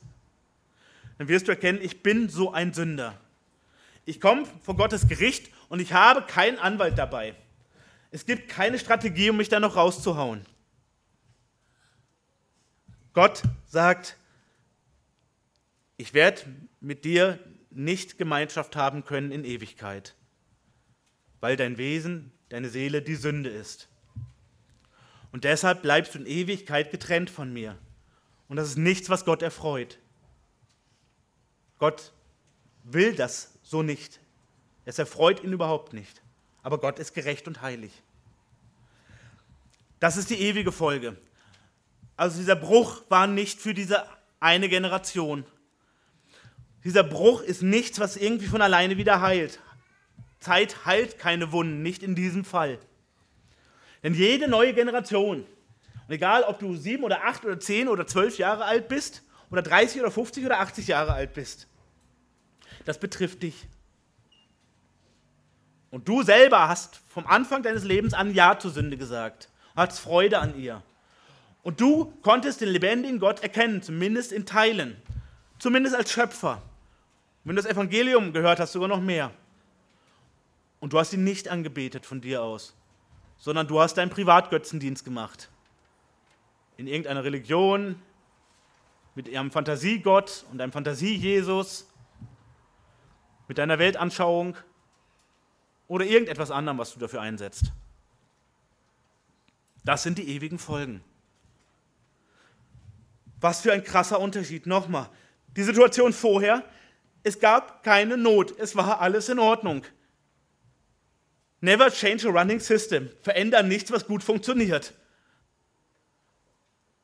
dann 1.18 1.28
wirst 1.28 1.46
du 1.46 1.52
erkennen, 1.52 1.78
ich 1.80 2.02
bin 2.02 2.28
so 2.28 2.52
ein 2.52 2.74
Sünder. 2.74 3.16
Ich 4.06 4.20
komme 4.20 4.44
vor 4.62 4.74
Gottes 4.76 5.06
Gericht 5.06 5.52
und 5.68 5.78
ich 5.78 5.92
habe 5.92 6.22
keinen 6.22 6.58
Anwalt 6.58 6.98
dabei. 6.98 7.36
Es 8.12 8.26
gibt 8.26 8.48
keine 8.50 8.78
Strategie, 8.78 9.30
um 9.30 9.38
mich 9.38 9.48
da 9.48 9.58
noch 9.58 9.74
rauszuhauen. 9.74 10.44
Gott 13.14 13.42
sagt, 13.66 14.18
ich 15.96 16.14
werde 16.14 16.42
mit 16.80 17.04
dir 17.04 17.38
nicht 17.70 18.18
Gemeinschaft 18.18 18.76
haben 18.76 19.04
können 19.04 19.32
in 19.32 19.44
Ewigkeit, 19.44 20.14
weil 21.40 21.56
dein 21.56 21.78
Wesen, 21.78 22.32
deine 22.50 22.68
Seele 22.68 23.00
die 23.00 23.14
Sünde 23.14 23.48
ist. 23.48 23.88
Und 25.30 25.44
deshalb 25.44 25.80
bleibst 25.80 26.14
du 26.14 26.18
in 26.18 26.26
Ewigkeit 26.26 26.90
getrennt 26.90 27.30
von 27.30 27.50
mir. 27.52 27.78
Und 28.48 28.56
das 28.56 28.68
ist 28.68 28.76
nichts, 28.76 29.08
was 29.08 29.24
Gott 29.24 29.40
erfreut. 29.40 29.98
Gott 31.78 32.12
will 32.84 33.14
das 33.14 33.58
so 33.62 33.82
nicht. 33.82 34.20
Es 34.84 34.98
erfreut 34.98 35.42
ihn 35.42 35.54
überhaupt 35.54 35.94
nicht. 35.94 36.21
Aber 36.62 36.78
Gott 36.78 36.98
ist 36.98 37.14
gerecht 37.14 37.48
und 37.48 37.62
heilig. 37.62 37.92
Das 40.00 40.16
ist 40.16 40.30
die 40.30 40.40
ewige 40.40 40.72
Folge. 40.72 41.16
Also 42.16 42.38
dieser 42.38 42.56
Bruch 42.56 43.02
war 43.08 43.26
nicht 43.26 43.60
für 43.60 43.74
diese 43.74 44.04
eine 44.40 44.68
Generation. 44.68 45.44
Dieser 46.84 47.04
Bruch 47.04 47.42
ist 47.42 47.62
nichts, 47.62 48.00
was 48.00 48.16
irgendwie 48.16 48.46
von 48.46 48.62
alleine 48.62 48.96
wieder 48.96 49.20
heilt. 49.20 49.60
Zeit 50.40 50.84
heilt 50.84 51.18
keine 51.18 51.52
Wunden, 51.52 51.82
nicht 51.82 52.02
in 52.02 52.14
diesem 52.14 52.44
Fall. 52.44 52.78
Denn 54.02 54.14
jede 54.14 54.48
neue 54.48 54.74
Generation, 54.74 55.46
und 56.08 56.14
egal 56.14 56.42
ob 56.42 56.58
du 56.58 56.74
sieben 56.74 57.04
oder 57.04 57.24
acht 57.24 57.44
oder 57.44 57.60
zehn 57.60 57.88
oder 57.88 58.06
zwölf 58.06 58.38
Jahre 58.38 58.64
alt 58.64 58.88
bist, 58.88 59.22
oder 59.50 59.62
30 59.62 60.00
oder 60.00 60.10
50 60.10 60.44
oder 60.44 60.60
80 60.60 60.88
Jahre 60.88 61.12
alt 61.12 61.34
bist, 61.34 61.68
das 62.84 62.98
betrifft 62.98 63.42
dich. 63.42 63.68
Und 65.92 66.08
du 66.08 66.22
selber 66.22 66.68
hast 66.68 67.00
vom 67.10 67.26
Anfang 67.26 67.62
deines 67.62 67.84
Lebens 67.84 68.14
an 68.14 68.34
Ja 68.34 68.58
zur 68.58 68.70
Sünde 68.70 68.96
gesagt, 68.96 69.50
hattest 69.76 70.00
Freude 70.00 70.38
an 70.38 70.58
ihr. 70.58 70.82
Und 71.62 71.80
du 71.80 72.06
konntest 72.22 72.62
den 72.62 72.70
lebendigen 72.70 73.20
Gott 73.20 73.42
erkennen, 73.42 73.82
zumindest 73.82 74.32
in 74.32 74.46
Teilen, 74.46 74.96
zumindest 75.58 75.94
als 75.94 76.10
Schöpfer. 76.10 76.54
Und 76.54 77.50
wenn 77.50 77.56
du 77.56 77.62
das 77.62 77.70
Evangelium 77.70 78.32
gehört 78.32 78.58
hast, 78.58 78.72
sogar 78.72 78.88
noch 78.88 79.02
mehr. 79.02 79.32
Und 80.80 80.94
du 80.94 80.98
hast 80.98 81.12
ihn 81.12 81.24
nicht 81.24 81.48
angebetet 81.48 82.06
von 82.06 82.22
dir 82.22 82.42
aus, 82.42 82.74
sondern 83.36 83.68
du 83.68 83.78
hast 83.78 83.94
deinen 83.94 84.10
Privatgötzendienst 84.10 85.04
gemacht. 85.04 85.50
In 86.78 86.86
irgendeiner 86.86 87.22
Religion, 87.22 88.00
mit 89.14 89.28
ihrem 89.28 89.50
Fantasiegott 89.50 90.46
und 90.50 90.56
deinem 90.56 90.72
Fantasie-Jesus, 90.72 91.86
mit 93.46 93.58
deiner 93.58 93.78
Weltanschauung 93.78 94.56
oder 95.92 96.06
irgendetwas 96.06 96.50
anderem, 96.50 96.78
was 96.78 96.94
du 96.94 97.00
dafür 97.00 97.20
einsetzt. 97.20 97.70
Das 99.84 100.02
sind 100.02 100.16
die 100.16 100.26
ewigen 100.26 100.58
Folgen. 100.58 101.04
Was 103.42 103.60
für 103.60 103.74
ein 103.74 103.84
krasser 103.84 104.18
Unterschied. 104.18 104.66
Nochmal, 104.66 105.10
die 105.54 105.62
Situation 105.62 106.14
vorher, 106.14 106.64
es 107.24 107.38
gab 107.38 107.82
keine 107.82 108.16
Not, 108.16 108.58
es 108.58 108.74
war 108.74 109.02
alles 109.02 109.28
in 109.28 109.38
Ordnung. 109.38 109.84
Never 111.60 111.90
change 111.90 112.26
a 112.26 112.30
running 112.30 112.58
system. 112.58 113.10
Verändern 113.20 113.68
nichts, 113.68 113.92
was 113.92 114.06
gut 114.06 114.22
funktioniert. 114.22 114.94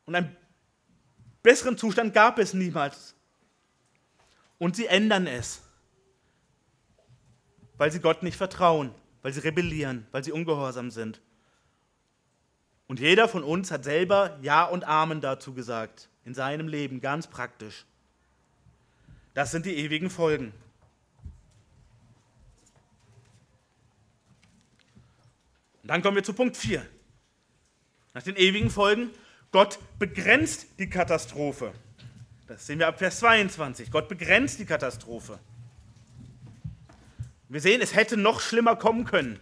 Und 0.07 0.15
einen 0.15 0.35
besseren 1.43 1.77
Zustand 1.77 2.15
gab 2.15 2.39
es 2.39 2.55
niemals. 2.55 3.15
Und 4.57 4.77
sie 4.77 4.87
ändern 4.87 5.27
es, 5.27 5.61
weil 7.79 7.91
sie 7.91 8.01
Gott 8.01 8.23
nicht 8.23 8.37
vertrauen, 8.37 8.91
weil 9.23 9.33
sie 9.33 9.41
rebellieren, 9.41 10.07
weil 10.11 10.23
sie 10.23 10.33
ungehorsam 10.33 10.91
sind. 10.91 11.23
Und 12.89 13.01
jeder 13.01 13.29
von 13.29 13.45
uns 13.45 13.71
hat 13.71 13.85
selber 13.85 14.39
Ja 14.43 14.65
und 14.65 14.85
Amen 14.85 15.21
dazu 15.21 15.55
gesagt, 15.55 16.09
in 16.25 16.35
seinem 16.35 16.69
Leben, 16.69 17.01
ganz 17.01 17.27
praktisch. 17.27 17.87
Das 19.35 19.51
sind 19.51 19.67
die 19.67 19.77
ewigen 19.77 20.11
Folgen. 20.11 20.53
Und 25.83 25.89
dann 25.89 26.03
kommen 26.03 26.17
wir 26.17 26.25
zu 26.25 26.33
Punkt 26.33 26.57
4. 26.57 26.85
Nach 28.15 28.23
den 28.23 28.37
ewigen 28.37 28.71
Folgen, 28.71 29.11
Gott 29.53 29.79
begrenzt 29.99 30.67
die 30.79 30.91
Katastrophe. 30.91 31.73
Das 32.47 32.67
sehen 32.67 32.79
wir 32.79 32.89
ab 32.89 32.99
Vers 32.99 33.21
22. 33.21 33.91
Gott 33.91 34.09
begrenzt 34.09 34.59
die 34.59 34.67
Katastrophe. 34.67 35.39
Wir 37.49 37.61
sehen, 37.61 37.81
es 37.81 37.95
hätte 37.95 38.17
noch 38.17 38.41
schlimmer 38.41 38.77
kommen 38.77 39.05
können. 39.05 39.41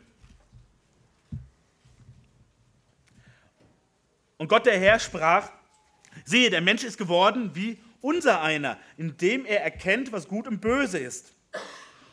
Und 4.39 4.49
Gott 4.49 4.67
der 4.67 4.79
Herr 4.79 4.99
sprach, 4.99 5.51
siehe, 6.25 6.51
der 6.51 6.61
Mensch 6.61 6.85
ist 6.85 6.99
geworden 6.99 7.51
wie 7.55 7.79
unser 8.01 8.43
einer, 8.43 8.79
indem 8.97 9.45
er 9.45 9.63
erkennt, 9.63 10.13
was 10.13 10.29
gut 10.29 10.47
und 10.47 10.61
böse 10.61 10.99
ist. 10.99 11.33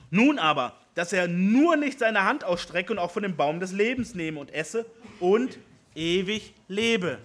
Nun 0.10 0.40
aber, 0.40 0.76
dass 0.96 1.14
er 1.14 1.28
nur 1.28 1.76
nicht 1.76 2.00
seine 2.00 2.24
Hand 2.24 2.44
ausstrecke 2.44 2.94
und 2.94 3.00
auch 3.00 3.12
von 3.12 3.24
dem 3.24 3.36
Baum 3.36 3.60
des 3.60 3.72
Lebens 3.72 4.16
nehme 4.16 4.40
und 4.40 4.52
esse 4.54 4.86
und 5.20 5.60
ewig 5.96 6.54
lebe. 6.68 7.20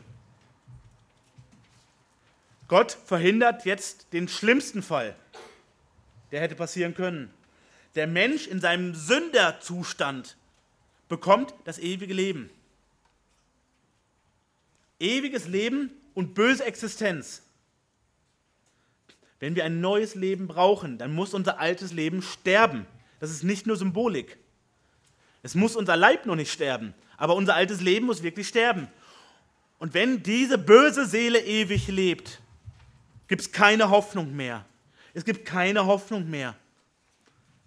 Gott 2.66 2.98
verhindert 3.06 3.64
jetzt 3.64 4.12
den 4.12 4.28
schlimmsten 4.28 4.82
Fall, 4.82 5.14
der 6.32 6.40
hätte 6.40 6.54
passieren 6.54 6.94
können. 6.94 7.32
Der 7.98 8.06
Mensch 8.06 8.46
in 8.46 8.60
seinem 8.60 8.94
Sünderzustand 8.94 10.36
bekommt 11.08 11.52
das 11.64 11.78
ewige 11.78 12.14
Leben 12.14 12.48
ewiges 15.00 15.46
Leben 15.46 15.90
und 16.14 16.34
böse 16.34 16.64
Existenz. 16.64 17.42
Wenn 19.40 19.54
wir 19.54 19.64
ein 19.64 19.80
neues 19.80 20.14
Leben 20.14 20.48
brauchen, 20.48 20.98
dann 20.98 21.14
muss 21.14 21.34
unser 21.34 21.60
altes 21.60 21.92
Leben 21.92 22.22
sterben. 22.22 22.86
Das 23.20 23.30
ist 23.30 23.44
nicht 23.44 23.66
nur 23.66 23.76
Symbolik. 23.76 24.36
Es 25.42 25.54
muss 25.54 25.76
unser 25.76 25.96
Leib 25.96 26.26
noch 26.26 26.34
nicht 26.34 26.52
sterben, 26.52 26.92
aber 27.16 27.36
unser 27.36 27.54
altes 27.54 27.80
Leben 27.80 28.06
muss 28.06 28.22
wirklich 28.22 28.48
sterben. 28.48 28.88
Und 29.78 29.94
wenn 29.94 30.24
diese 30.24 30.58
böse 30.58 31.06
Seele 31.06 31.40
ewig 31.40 31.86
lebt, 31.86 32.40
gibt 33.28 33.42
es 33.42 33.52
keine 33.52 33.90
Hoffnung 33.90 34.34
mehr. 34.34 34.64
Es 35.14 35.24
gibt 35.24 35.44
keine 35.46 35.86
Hoffnung 35.86 36.28
mehr. 36.28 36.56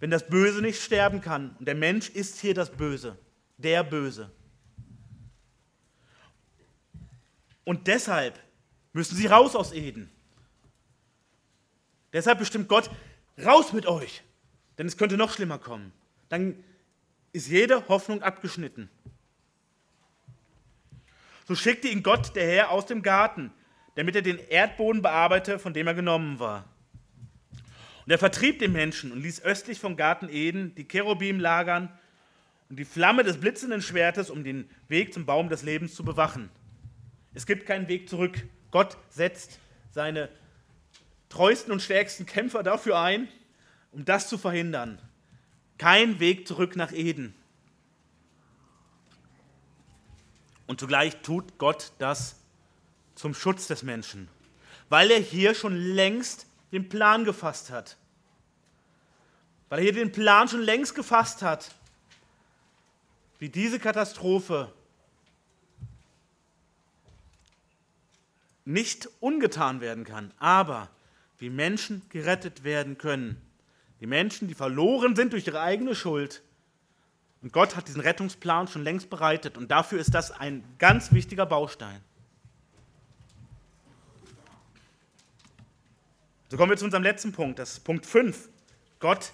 Wenn 0.02 0.10
das 0.10 0.28
Böse 0.28 0.62
nicht 0.62 0.82
sterben 0.82 1.22
kann, 1.22 1.56
und 1.60 1.68
der 1.68 1.76
Mensch 1.76 2.10
ist 2.10 2.42
hier 2.42 2.56
das 2.56 2.72
Böse, 2.72 3.18
der 3.58 3.84
Böse. 3.84 4.32
Und 7.64 7.86
deshalb 7.88 8.40
müssen 8.94 9.16
sie 9.16 9.28
raus 9.28 9.56
aus 9.56 9.72
Eden. 9.72 10.10
Deshalb 12.12 12.40
bestimmt 12.40 12.68
Gott, 12.68 12.90
raus 13.46 13.74
mit 13.74 13.86
euch, 13.86 14.24
denn 14.80 14.88
es 14.88 14.98
könnte 14.98 15.18
noch 15.18 15.32
schlimmer 15.32 15.60
kommen. 15.60 15.94
Dann 16.30 16.62
ist 17.32 17.48
jede 17.48 17.88
Hoffnung 17.88 18.24
abgeschnitten. 18.24 18.90
So 21.48 21.54
schickte 21.54 21.88
ihn 21.88 22.02
Gott, 22.02 22.36
der 22.36 22.48
Herr, 22.48 22.72
aus 22.72 22.88
dem 22.88 23.04
Garten, 23.04 23.54
damit 23.94 24.16
er 24.16 24.24
den 24.24 24.40
Erdboden 24.40 25.04
bearbeite, 25.04 25.60
von 25.60 25.76
dem 25.76 25.86
er 25.86 25.94
genommen 25.94 26.40
war. 26.40 26.66
Und 28.12 28.16
er 28.16 28.20
vertrieb 28.20 28.60
den 28.60 28.74
Menschen 28.74 29.14
und 29.14 29.22
ließ 29.22 29.42
östlich 29.44 29.80
vom 29.80 29.96
Garten 29.96 30.28
Eden 30.28 30.76
die 30.76 30.86
Cherubim 30.86 31.40
lagern 31.40 31.88
und 32.70 32.78
die 32.78 32.84
Flamme 32.84 33.24
des 33.24 33.40
blitzenden 33.40 33.82
Schwertes, 33.82 34.30
um 34.30 34.44
den 34.44 34.70
Weg 34.90 35.14
zum 35.14 35.26
Baum 35.26 35.48
des 35.48 35.64
Lebens 35.64 35.96
zu 35.96 36.04
bewachen. 36.04 36.50
Es 37.34 37.46
gibt 37.46 37.66
keinen 37.66 37.88
Weg 37.88 38.10
zurück. 38.10 38.46
Gott 38.70 38.98
setzt 39.10 39.60
seine 39.92 40.28
treuesten 41.30 41.72
und 41.72 41.82
stärksten 41.82 42.26
Kämpfer 42.26 42.64
dafür 42.64 43.00
ein, 43.00 43.30
um 43.94 44.04
das 44.04 44.28
zu 44.28 44.38
verhindern. 44.38 45.00
Kein 45.78 46.20
Weg 46.20 46.50
zurück 46.50 46.76
nach 46.76 46.92
Eden. 46.92 47.34
Und 50.68 50.82
zugleich 50.82 51.16
tut 51.22 51.58
Gott 51.58 51.94
das 51.98 52.36
zum 53.16 53.34
Schutz 53.34 53.68
des 53.68 53.84
Menschen, 53.84 54.28
weil 54.90 55.12
er 55.12 55.20
hier 55.20 55.56
schon 55.56 55.78
längst 55.78 56.46
den 56.74 56.90
Plan 56.90 57.24
gefasst 57.24 57.70
hat. 57.70 57.96
Weil 59.72 59.80
er 59.80 59.84
hier 59.84 59.94
den 59.94 60.12
Plan 60.12 60.50
schon 60.50 60.64
längst 60.64 60.96
gefasst 60.96 61.42
hat, 61.42 61.74
wie 63.40 63.48
diese 63.48 63.80
Katastrophe 63.80 64.70
nicht 68.66 69.08
ungetan 69.22 69.80
werden 69.80 70.04
kann, 70.04 70.34
aber 70.40 70.90
wie 71.38 71.50
Menschen 71.50 72.02
gerettet 72.10 72.66
werden 72.66 72.98
können. 72.98 73.42
Die 74.02 74.08
Menschen, 74.08 74.50
die 74.50 74.56
verloren 74.56 75.16
sind 75.16 75.32
durch 75.32 75.48
ihre 75.48 75.62
eigene 75.62 75.96
Schuld. 75.96 76.42
Und 77.42 77.54
Gott 77.54 77.78
hat 77.78 77.88
diesen 77.88 78.02
Rettungsplan 78.02 78.68
schon 78.68 78.84
längst 78.84 79.10
bereitet 79.10 79.58
und 79.58 79.72
dafür 79.72 80.02
ist 80.02 80.14
das 80.14 80.32
ein 80.32 80.66
ganz 80.80 81.14
wichtiger 81.14 81.46
Baustein. 81.46 82.02
So 86.50 86.58
kommen 86.58 86.72
wir 86.72 86.78
zu 86.78 86.84
unserem 86.84 87.04
letzten 87.04 87.32
Punkt, 87.32 87.58
das 87.58 87.72
ist 87.72 87.86
Punkt 87.86 88.06
5. 88.06 88.50
Gott 89.00 89.32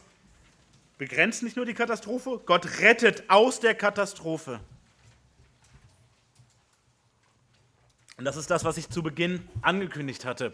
begrenzt 0.97 1.43
nicht 1.43 1.55
nur 1.55 1.65
die 1.65 1.73
Katastrophe, 1.73 2.41
Gott 2.45 2.79
rettet 2.79 3.29
aus 3.29 3.59
der 3.59 3.75
Katastrophe. 3.75 4.59
Und 8.17 8.25
das 8.25 8.35
ist 8.35 8.49
das, 8.49 8.63
was 8.63 8.77
ich 8.77 8.89
zu 8.89 9.03
Beginn 9.03 9.47
angekündigt 9.61 10.25
hatte. 10.25 10.53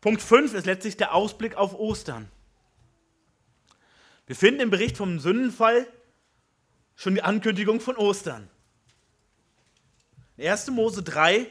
Punkt 0.00 0.20
5 0.20 0.54
ist 0.54 0.66
letztlich 0.66 0.96
der 0.96 1.14
Ausblick 1.14 1.54
auf 1.54 1.74
Ostern. 1.74 2.28
Wir 4.26 4.34
finden 4.36 4.60
im 4.60 4.70
Bericht 4.70 4.96
vom 4.96 5.20
Sündenfall 5.20 5.86
schon 6.96 7.14
die 7.14 7.22
Ankündigung 7.22 7.80
von 7.80 7.96
Ostern. 7.96 8.50
In 10.36 10.48
1. 10.48 10.70
Mose 10.70 11.02
3 11.02 11.46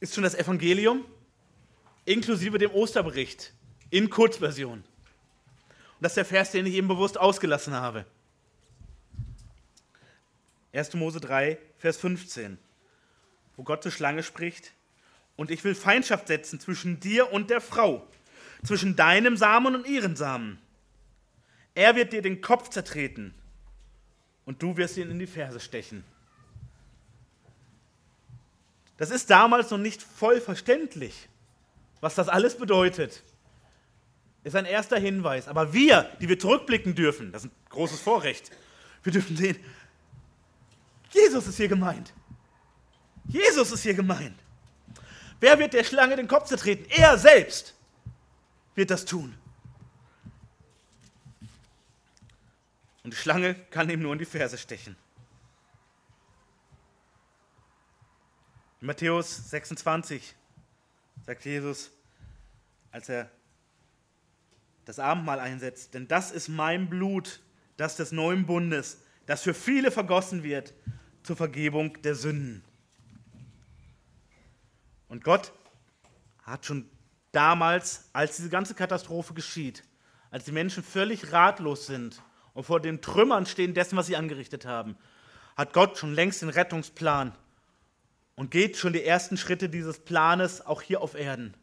ist 0.00 0.14
schon 0.14 0.24
das 0.24 0.34
Evangelium 0.34 1.04
inklusive 2.06 2.58
dem 2.58 2.70
Osterbericht 2.70 3.52
in 3.90 4.08
Kurzversion. 4.08 4.84
Und 5.96 6.02
das 6.04 6.12
ist 6.12 6.16
der 6.16 6.24
Vers, 6.26 6.50
den 6.50 6.66
ich 6.66 6.74
eben 6.74 6.88
bewusst 6.88 7.18
ausgelassen 7.18 7.74
habe. 7.74 8.04
1. 10.72 10.92
Mose 10.94 11.20
3, 11.20 11.58
Vers 11.78 11.96
15, 11.96 12.58
wo 13.56 13.62
Gott 13.62 13.82
zur 13.82 13.92
Schlange 13.92 14.22
spricht, 14.22 14.72
und 15.36 15.50
ich 15.50 15.64
will 15.64 15.74
Feindschaft 15.74 16.28
setzen 16.28 16.60
zwischen 16.60 17.00
dir 17.00 17.32
und 17.32 17.50
der 17.50 17.60
Frau, 17.60 18.06
zwischen 18.64 18.96
deinem 18.96 19.36
Samen 19.36 19.74
und 19.74 19.86
ihren 19.86 20.16
Samen. 20.16 20.58
Er 21.74 21.94
wird 21.94 22.12
dir 22.12 22.22
den 22.22 22.40
Kopf 22.40 22.70
zertreten 22.70 23.34
und 24.44 24.62
du 24.62 24.76
wirst 24.76 24.96
ihn 24.96 25.10
in 25.10 25.18
die 25.18 25.26
Ferse 25.26 25.60
stechen. 25.60 26.04
Das 28.96 29.10
ist 29.10 29.28
damals 29.28 29.70
noch 29.70 29.78
nicht 29.78 30.02
voll 30.02 30.40
verständlich, 30.40 31.28
was 32.00 32.14
das 32.14 32.28
alles 32.28 32.56
bedeutet. 32.56 33.22
Ist 34.46 34.54
ein 34.54 34.64
erster 34.64 34.96
Hinweis. 34.96 35.48
Aber 35.48 35.72
wir, 35.72 36.08
die 36.20 36.28
wir 36.28 36.38
zurückblicken 36.38 36.94
dürfen, 36.94 37.32
das 37.32 37.44
ist 37.44 37.50
ein 37.50 37.56
großes 37.68 38.00
Vorrecht, 38.00 38.52
wir 39.02 39.12
dürfen 39.12 39.36
sehen, 39.36 39.58
Jesus 41.10 41.48
ist 41.48 41.56
hier 41.56 41.66
gemeint. 41.66 42.14
Jesus 43.26 43.72
ist 43.72 43.82
hier 43.82 43.94
gemeint. 43.94 44.38
Wer 45.40 45.58
wird 45.58 45.74
der 45.74 45.82
Schlange 45.82 46.14
den 46.14 46.28
Kopf 46.28 46.46
zertreten? 46.46 46.86
Er 46.90 47.18
selbst 47.18 47.74
wird 48.76 48.92
das 48.92 49.04
tun. 49.04 49.36
Und 53.02 53.14
die 53.14 53.16
Schlange 53.16 53.56
kann 53.70 53.90
ihm 53.90 54.00
nur 54.00 54.12
in 54.12 54.20
die 54.20 54.26
Ferse 54.26 54.58
stechen. 54.58 54.94
In 58.80 58.86
Matthäus 58.86 59.50
26 59.50 60.36
sagt 61.24 61.44
Jesus, 61.44 61.90
als 62.92 63.08
er 63.08 63.28
das 64.86 64.98
Abendmahl 64.98 65.40
einsetzt, 65.40 65.92
denn 65.92 66.08
das 66.08 66.30
ist 66.30 66.48
mein 66.48 66.88
Blut, 66.88 67.40
das 67.76 67.96
des 67.96 68.12
neuen 68.12 68.46
Bundes, 68.46 69.02
das 69.26 69.42
für 69.42 69.52
viele 69.52 69.90
vergossen 69.90 70.42
wird 70.42 70.72
zur 71.22 71.36
Vergebung 71.36 72.00
der 72.02 72.14
Sünden. 72.14 72.64
Und 75.08 75.24
Gott 75.24 75.52
hat 76.44 76.64
schon 76.64 76.88
damals, 77.32 78.08
als 78.12 78.36
diese 78.36 78.48
ganze 78.48 78.74
Katastrophe 78.74 79.34
geschieht, 79.34 79.82
als 80.30 80.44
die 80.44 80.52
Menschen 80.52 80.82
völlig 80.82 81.32
ratlos 81.32 81.86
sind 81.86 82.22
und 82.54 82.64
vor 82.64 82.80
den 82.80 83.02
Trümmern 83.02 83.44
stehen 83.44 83.74
dessen, 83.74 83.96
was 83.96 84.06
sie 84.06 84.16
angerichtet 84.16 84.64
haben, 84.66 84.96
hat 85.56 85.72
Gott 85.72 85.98
schon 85.98 86.14
längst 86.14 86.42
den 86.42 86.48
Rettungsplan 86.48 87.34
und 88.36 88.50
geht 88.52 88.76
schon 88.76 88.92
die 88.92 89.02
ersten 89.04 89.36
Schritte 89.36 89.68
dieses 89.68 89.98
Planes 89.98 90.64
auch 90.64 90.80
hier 90.80 91.00
auf 91.00 91.14
Erden 91.14 91.54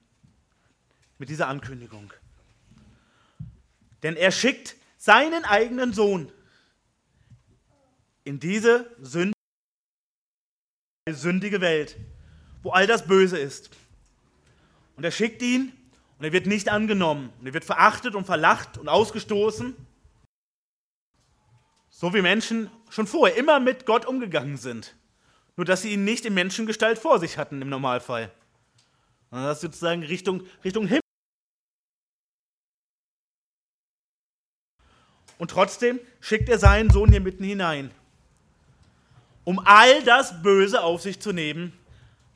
mit 1.17 1.30
dieser 1.30 1.47
Ankündigung. 1.47 2.11
Denn 4.03 4.15
er 4.15 4.31
schickt 4.31 4.75
seinen 4.97 5.45
eigenen 5.45 5.93
Sohn 5.93 6.31
in 8.25 8.39
diese 8.39 8.89
sündige 11.05 11.61
Welt, 11.61 11.97
wo 12.61 12.71
all 12.71 12.87
das 12.87 13.07
Böse 13.07 13.37
ist. 13.37 13.69
Und 14.95 15.03
er 15.03 15.11
schickt 15.11 15.41
ihn 15.41 15.73
und 16.19 16.25
er 16.25 16.31
wird 16.31 16.45
nicht 16.45 16.69
angenommen. 16.69 17.33
Und 17.39 17.47
er 17.47 17.53
wird 17.53 17.65
verachtet 17.65 18.15
und 18.15 18.25
verlacht 18.25 18.77
und 18.77 18.87
ausgestoßen. 18.87 19.75
So 21.89 22.13
wie 22.13 22.21
Menschen 22.21 22.69
schon 22.89 23.07
vorher 23.07 23.37
immer 23.37 23.59
mit 23.59 23.85
Gott 23.85 24.05
umgegangen 24.05 24.57
sind. 24.57 24.95
Nur 25.55 25.65
dass 25.65 25.81
sie 25.81 25.93
ihn 25.93 26.03
nicht 26.03 26.25
in 26.25 26.33
Menschengestalt 26.33 26.97
vor 26.97 27.19
sich 27.19 27.37
hatten 27.37 27.61
im 27.61 27.69
Normalfall. 27.69 28.31
Sondern 29.29 29.47
das 29.47 29.61
sozusagen 29.61 30.03
Richtung, 30.03 30.43
Richtung 30.63 30.87
Himmel. 30.87 31.02
Und 35.43 35.51
trotzdem 35.51 35.99
schickt 36.21 36.47
er 36.47 36.57
seinen 36.57 36.89
Sohn 36.89 37.11
hier 37.11 37.19
mitten 37.19 37.43
hinein, 37.43 37.91
um 39.43 39.59
all 39.59 40.01
das 40.03 40.41
Böse 40.41 40.81
auf 40.81 41.01
sich 41.01 41.19
zu 41.19 41.33
nehmen, 41.33 41.73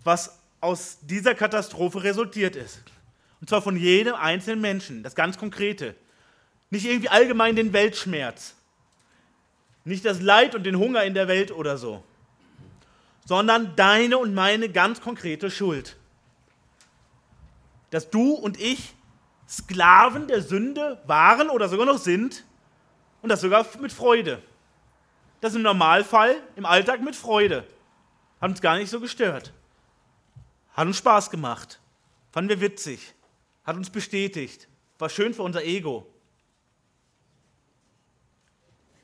was 0.03 0.39
aus 0.59 0.97
dieser 1.03 1.33
Katastrophe 1.33 2.03
resultiert 2.03 2.57
ist. 2.57 2.81
Und 3.39 3.47
zwar 3.47 3.61
von 3.61 3.77
jedem 3.77 4.13
einzelnen 4.13 4.59
Menschen, 4.59 5.03
das 5.03 5.15
ganz 5.15 5.37
Konkrete. 5.37 5.95
Nicht 6.69 6.85
irgendwie 6.85 7.07
allgemein 7.07 7.55
den 7.55 7.71
Weltschmerz, 7.71 8.55
nicht 9.85 10.03
das 10.03 10.19
Leid 10.19 10.53
und 10.53 10.65
den 10.65 10.77
Hunger 10.77 11.05
in 11.05 11.13
der 11.13 11.29
Welt 11.29 11.53
oder 11.53 11.77
so, 11.77 12.03
sondern 13.25 13.73
deine 13.77 14.17
und 14.17 14.33
meine 14.33 14.67
ganz 14.67 14.99
konkrete 14.99 15.49
Schuld. 15.49 15.95
Dass 17.89 18.09
du 18.09 18.33
und 18.33 18.59
ich 18.59 18.95
Sklaven 19.47 20.27
der 20.27 20.41
Sünde 20.41 21.01
waren 21.05 21.49
oder 21.49 21.69
sogar 21.69 21.85
noch 21.85 21.99
sind 21.99 22.43
und 23.21 23.29
das 23.29 23.41
sogar 23.41 23.65
mit 23.79 23.91
Freude. 23.91 24.41
Das 25.41 25.55
im 25.55 25.61
Normalfall, 25.61 26.35
im 26.55 26.65
Alltag 26.65 27.01
mit 27.01 27.15
Freude. 27.15 27.65
Hat 28.41 28.49
uns 28.49 28.61
gar 28.61 28.77
nicht 28.77 28.89
so 28.89 28.99
gestört. 28.99 29.53
Hat 30.73 30.87
uns 30.87 30.97
Spaß 30.97 31.29
gemacht. 31.29 31.79
Fanden 32.31 32.49
wir 32.49 32.61
witzig. 32.61 33.13
Hat 33.63 33.75
uns 33.75 33.89
bestätigt. 33.89 34.67
War 34.99 35.09
schön 35.09 35.33
für 35.33 35.43
unser 35.43 35.63
Ego. 35.63 36.07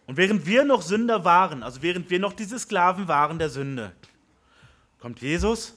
Und 0.06 0.18
während 0.18 0.46
wir 0.46 0.66
noch 0.66 0.82
Sünder 0.82 1.24
waren, 1.24 1.64
also 1.64 1.82
während 1.82 2.10
wir 2.10 2.20
noch 2.20 2.34
diese 2.34 2.60
Sklaven 2.60 3.08
waren 3.08 3.40
der 3.40 3.50
Sünde, 3.50 3.94
kommt 5.00 5.22
Jesus 5.22 5.76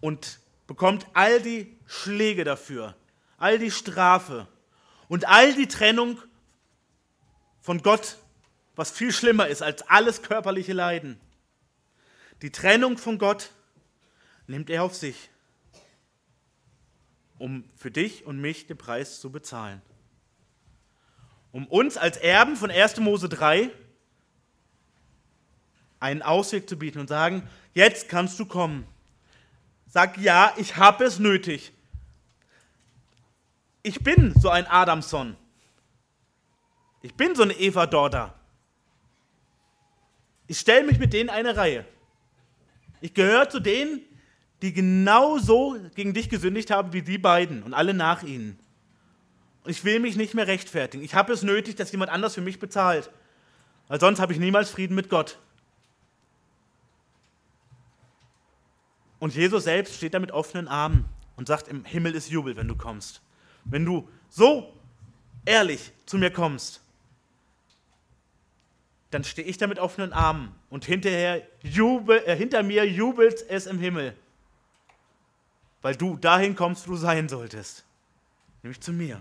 und 0.00 0.40
bekommt 0.66 1.06
all 1.14 1.40
die 1.40 1.76
Schläge 1.86 2.44
dafür, 2.44 2.94
all 3.38 3.58
die 3.58 3.70
Strafe 3.70 4.46
und 5.08 5.26
all 5.26 5.54
die 5.54 5.68
Trennung 5.68 6.18
von 7.62 7.80
Gott, 7.82 8.18
was 8.74 8.90
viel 8.90 9.12
schlimmer 9.12 9.46
ist 9.46 9.62
als 9.62 9.82
alles 9.82 10.22
körperliche 10.22 10.72
Leiden. 10.72 11.18
Die 12.42 12.50
Trennung 12.50 12.98
von 12.98 13.18
Gott 13.18 13.50
nimmt 14.46 14.68
er 14.68 14.82
auf 14.82 14.94
sich, 14.94 15.30
um 17.38 17.64
für 17.76 17.90
dich 17.90 18.26
und 18.26 18.40
mich 18.40 18.66
den 18.66 18.76
Preis 18.76 19.20
zu 19.20 19.30
bezahlen. 19.30 19.80
Um 21.52 21.66
uns 21.68 21.96
als 21.96 22.16
Erben 22.16 22.56
von 22.56 22.70
1. 22.70 22.98
Mose 22.98 23.28
3 23.28 23.70
einen 26.00 26.22
Ausweg 26.22 26.68
zu 26.68 26.76
bieten 26.76 26.98
und 26.98 27.08
sagen, 27.08 27.48
jetzt 27.74 28.08
kannst 28.08 28.40
du 28.40 28.46
kommen. 28.46 28.86
Sag 29.86 30.18
ja, 30.18 30.52
ich 30.56 30.76
habe 30.76 31.04
es 31.04 31.18
nötig. 31.18 31.72
Ich 33.82 34.02
bin 34.02 34.34
so 34.40 34.48
ein 34.48 34.66
Adamson. 34.66 35.36
Ich 37.02 37.14
bin 37.14 37.34
so 37.34 37.42
eine 37.42 37.52
Eva 37.54 37.86
Dorda. 37.86 38.34
Ich 40.46 40.58
stelle 40.58 40.86
mich 40.86 40.98
mit 40.98 41.12
denen 41.12 41.30
eine 41.30 41.56
Reihe. 41.56 41.84
Ich 43.00 43.14
gehöre 43.14 43.48
zu 43.48 43.58
denen, 43.58 44.00
die 44.62 44.72
genauso 44.72 45.76
gegen 45.94 46.14
dich 46.14 46.28
gesündigt 46.28 46.70
haben 46.70 46.92
wie 46.92 47.02
die 47.02 47.18
beiden 47.18 47.64
und 47.64 47.74
alle 47.74 47.94
nach 47.94 48.22
ihnen. 48.22 48.58
Und 49.64 49.70
ich 49.70 49.84
will 49.84 49.98
mich 49.98 50.16
nicht 50.16 50.34
mehr 50.34 50.46
rechtfertigen. 50.46 51.04
Ich 51.04 51.14
habe 51.14 51.32
es 51.32 51.42
nötig, 51.42 51.74
dass 51.74 51.90
jemand 51.90 52.10
anders 52.10 52.34
für 52.34 52.40
mich 52.40 52.60
bezahlt. 52.60 53.10
Weil 53.88 54.00
sonst 54.00 54.20
habe 54.20 54.32
ich 54.32 54.38
niemals 54.38 54.70
Frieden 54.70 54.94
mit 54.94 55.08
Gott. 55.08 55.38
Und 59.18 59.34
Jesus 59.34 59.64
selbst 59.64 59.96
steht 59.96 60.14
da 60.14 60.18
mit 60.18 60.32
offenen 60.32 60.68
Armen 60.68 61.04
und 61.36 61.46
sagt, 61.46 61.68
im 61.68 61.84
Himmel 61.84 62.14
ist 62.14 62.30
Jubel, 62.30 62.56
wenn 62.56 62.68
du 62.68 62.76
kommst. 62.76 63.20
Wenn 63.64 63.84
du 63.84 64.08
so 64.28 64.72
ehrlich 65.44 65.92
zu 66.06 66.18
mir 66.18 66.32
kommst, 66.32 66.80
dann 69.12 69.22
stehe 69.22 69.46
ich 69.46 69.58
da 69.58 69.68
mit 69.68 69.78
offenen 69.78 70.12
Armen 70.12 70.52
und 70.68 70.84
hinterher 70.84 71.46
jubel, 71.62 72.20
äh, 72.26 72.36
hinter 72.36 72.64
mir 72.64 72.84
jubelt 72.88 73.44
es 73.48 73.66
im 73.66 73.78
Himmel 73.78 74.14
weil 75.82 75.96
du 75.96 76.16
dahin 76.16 76.54
kommst, 76.54 76.86
wo 76.86 76.92
du 76.92 76.96
sein 76.96 77.28
solltest, 77.28 77.84
nämlich 78.62 78.80
zu 78.80 78.92
mir. 78.92 79.20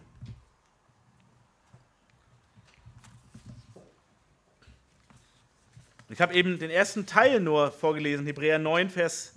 Ich 6.09 6.21
habe 6.21 6.33
eben 6.33 6.59
den 6.59 6.69
ersten 6.69 7.05
Teil 7.05 7.39
nur 7.39 7.71
vorgelesen, 7.71 8.25
Hebräer 8.25 8.59
9, 8.59 8.89
Vers 8.89 9.33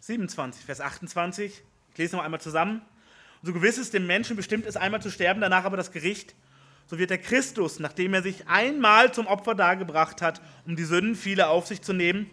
27, 0.00 0.64
Vers 0.64 0.80
28. 0.80 1.62
Ich 1.92 1.98
lese 1.98 2.16
noch 2.16 2.24
einmal 2.24 2.40
zusammen. 2.40 2.82
So 3.42 3.52
gewiss 3.52 3.78
ist 3.78 3.94
dem 3.94 4.06
Menschen 4.06 4.36
bestimmt 4.36 4.66
ist, 4.66 4.76
einmal 4.76 5.00
zu 5.00 5.10
sterben, 5.10 5.40
danach 5.40 5.64
aber 5.64 5.76
das 5.76 5.92
Gericht. 5.92 6.34
So 6.90 6.98
wird 6.98 7.10
der 7.10 7.18
Christus, 7.18 7.78
nachdem 7.78 8.14
er 8.14 8.22
sich 8.22 8.48
einmal 8.48 9.14
zum 9.14 9.28
Opfer 9.28 9.54
dargebracht 9.54 10.20
hat, 10.20 10.42
um 10.66 10.74
die 10.74 10.82
Sünden 10.82 11.14
vieler 11.14 11.50
auf 11.50 11.68
sich 11.68 11.82
zu 11.82 11.92
nehmen, 11.92 12.28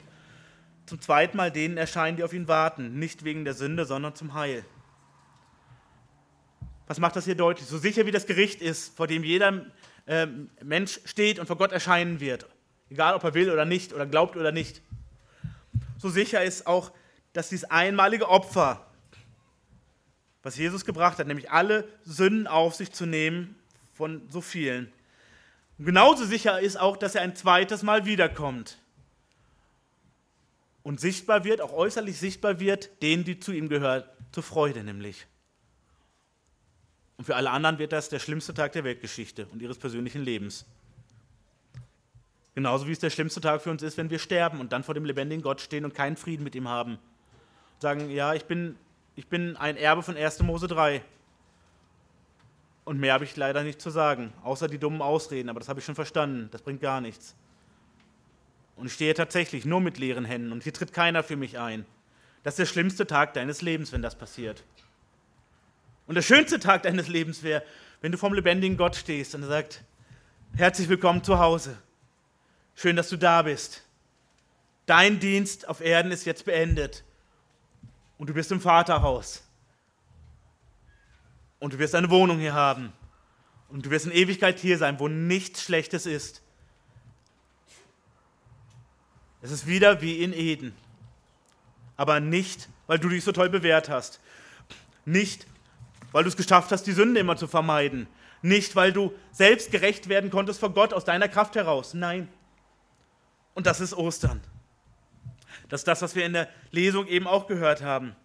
zum 0.88 1.00
zweiten 1.00 1.38
Mal 1.38 1.52
denen 1.52 1.78
erscheinen, 1.78 2.18
die 2.18 2.24
auf 2.24 2.34
ihn 2.34 2.48
warten, 2.48 2.98
nicht 2.98 3.24
wegen 3.24 3.46
der 3.46 3.54
Sünde, 3.54 3.86
sondern 3.86 4.16
zum 4.16 4.34
Heil. 4.34 4.66
Was 6.88 6.98
macht 7.00 7.16
das 7.16 7.26
hier 7.26 7.36
deutlich? 7.36 7.68
So 7.68 7.78
sicher 7.78 8.08
wie 8.08 8.12
das 8.12 8.26
Gericht 8.26 8.64
ist, 8.64 8.98
vor 8.98 9.06
dem 9.06 9.24
jeder 9.24 9.68
äh, 10.08 10.26
Mensch 10.64 11.02
steht 11.06 11.38
und 11.38 11.46
vor 11.46 11.60
Gott 11.60 11.72
erscheinen 11.72 12.20
wird, 12.20 12.48
egal 12.90 13.14
ob 13.14 13.24
er 13.26 13.36
will 13.36 13.52
oder 13.52 13.66
nicht 13.66 13.94
oder 13.94 14.08
glaubt 14.08 14.36
oder 14.38 14.52
nicht, 14.52 14.82
so 16.00 16.10
sicher 16.10 16.44
ist 16.44 16.66
auch, 16.66 16.92
dass 17.32 17.50
dieses 17.50 17.70
einmalige 17.70 18.28
Opfer, 18.28 18.88
was 20.42 20.58
Jesus 20.58 20.84
gebracht 20.84 21.20
hat, 21.20 21.28
nämlich 21.28 21.52
alle 21.52 21.88
Sünden 22.06 22.48
auf 22.48 22.74
sich 22.74 22.92
zu 22.92 23.06
nehmen 23.06 23.54
von 23.98 24.30
so 24.30 24.42
vielen, 24.42 24.92
und 25.78 25.86
genauso 25.86 26.26
sicher 26.26 26.60
ist 26.60 26.80
auch, 26.80 26.98
dass 26.98 27.16
er 27.16 27.22
ein 27.22 27.36
zweites 27.36 27.84
Mal 27.84 28.06
wiederkommt 28.06 28.78
und 30.84 31.00
sichtbar 31.00 31.44
wird, 31.44 31.62
auch 31.62 31.74
äußerlich 31.74 32.18
sichtbar 32.18 32.60
wird, 32.60 33.02
denen, 33.02 33.24
die 33.24 33.40
zu 33.40 33.52
ihm 33.52 33.70
gehören, 33.70 34.04
zur 34.32 34.44
Freude 34.44 34.84
nämlich. 34.84 35.28
Und 37.18 37.26
für 37.26 37.36
alle 37.36 37.50
anderen 37.52 37.80
wird 37.80 37.92
das 37.92 38.10
der 38.10 38.20
schlimmste 38.20 38.54
Tag 38.54 38.72
der 38.74 38.84
Weltgeschichte 38.84 39.48
und 39.48 39.62
ihres 39.62 39.78
persönlichen 39.78 40.24
Lebens. 40.24 40.66
Genauso 42.56 42.88
wie 42.88 42.92
es 42.92 43.00
der 43.00 43.10
schlimmste 43.12 43.42
Tag 43.42 43.62
für 43.62 43.70
uns 43.70 43.84
ist, 43.84 43.98
wenn 43.98 44.10
wir 44.10 44.18
sterben 44.18 44.60
und 44.60 44.72
dann 44.72 44.84
vor 44.84 44.96
dem 44.96 45.06
lebendigen 45.06 45.44
Gott 45.44 45.62
stehen 45.62 45.86
und 45.86 45.94
keinen 45.94 46.18
Frieden 46.18 46.44
mit 46.44 46.56
ihm 46.56 46.68
haben. 46.68 46.94
Und 46.94 47.82
sagen, 47.82 48.10
ja, 48.10 48.34
ich 48.34 48.46
bin, 48.46 48.78
ich 49.16 49.28
bin 49.28 49.56
ein 49.58 49.78
Erbe 49.78 50.02
von 50.02 50.18
1. 50.18 50.42
Mose 50.42 50.68
3. 50.68 51.04
Und 52.88 53.02
mehr 53.02 53.12
habe 53.12 53.26
ich 53.26 53.36
leider 53.36 53.64
nicht 53.64 53.82
zu 53.82 53.90
sagen, 53.90 54.32
außer 54.46 54.70
die 54.70 54.78
dummen 54.78 55.02
Ausreden, 55.02 55.50
aber 55.50 55.60
das 55.60 55.68
habe 55.68 55.82
ich 55.82 55.86
schon 55.86 55.94
verstanden, 55.94 56.48
das 56.54 56.62
bringt 56.62 56.80
gar 56.80 57.02
nichts. 57.02 57.36
Und 58.78 58.86
ich 58.86 58.94
stehe 58.94 59.14
tatsächlich 59.14 59.66
nur 59.66 59.82
mit 59.82 59.98
leeren 59.98 60.24
Händen 60.24 60.54
und 60.54 60.64
hier 60.64 60.72
tritt 60.72 60.94
keiner 60.94 61.22
für 61.22 61.36
mich 61.36 61.60
ein. 61.60 61.86
Das 62.44 62.54
ist 62.54 62.60
der 62.60 62.66
schlimmste 62.66 63.06
Tag 63.06 63.34
deines 63.34 63.62
Lebens, 63.62 63.92
wenn 63.92 64.02
das 64.02 64.16
passiert. 64.16 64.64
Und 66.06 66.16
der 66.16 66.22
schönste 66.22 66.62
Tag 66.62 66.84
deines 66.84 67.10
Lebens 67.10 67.44
wäre, 67.44 67.62
wenn 68.00 68.14
du 68.14 68.18
vom 68.18 68.34
lebendigen 68.34 68.78
Gott 68.78 68.96
stehst 68.96 69.36
und 69.36 69.42
er 69.42 69.50
sagt, 69.50 69.84
herzlich 70.56 70.88
willkommen 70.88 71.22
zu 71.26 71.40
Hause. 71.40 71.78
Schön, 72.74 72.96
dass 72.96 73.10
du 73.10 73.18
da 73.18 73.42
bist. 73.42 73.84
Dein 74.86 75.20
Dienst 75.20 75.68
auf 75.68 75.82
Erden 75.82 76.14
ist 76.14 76.24
jetzt 76.24 76.46
beendet. 76.46 77.04
Und 78.18 78.30
du 78.30 78.34
bist 78.34 78.50
im 78.54 78.62
Vaterhaus. 78.62 79.44
Und 81.60 81.74
du 81.74 81.80
wirst 81.80 81.96
eine 81.96 82.10
Wohnung 82.10 82.40
hier 82.40 82.54
haben. 82.54 82.94
Und 83.70 83.86
du 83.86 83.90
wirst 83.90 84.06
in 84.06 84.12
Ewigkeit 84.12 84.60
hier 84.60 84.78
sein, 84.78 85.00
wo 85.00 85.08
nichts 85.08 85.64
Schlechtes 85.64 86.06
ist. 86.06 86.42
Es 89.42 89.52
ist 89.52 89.68
wieder 89.68 90.02
wie 90.02 90.24
in 90.24 90.34
Eden. 90.34 90.74
Aber 91.96 92.20
nicht, 92.20 92.70
weil 92.86 93.00
du 93.00 93.10
dich 93.10 93.24
so 93.24 93.32
toll 93.32 93.50
bewährt 93.50 93.90
hast. 93.90 94.20
Nicht, 95.06 95.48
weil 96.12 96.24
du 96.24 96.30
es 96.30 96.38
geschafft 96.38 96.72
hast, 96.72 96.84
die 96.84 96.92
Sünde 96.92 97.20
immer 97.20 97.38
zu 97.38 97.48
vermeiden. 97.48 98.08
Nicht, 98.42 98.76
weil 98.76 98.94
du 98.94 99.14
selbst 99.32 99.72
gerecht 99.72 100.10
werden 100.10 100.30
konntest 100.30 100.60
vor 100.60 100.74
Gott 100.74 100.94
aus 100.94 101.06
deiner 101.06 101.28
Kraft 101.28 101.56
heraus. 101.56 101.94
Nein, 101.94 102.30
und 103.58 103.66
das 103.66 103.82
ist 103.82 103.96
Ostern. 103.96 104.40
Das 105.68 105.82
ist 105.82 105.88
das, 105.88 106.04
was 106.04 106.16
wir 106.16 106.24
in 106.28 106.34
der 106.34 106.48
Lesung 106.70 107.08
eben 107.08 107.26
auch 107.26 107.48
gehört 107.48 107.82
haben. 107.82 108.16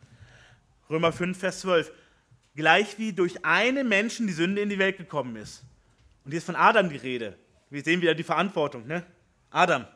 Römer 0.90 1.10
5, 1.10 1.38
Vers 1.38 1.60
12. 1.60 1.90
Gleich 2.54 2.98
wie 2.98 3.12
durch 3.12 3.44
einen 3.44 3.88
Menschen 3.88 4.26
die 4.26 4.32
Sünde 4.32 4.60
in 4.60 4.68
die 4.68 4.78
Welt 4.78 4.98
gekommen 4.98 5.36
ist. 5.36 5.64
Und 6.24 6.32
hier 6.32 6.38
ist 6.38 6.44
von 6.44 6.56
Adam 6.56 6.90
die 6.90 6.96
Rede. 6.96 7.36
Wir 7.70 7.82
sehen 7.82 8.00
wieder 8.00 8.14
die 8.14 8.22
Verantwortung. 8.22 8.86
Ne? 8.86 9.04
Adam. 9.50 9.86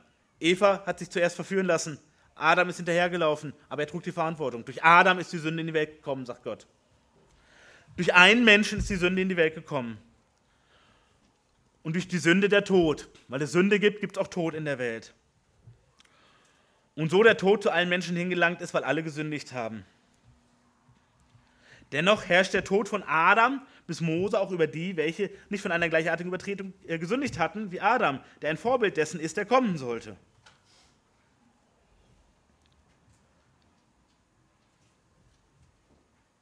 Eva 0.40 0.82
hat 0.86 0.98
sich 0.98 1.10
zuerst 1.10 1.36
verführen 1.36 1.66
lassen. 1.66 1.98
Adam 2.34 2.68
ist 2.68 2.76
hinterhergelaufen, 2.76 3.54
aber 3.68 3.82
er 3.82 3.88
trug 3.88 4.02
die 4.02 4.12
Verantwortung. 4.12 4.64
Durch 4.64 4.82
Adam 4.84 5.18
ist 5.18 5.32
die 5.32 5.38
Sünde 5.38 5.62
in 5.62 5.66
die 5.66 5.74
Welt 5.74 5.96
gekommen, 5.96 6.26
sagt 6.26 6.44
Gott. 6.44 6.66
Durch 7.96 8.14
einen 8.14 8.44
Menschen 8.44 8.78
ist 8.78 8.90
die 8.90 8.96
Sünde 8.96 9.22
in 9.22 9.28
die 9.28 9.36
Welt 9.36 9.54
gekommen. 9.54 9.98
Und 11.82 11.94
durch 11.94 12.08
die 12.08 12.18
Sünde 12.18 12.48
der 12.48 12.64
Tod. 12.64 13.08
Weil 13.28 13.40
es 13.42 13.52
Sünde 13.52 13.78
gibt, 13.78 14.00
gibt 14.00 14.16
es 14.16 14.22
auch 14.22 14.28
Tod 14.28 14.54
in 14.54 14.64
der 14.64 14.78
Welt. 14.78 15.14
Und 16.94 17.10
so 17.10 17.22
der 17.22 17.36
Tod 17.36 17.62
zu 17.62 17.70
allen 17.70 17.88
Menschen 17.88 18.16
hingelangt 18.16 18.60
ist, 18.60 18.74
weil 18.74 18.84
alle 18.84 19.02
gesündigt 19.02 19.52
haben. 19.52 19.84
Dennoch 21.92 22.24
herrscht 22.24 22.54
der 22.54 22.64
Tod 22.64 22.88
von 22.88 23.02
Adam 23.04 23.62
bis 23.86 24.00
Mose 24.00 24.40
auch 24.40 24.50
über 24.50 24.66
die, 24.66 24.96
welche 24.96 25.30
nicht 25.48 25.60
von 25.60 25.70
einer 25.72 25.88
gleichartigen 25.88 26.28
Übertretung 26.28 26.72
äh, 26.86 26.98
gesündigt 26.98 27.38
hatten 27.38 27.70
wie 27.70 27.80
Adam, 27.80 28.20
der 28.42 28.50
ein 28.50 28.56
Vorbild 28.56 28.96
dessen 28.96 29.20
ist, 29.20 29.36
der 29.36 29.46
kommen 29.46 29.78
sollte. 29.78 30.16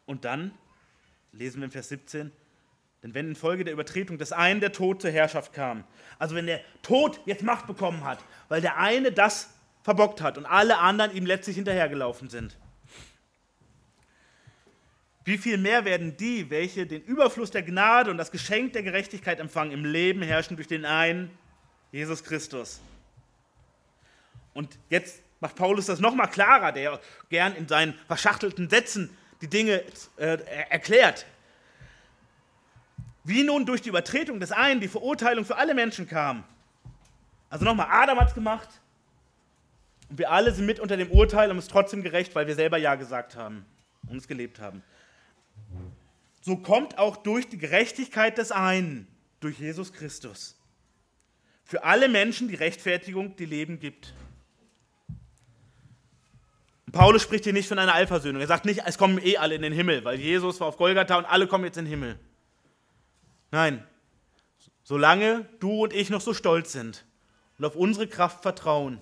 Und 0.06 0.24
dann 0.24 0.52
lesen 1.32 1.60
wir 1.60 1.66
in 1.66 1.70
Vers 1.70 1.88
17, 1.88 2.30
denn 3.02 3.14
wenn 3.14 3.28
infolge 3.28 3.64
der 3.64 3.74
Übertretung 3.74 4.16
des 4.16 4.32
einen 4.32 4.60
der 4.60 4.72
Tod 4.72 5.02
zur 5.02 5.10
Herrschaft 5.10 5.52
kam, 5.52 5.84
also 6.18 6.34
wenn 6.34 6.46
der 6.46 6.60
Tod 6.82 7.20
jetzt 7.26 7.42
Macht 7.42 7.66
bekommen 7.66 8.04
hat, 8.04 8.24
weil 8.48 8.60
der 8.60 8.78
eine 8.78 9.12
das 9.12 9.54
verbockt 9.82 10.22
hat 10.22 10.38
und 10.38 10.46
alle 10.46 10.78
anderen 10.78 11.14
ihm 11.14 11.26
letztlich 11.26 11.56
hinterhergelaufen 11.56 12.30
sind. 12.30 12.56
Wie 15.24 15.38
viel 15.38 15.56
mehr 15.56 15.84
werden 15.84 16.16
die, 16.16 16.50
welche 16.50 16.86
den 16.86 17.02
Überfluss 17.02 17.50
der 17.50 17.62
Gnade 17.62 18.10
und 18.10 18.18
das 18.18 18.30
Geschenk 18.30 18.74
der 18.74 18.82
Gerechtigkeit 18.82 19.40
empfangen, 19.40 19.72
im 19.72 19.84
Leben 19.84 20.22
herrschen 20.22 20.56
durch 20.56 20.68
den 20.68 20.84
einen, 20.84 21.30
Jesus 21.92 22.22
Christus. 22.22 22.80
Und 24.52 24.78
jetzt 24.90 25.22
macht 25.40 25.56
Paulus 25.56 25.86
das 25.86 25.98
nochmal 25.98 26.28
klarer, 26.28 26.72
der 26.72 27.00
gern 27.30 27.54
in 27.56 27.66
seinen 27.66 27.94
verschachtelten 28.06 28.68
Sätzen 28.68 29.16
die 29.40 29.48
Dinge 29.48 29.82
äh, 30.16 30.38
erklärt. 30.68 31.26
Wie 33.24 33.42
nun 33.42 33.64
durch 33.64 33.80
die 33.80 33.88
Übertretung 33.88 34.40
des 34.40 34.52
einen 34.52 34.80
die 34.80 34.88
Verurteilung 34.88 35.46
für 35.46 35.56
alle 35.56 35.74
Menschen 35.74 36.06
kam. 36.06 36.44
Also 37.48 37.64
nochmal, 37.64 37.88
Adam 37.90 38.20
hat 38.20 38.28
es 38.28 38.34
gemacht, 38.34 38.68
und 40.10 40.18
wir 40.18 40.30
alle 40.30 40.52
sind 40.52 40.66
mit 40.66 40.80
unter 40.80 40.96
dem 40.96 41.10
Urteil 41.10 41.50
und 41.50 41.56
es 41.56 41.68
trotzdem 41.68 42.02
gerecht, 42.02 42.34
weil 42.34 42.46
wir 42.46 42.54
selber 42.54 42.76
Ja 42.76 42.94
gesagt 42.94 43.36
haben 43.36 43.64
und 44.08 44.18
es 44.18 44.28
gelebt 44.28 44.60
haben. 44.60 44.82
So 46.44 46.58
kommt 46.58 46.98
auch 46.98 47.16
durch 47.16 47.48
die 47.48 47.56
Gerechtigkeit 47.56 48.36
des 48.36 48.52
einen, 48.52 49.08
durch 49.40 49.58
Jesus 49.58 49.94
Christus, 49.94 50.58
für 51.64 51.84
alle 51.84 52.06
Menschen 52.06 52.48
die 52.48 52.54
Rechtfertigung, 52.54 53.34
die 53.36 53.46
Leben 53.46 53.80
gibt. 53.80 54.12
Und 56.84 56.92
Paulus 56.92 57.22
spricht 57.22 57.44
hier 57.44 57.54
nicht 57.54 57.66
von 57.66 57.78
einer 57.78 57.94
Allversöhnung. 57.94 58.42
Er 58.42 58.46
sagt 58.46 58.66
nicht, 58.66 58.82
es 58.84 58.98
kommen 58.98 59.18
eh 59.24 59.38
alle 59.38 59.54
in 59.54 59.62
den 59.62 59.72
Himmel, 59.72 60.04
weil 60.04 60.20
Jesus 60.20 60.60
war 60.60 60.66
auf 60.66 60.76
Golgatha 60.76 61.16
und 61.16 61.24
alle 61.24 61.46
kommen 61.46 61.64
jetzt 61.64 61.78
in 61.78 61.86
den 61.86 61.90
Himmel. 61.90 62.18
Nein, 63.50 63.82
solange 64.82 65.48
du 65.60 65.84
und 65.84 65.94
ich 65.94 66.10
noch 66.10 66.20
so 66.20 66.34
stolz 66.34 66.72
sind 66.72 67.06
und 67.58 67.64
auf 67.64 67.74
unsere 67.74 68.06
Kraft 68.06 68.42
vertrauen, 68.42 69.00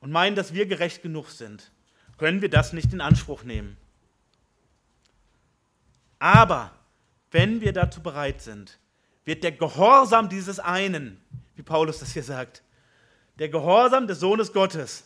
und 0.00 0.12
meinen, 0.12 0.36
dass 0.36 0.52
wir 0.52 0.66
gerecht 0.66 1.02
genug 1.02 1.30
sind, 1.30 1.72
können 2.18 2.42
wir 2.42 2.50
das 2.50 2.74
nicht 2.74 2.92
in 2.92 3.00
Anspruch 3.00 3.44
nehmen. 3.44 3.78
Aber 6.18 6.72
wenn 7.30 7.60
wir 7.60 7.72
dazu 7.72 8.02
bereit 8.02 8.40
sind, 8.40 8.78
wird 9.24 9.44
der 9.44 9.52
Gehorsam 9.52 10.28
dieses 10.28 10.58
einen, 10.58 11.20
wie 11.54 11.62
Paulus 11.62 11.98
das 11.98 12.12
hier 12.12 12.22
sagt, 12.22 12.62
der 13.38 13.48
Gehorsam 13.48 14.06
des 14.06 14.20
Sohnes 14.20 14.52
Gottes 14.52 15.04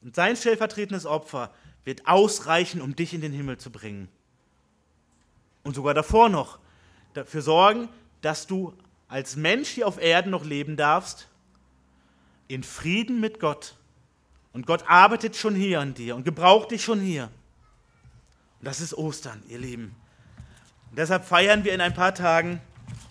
und 0.00 0.16
sein 0.16 0.36
stellvertretendes 0.36 1.06
Opfer 1.06 1.52
wird 1.84 2.06
ausreichen, 2.06 2.80
um 2.80 2.96
dich 2.96 3.14
in 3.14 3.20
den 3.20 3.32
Himmel 3.32 3.58
zu 3.58 3.70
bringen. 3.70 4.08
Und 5.62 5.74
sogar 5.74 5.94
davor 5.94 6.28
noch 6.28 6.58
dafür 7.14 7.42
sorgen, 7.42 7.88
dass 8.20 8.46
du 8.46 8.74
als 9.08 9.36
Mensch 9.36 9.68
hier 9.68 9.86
auf 9.86 10.00
Erden 10.00 10.30
noch 10.30 10.44
leben 10.44 10.76
darfst 10.76 11.28
in 12.48 12.62
Frieden 12.62 13.20
mit 13.20 13.38
Gott. 13.38 13.76
Und 14.52 14.66
Gott 14.66 14.84
arbeitet 14.88 15.36
schon 15.36 15.54
hier 15.54 15.80
an 15.80 15.94
dir 15.94 16.16
und 16.16 16.24
gebraucht 16.24 16.70
dich 16.70 16.82
schon 16.82 17.00
hier. 17.00 17.30
Und 18.62 18.68
das 18.68 18.80
ist 18.80 18.94
Ostern, 18.94 19.42
ihr 19.48 19.58
Lieben. 19.58 19.94
Und 20.88 20.98
deshalb 20.98 21.26
feiern 21.26 21.64
wir 21.64 21.74
in 21.74 21.82
ein 21.82 21.92
paar 21.92 22.14
Tagen 22.14 22.62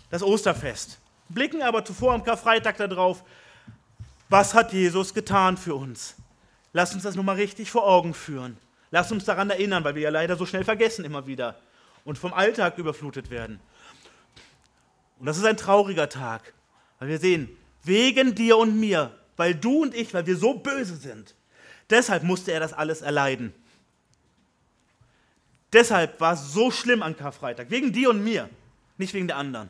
das 0.10 0.24
Osterfest. 0.24 0.98
Blicken 1.30 1.62
aber 1.62 1.86
zuvor 1.86 2.14
am 2.14 2.24
Karfreitag 2.24 2.78
darauf, 2.78 3.24
was 4.30 4.56
hat 4.56 4.74
Jesus 4.74 5.14
getan 5.14 5.58
für 5.58 5.76
uns? 5.76 6.16
Lass 6.74 6.96
uns 6.96 7.04
das 7.04 7.16
nochmal 7.16 7.36
richtig 7.36 7.70
vor 7.70 7.86
Augen 7.86 8.16
führen. 8.16 8.58
Lass 8.90 9.12
uns 9.12 9.26
daran 9.26 9.52
erinnern, 9.52 9.84
weil 9.84 9.94
wir 9.94 10.02
ja 10.02 10.10
leider 10.10 10.36
so 10.36 10.48
schnell 10.48 10.64
vergessen 10.64 11.06
immer 11.06 11.28
wieder 11.28 11.60
und 12.06 12.18
vom 12.18 12.34
Alltag 12.34 12.80
überflutet 12.80 13.30
werden. 13.30 13.60
Und 15.20 15.28
das 15.28 15.38
ist 15.38 15.46
ein 15.46 15.58
trauriger 15.58 16.10
Tag, 16.10 16.54
weil 16.98 17.10
wir 17.10 17.20
sehen, 17.20 17.56
wegen 17.84 18.34
dir 18.34 18.58
und 18.58 18.80
mir 18.80 19.12
weil 19.42 19.56
du 19.56 19.82
und 19.82 19.96
ich, 19.96 20.14
weil 20.14 20.28
wir 20.28 20.38
so 20.38 20.54
böse 20.54 20.96
sind. 20.96 21.34
Deshalb 21.90 22.22
musste 22.22 22.52
er 22.52 22.60
das 22.60 22.74
alles 22.74 23.02
erleiden. 23.02 23.56
Deshalb 25.74 26.20
war 26.20 26.34
es 26.34 26.54
so 26.54 26.70
schlimm 26.72 27.02
an 27.02 27.16
Karfreitag, 27.16 27.70
wegen 27.70 27.94
dir 27.94 28.10
und 28.10 28.24
mir, 28.24 28.50
nicht 28.98 29.14
wegen 29.14 29.28
der 29.28 29.38
anderen. 29.38 29.70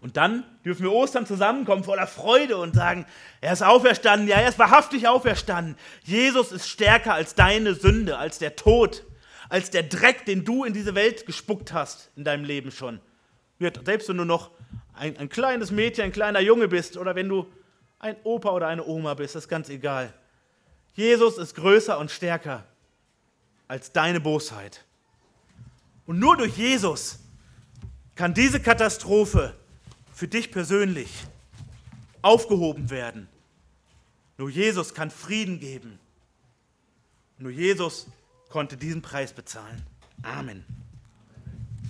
Und 0.00 0.16
dann 0.16 0.44
dürfen 0.64 0.84
wir 0.84 0.92
Ostern 0.92 1.26
zusammenkommen 1.26 1.82
voller 1.82 2.06
Freude 2.06 2.56
und 2.56 2.74
sagen, 2.76 3.04
er 3.40 3.52
ist 3.52 3.62
auferstanden, 3.62 4.28
ja, 4.28 4.36
er 4.36 4.48
ist 4.48 4.58
wahrhaftig 4.58 5.08
auferstanden. 5.08 5.76
Jesus 6.04 6.52
ist 6.52 6.68
stärker 6.68 7.14
als 7.14 7.34
deine 7.34 7.74
Sünde, 7.74 8.16
als 8.16 8.38
der 8.38 8.54
Tod, 8.54 9.04
als 9.48 9.70
der 9.70 9.82
Dreck, 9.82 10.24
den 10.24 10.44
du 10.44 10.64
in 10.64 10.72
diese 10.72 10.94
Welt 10.94 11.26
gespuckt 11.26 11.72
hast 11.72 12.10
in 12.14 12.22
deinem 12.22 12.44
Leben 12.44 12.70
schon. 12.70 13.00
Selbst 13.58 14.08
wenn 14.08 14.18
du 14.18 14.24
noch 14.24 14.52
ein, 14.94 15.16
ein 15.16 15.28
kleines 15.28 15.72
Mädchen, 15.72 16.04
ein 16.04 16.12
kleiner 16.12 16.40
Junge 16.40 16.68
bist 16.68 16.96
oder 16.96 17.16
wenn 17.16 17.28
du 17.28 17.46
ein 17.98 18.14
Opa 18.22 18.50
oder 18.50 18.68
eine 18.68 18.84
Oma 18.84 19.14
bist, 19.14 19.34
ist 19.34 19.48
ganz 19.48 19.68
egal. 19.68 20.12
Jesus 20.94 21.38
ist 21.38 21.56
größer 21.56 21.98
und 21.98 22.12
stärker 22.12 22.64
als 23.68 23.92
deine 23.92 24.20
Bosheit. 24.20 24.84
Und 26.06 26.18
nur 26.18 26.36
durch 26.36 26.56
Jesus 26.56 27.18
kann 28.14 28.34
diese 28.34 28.60
Katastrophe 28.60 29.54
für 30.12 30.26
dich 30.26 30.50
persönlich 30.50 31.10
aufgehoben 32.22 32.90
werden. 32.90 33.28
Nur 34.38 34.50
Jesus 34.50 34.94
kann 34.94 35.10
Frieden 35.10 35.60
geben. 35.60 36.00
Nur 37.38 37.52
Jesus 37.52 38.08
konnte 38.48 38.76
diesen 38.76 39.02
Preis 39.02 39.32
bezahlen. 39.32 39.86
Amen. 40.22 40.64